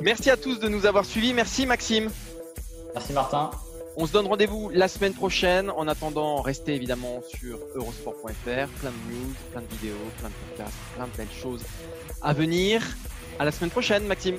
Merci 0.00 0.30
à 0.30 0.36
tous 0.36 0.58
de 0.58 0.68
nous 0.68 0.86
avoir 0.86 1.04
suivis. 1.04 1.32
Merci, 1.34 1.66
Maxime. 1.66 2.10
Merci, 2.94 3.12
Martin. 3.12 3.50
On 3.96 4.06
se 4.06 4.12
donne 4.12 4.26
rendez-vous 4.26 4.70
la 4.70 4.88
semaine 4.88 5.14
prochaine. 5.14 5.70
En 5.70 5.86
attendant, 5.86 6.40
restez 6.42 6.74
évidemment 6.74 7.22
sur 7.28 7.60
eurosport.fr. 7.76 8.32
Plein 8.44 8.90
de 8.90 9.12
news, 9.12 9.32
plein 9.52 9.60
de 9.60 9.66
vidéos, 9.68 9.94
plein 10.18 10.30
de 10.30 10.34
podcasts, 10.34 10.78
plein 10.96 11.06
de 11.06 11.16
belles 11.16 11.36
choses 11.40 11.62
à 12.20 12.32
venir. 12.32 12.82
À 13.38 13.44
la 13.44 13.52
semaine 13.52 13.70
prochaine, 13.70 14.04
Maxime. 14.06 14.38